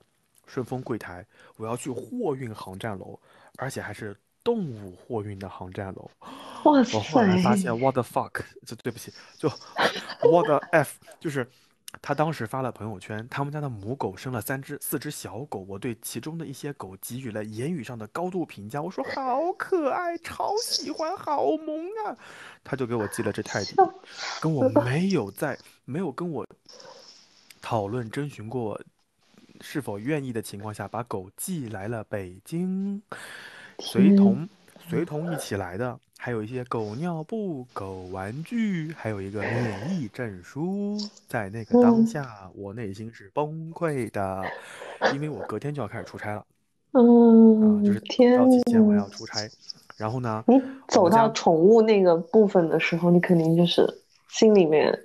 [0.46, 1.26] 顺丰柜台，
[1.56, 3.18] 我要去货运航站楼，
[3.56, 6.10] 而且还是动物货运的航站楼。
[6.64, 9.48] 哇我后来发，现，what the fuck， 这对不起，就
[10.28, 11.48] what the f，就是
[12.02, 22.16] 他当时发了朋友圈，他们家的母狗生了三只、四只小狗，我对其中的一些狗给予了言语上的高度评价，我说好可爱，超喜欢，好萌啊，
[22.64, 23.74] 他就给我寄了只泰迪，
[24.40, 24.68] 跟我。
[24.84, 26.46] 没有在没有跟我
[27.60, 28.80] 讨论征询过
[29.60, 33.02] 是否愿意的情况下，把狗寄来了北京，
[33.78, 34.48] 随，同
[34.88, 40.96] 随同一起来的还有一些狗尿布、狗玩具，还有一个免疫证书。
[41.28, 44.44] 在那个当嗯下，我内心是崩溃的，
[45.12, 46.44] 因为我隔天就要开始出差了。
[46.92, 49.48] 啊，就嗯，是天到期前我，要出差。
[49.96, 53.84] 然后呢，你走到宠物那个部分的时候，你肯定就是
[54.28, 54.96] 心里面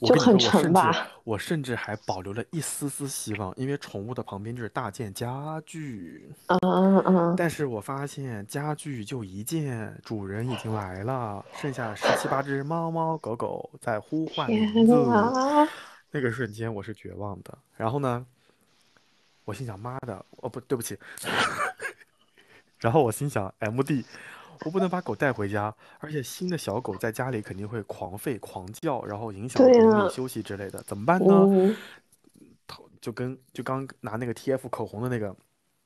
[0.00, 1.08] 就很我跟你说，我甚至沉吧？
[1.24, 6.30] 我甚至还保留了一丝丝希望，因为宠物的旁边就是大件家具。
[6.46, 14.92] 嗯嗯嗯，但是我发现家具就一件，主人已经来了，剩下十七八只猫猫狗狗在呼唤天名字。
[16.10, 17.58] 那个瞬间我是绝望的。
[17.76, 18.24] 然后呢，
[19.44, 20.96] 我心想妈的，哦不对不起。
[22.78, 24.04] 然后我心想，MD，
[24.64, 31.34] 我不能把狗带回家，而且新的小狗在家里肯定会狂吠狂叫，然后影响对啊呀，邻里休息之类的，怎么办呢？
[31.48, 31.76] 嗯。
[33.00, 35.34] 就跟就刚拿那个 TF 口红的那个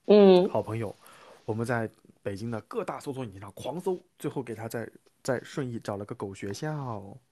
[0.06, 0.96] 嗯，好朋友，
[1.44, 1.88] 我们在
[2.22, 4.88] 北京的各大搜索引擎上狂搜，最后给他在
[5.22, 6.72] 在顺义找了个狗学校，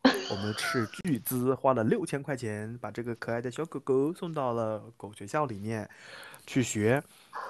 [0.04, 5.88] 我们斥巨资花了六千块钱，把这个可爱的小狗狗送到了狗学校里面
[6.46, 7.02] 去学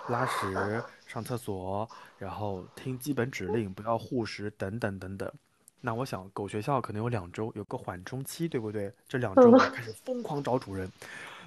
[0.09, 0.81] 拉屎、
[1.11, 1.89] 上厕所，
[2.19, 5.29] 然后听基本指令，不要护食等等等等。
[5.81, 8.93] 那我想，狗学校可能有两周，有个缓冲期，对不对？
[9.09, 10.89] 这两周我开始疯狂找主人，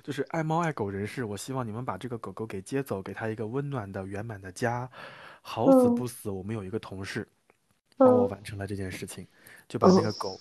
[0.03, 4.89] 就是爱猫爱狗人士，我希望你们把这个狗狗给接走，给它一个温暖的、圆满的家。
[5.41, 7.25] 好死嗯不死，我们有一个同事
[7.95, 9.25] 帮我嗯完成了这件事情，
[9.67, 10.37] 就把那嗯个狗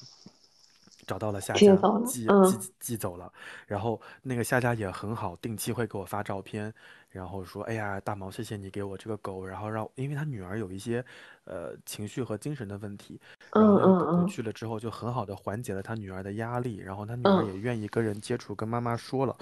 [1.06, 1.76] 找到了下家，
[2.06, 3.32] 寄嗯寄寄走了。
[3.66, 6.72] 然后那个下家也很好，定期会给我发照片，
[7.12, 11.04] 然后说：“哎呀，大毛，谢谢你给我这个狗，然后让，因为他女儿有一些
[11.44, 13.20] 呃情绪和精神的问题，
[13.52, 17.46] 然后嗯那个狗狗去了之后，就很好的缓解了他女儿的压力，然后他女儿嗯。
[17.48, 19.36] 也愿意跟人接触，跟妈妈说了。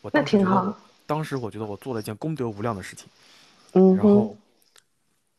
[0.00, 0.76] 我那挺好当时觉得我，
[1.06, 3.06] 当时我觉得我做了一件功德无量的事情。
[3.74, 3.94] 嗯。
[3.94, 4.34] 然后，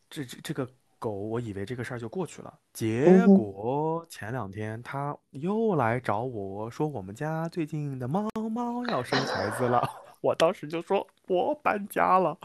[0.10, 0.70] 这这这个
[1.00, 9.82] 狗，我以为这个事儿就过去了，结果前两天他又来找我说我们家最近的猫猫要生孩子了，
[10.24, 12.38] 我当时就说我搬家了。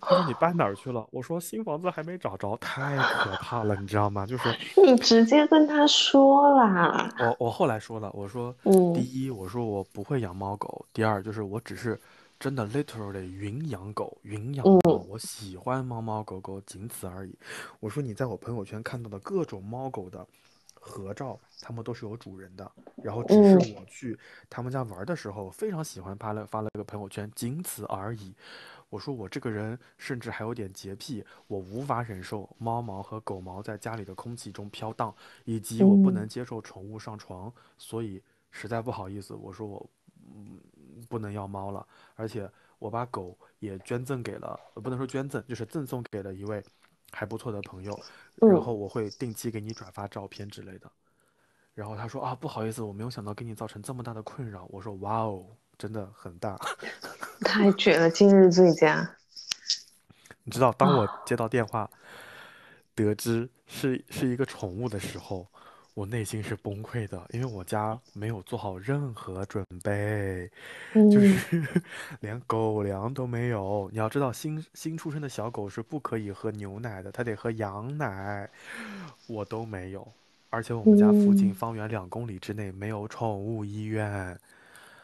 [0.00, 1.06] 他说你搬哪儿去了？
[1.10, 4.24] 我说新房子还没找着，太可怕了，你知道吗？
[4.24, 4.48] 就是
[4.82, 7.12] 你直接跟他说啦。
[7.18, 12.00] 我我后来说了，我说嗯第一，我说我不会养猫狗；第二，就是我只是
[12.38, 17.38] 真的 literally 云养狗、云养猫，嗯我喜欢猫猫狗狗，仅此而已。
[17.80, 20.26] 我说你在我朋友圈看到的各种猫狗的
[20.80, 23.74] 合照，它们都是有主人的，然后只是嗯。
[23.76, 28.34] 我去他们家玩的时候，非常喜欢发了发了个朋友圈，仅此而已。
[28.88, 38.20] 我说我这个人甚至还有点洁癖，我无法忍受猫毛和狗毛在家里的空气中飘荡，以及我不能嗯接受宠物上床，所以
[38.50, 39.90] 实在不好意思，我说我
[40.34, 40.58] 嗯
[41.08, 41.86] 不能要猫了，
[42.16, 42.50] 而且
[42.80, 46.60] 我把狗也捐赠给了，呃不能说捐赠，就是赠送给了一位
[47.12, 47.98] 还不错的朋友，
[48.36, 50.90] 然嗯后我会定期给你转发照片之类的。
[51.74, 54.66] 然后他说啊，不好意思，我没有想到给你造成这么大的困扰。
[54.70, 55.46] 我说哇哦，
[55.78, 56.58] 真的很大。
[57.44, 59.16] 太绝了，今日最佳。
[60.44, 61.88] 你知道，当我啊接到电话，
[62.94, 65.46] 得知是是一个宠物的时候，
[66.00, 70.50] 我内心是崩溃的，因为我家没有做好任何准备，
[70.94, 71.62] 就嗯是
[72.20, 73.86] 连狗粮都没有。
[73.92, 78.48] 你要知道，新新出生的小狗是不可以喝牛奶的，它得喝羊奶，
[79.26, 80.08] 我都没有。
[80.48, 84.08] 而且我们家附近嗯方圆两公里之内没有宠物医院。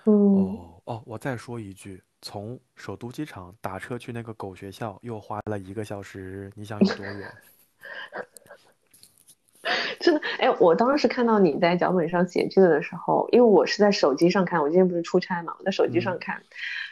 [0.07, 7.31] 嗯哦哦，我再说一句，从首都机场打车去那个狗学校又花了一个小时，你想有多远？
[10.07, 16.37] 真的，哎，我当时看到你在脚本上写这个的时候，因为我是在手机上看，我今天不是出差嘛，我在手机上嗯看，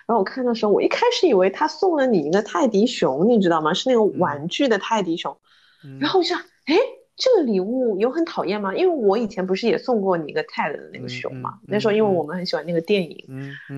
[0.06, 3.72] 然后我看的时候，我一开始以为他送了你一个泰迪熊，你知道吗？
[3.72, 5.36] 是那种嗯玩具的泰迪熊，
[5.84, 6.76] 嗯然后我就想，哎，
[7.16, 8.74] 这个礼物有很讨厌吗？
[8.74, 13.24] 因为我以前不是也送过你一个 TED 的那个嗯熊嘛，嗯那时候因为嗯我们很喜欢那个电影，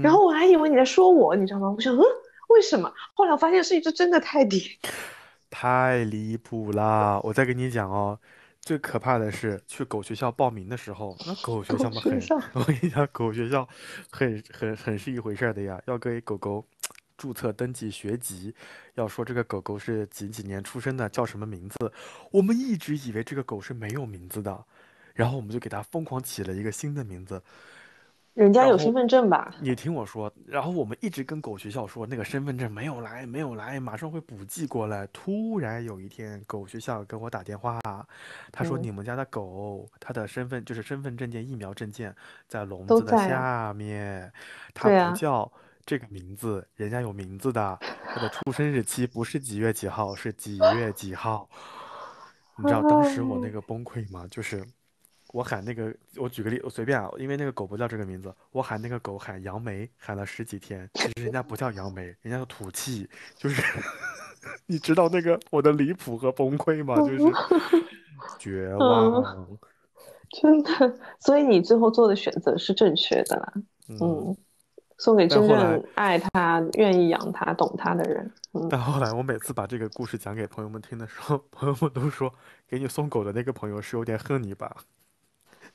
[0.02, 1.74] 然后我还以为你在说我，你知道吗？
[1.76, 2.00] 我想，嗯，
[2.48, 2.90] 为什么？
[3.14, 4.78] 后来我发现是一只真的泰迪。
[5.48, 7.20] 太离谱啦！
[7.22, 8.18] 我再跟你讲哦，
[8.66, 12.20] 最可怕的是去狗学校报名的时候，那狗学校嘛很，
[12.52, 13.66] 我跟你讲，狗学校
[14.10, 16.66] 很很很是一回事儿的呀，要给狗狗
[17.16, 18.52] 注册登记学籍，
[18.94, 21.92] 要说这个狗狗是几几年出生的，叫什么名字。
[22.32, 24.64] 我们一直以为这个狗是没有名字的，
[25.14, 27.40] 然后我们就给它疯狂起了一个新的名字。
[28.36, 29.54] 人家有身份证吧？
[29.62, 35.06] 你听我说，然后我们一直跟狗学校说那个身份证没有来，没有来，马上会补寄过来。
[35.10, 37.80] 突然有一天，狗学校给我打电话，
[38.52, 42.14] 他说嗯你们家的狗，它的身份就是身份证件、疫苗证件
[42.46, 44.30] 在笼子的下面，
[44.74, 45.50] 它对啊不叫
[45.86, 51.48] 这个名字，人家有名字的，它的出生日期不是几月几号，是几月几号。
[52.58, 54.26] 你知道当时我那哎个崩溃吗？
[54.30, 54.62] 就是
[55.32, 63.62] 我喊那个，我举个例，我随便啊，因为那个狗不叫这个名字，我喊那个狗喊杨梅，喊了十几天，其实人家不叫杨梅，人家叫土气，就是
[64.66, 66.96] 你知道那个我的离谱和崩溃吗？
[66.96, 67.18] 就是
[68.38, 69.58] 绝嗯望。
[70.42, 73.52] 真的，所以你最后做的选择是正确的啦。
[73.88, 74.36] 嗯，嗯，
[74.98, 78.28] 送给真正爱他、愿意养他、懂他的人。
[78.52, 82.32] 嗯，但后来我每次把这个故事讲给朋友们听的时候，朋友们都说，
[82.66, 84.76] 给你送狗的那个朋友是有点恨你吧？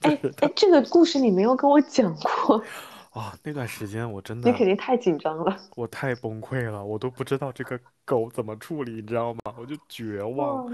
[0.01, 2.15] 哎哎，这个故事你没有跟我讲
[2.45, 2.61] 过，
[3.11, 5.57] 啊、那段时间我真的你肯定太紧张了。
[5.75, 9.39] 我太崩溃了，我都不知道这个狗怎么处理，你知道吗？
[9.59, 10.71] 我就绝望。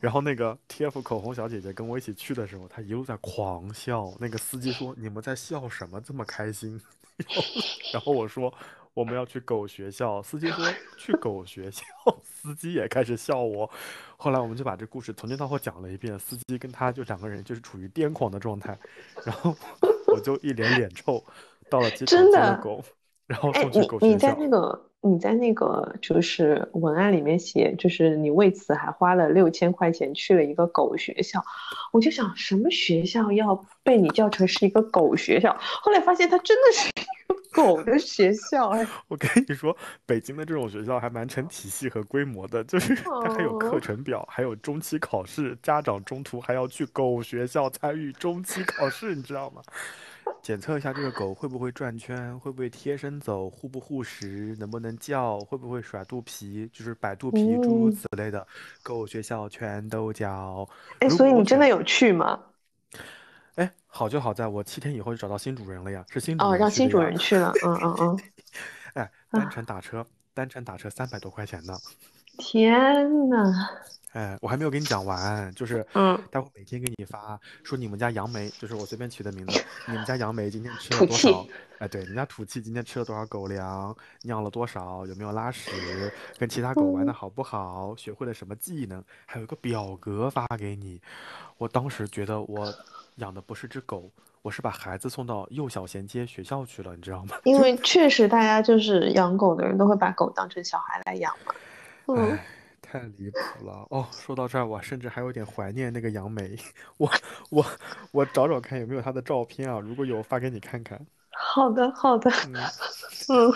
[0.00, 4.12] 然后那个 TF 口红小姐姐跟我一起去的时候，她一路在狂笑。
[4.18, 6.00] 那个司机说：“你们在笑什么？
[6.00, 6.80] 这么开心？”
[7.92, 8.52] 然后我说
[8.94, 10.64] ：“我们要去狗学校。”司机说：
[10.98, 11.82] “去狗学校。”
[12.22, 13.70] 司机也开始笑我。
[14.16, 18.78] 后来我们就把这故事从头到后讲了一遍，司机跟他就两个人就是处于癫狂的状态，
[19.24, 19.54] 然后
[20.06, 21.22] 我就一脸脸臭，
[21.68, 22.84] 到了机场真的接了狗，
[23.26, 24.38] 然后哎，送去你你在狗学校。
[24.38, 31.42] 那个你在那个就是文案里面写，就是你为此还花了六千块钱去了一个狗学校，
[31.92, 35.56] 我就想什么学校要被你叫成是一个狗学校？
[35.58, 37.02] 后来发现它真的是一
[37.32, 49.62] 个狗的学校哎， 我跟你说，北京的这种学校还蛮成体系和规模的，就是它还有课哦程表，还有中期考试，家长中途还要去狗学校参与中期考试，你知道吗？
[50.42, 58.46] 检测一下这个狗会不会转圈，会不会贴身走，护不护食，能不能叫，会不会甩肚皮，就是摆肚皮，诸如嗯此类的，
[58.82, 60.66] 狗学校全都教。
[61.00, 62.40] 哎，所以你真的有去吗？
[63.90, 66.98] 哎，好就好在我七天以后就找到新主人了呀，是新主哦，让新主。
[66.98, 68.20] 人去了，嗯嗯嗯，
[68.94, 71.76] 哎，单啊程打车，单程打车三百多块钱呢。
[72.38, 72.72] 天
[73.28, 73.52] 呐，
[74.12, 81.44] 哎，我还没有跟你讲完，就是嗯，待会每天给你发，说你们家杨梅，就是我随便取的名字， 你们家杨梅今天吃了多少？
[81.78, 85.70] 哎，对，你们家土气今天吃了多少狗粮，尿了多少，有没有拉屎，
[86.38, 91.00] 跟其他狗玩的嗯好不好，学会了什么技能，还有一个表格发给你。
[91.58, 92.72] 我当时觉得我
[93.16, 94.10] 养的不是只狗，
[94.42, 97.36] 我是把孩子送到幼小衔接学校去了，你知道吗？
[97.44, 101.54] 因为确实大家就是养狗的人都会把狗当成小孩来养嘛，
[102.06, 102.46] 嗯，哎，
[102.80, 104.06] 太离谱了哦！
[104.12, 106.56] 说到这儿，我甚至还有点怀念那个杨梅。
[106.96, 107.10] 我
[107.50, 107.64] 我
[108.12, 111.00] 我找找看有没有她的照片啊，如果有，发给你看看。
[111.30, 113.52] 好的好的，嗯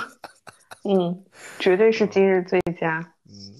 [0.85, 1.25] 嗯嗯，
[1.59, 3.01] 绝对是今日最佳。
[3.29, 3.55] 嗯，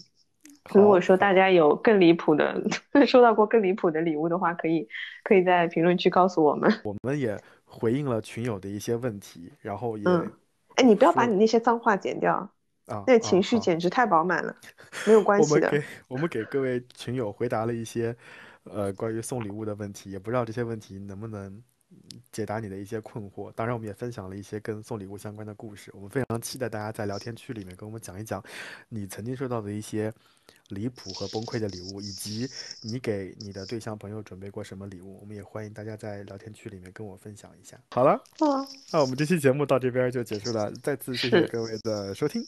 [0.75, 2.63] 如果，说大家有更离谱的，
[3.07, 4.89] 收到过更离谱的礼物的话，可以
[5.23, 6.73] 可以在评论区告诉我们。
[6.85, 10.31] 我们也回应了群友的一些问题，然后也嗯，
[10.77, 12.51] 哎，你不要把你那些脏话剪掉，啊
[12.87, 14.55] 啊那情绪，简直太饱满了，
[15.07, 15.69] 没有关系的。
[15.69, 18.15] 我们给我们给各位群友回答了一些
[18.65, 21.63] 呃关于送礼物的问题，也不知道这些问题能不能嗯
[22.33, 23.53] 解答你的一些困惑。
[23.53, 25.91] 当然，我们也分享了一些跟送礼物相关的故事。
[25.95, 28.43] 我们非常期待大家在聊天区里面跟我们讲一讲
[28.89, 30.13] 你曾经收到的一些
[30.69, 32.49] 离谱和崩溃的礼物，以及
[32.83, 35.19] 你给你的对象朋友准备过什么礼物。
[35.21, 37.77] 我们也欢迎大家在聊天区里面跟我分享一下。
[37.91, 42.45] 好了，啊，那我们这期节目到这边就结束了，再次谢谢各位的收听。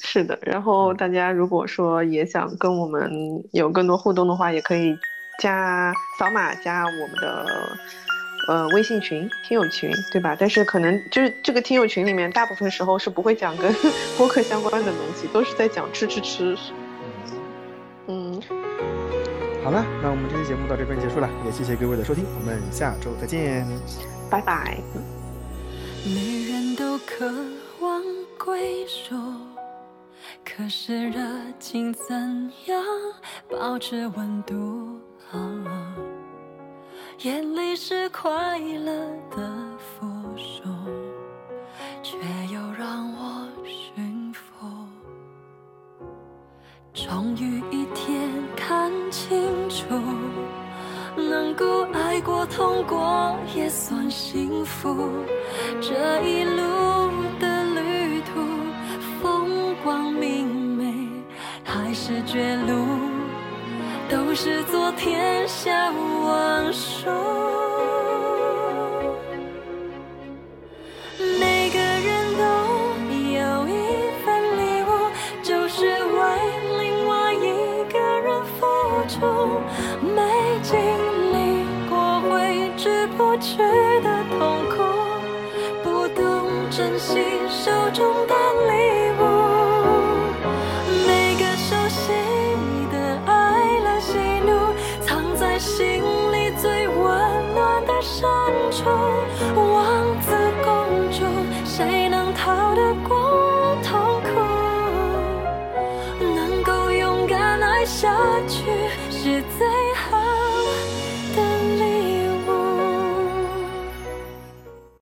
[0.00, 0.38] 是的。
[0.42, 3.10] 然后嗯大家如果说也想跟我们
[3.52, 4.96] 有更多互动的话，也可以
[5.40, 7.46] 加扫码加我们的
[8.48, 10.36] 呃微信群、听友群，对吧？
[10.38, 13.74] 但是可能就是这个听友群里面，大部分时候是不会讲跟
[14.18, 16.56] 播客相关的东西，都是在讲吃吃吃。
[18.08, 18.42] 嗯，嗯，
[19.64, 23.66] 好了，那我们这期节目到这边结束了，也谢谢各位的收听，我们下周再见。
[24.28, 24.78] 拜拜。
[26.04, 27.30] 每人都渴
[27.80, 28.02] 望
[28.36, 29.14] 归属，
[30.44, 31.20] 可是热
[31.60, 32.82] 情怎样
[33.48, 35.00] 保持温度？
[35.30, 36.11] 啊
[37.18, 38.92] 眼泪是快乐
[39.30, 40.06] 的附
[40.36, 40.64] 属，
[42.02, 42.16] 却
[42.52, 44.66] 又让我驯服。
[46.92, 49.84] 终于一天看清楚。
[51.14, 55.10] 能够爱过、痛过，也算幸福。
[55.78, 58.40] 这一路的旅途，
[59.20, 61.06] 风光明媚
[61.62, 62.72] 还是绝路，
[64.12, 67.06] 都是昨天下往事。
[71.40, 72.42] 每个人都
[73.32, 73.72] 有一
[74.22, 74.28] 份
[74.58, 74.90] 礼物，
[75.42, 76.20] 就是为
[76.78, 78.66] 另外一个人付
[79.08, 79.16] 出。
[80.02, 80.20] 没
[80.60, 80.76] 经
[81.32, 83.56] 历过挥之不去
[84.02, 84.76] 的痛苦，
[85.82, 87.18] 不懂珍惜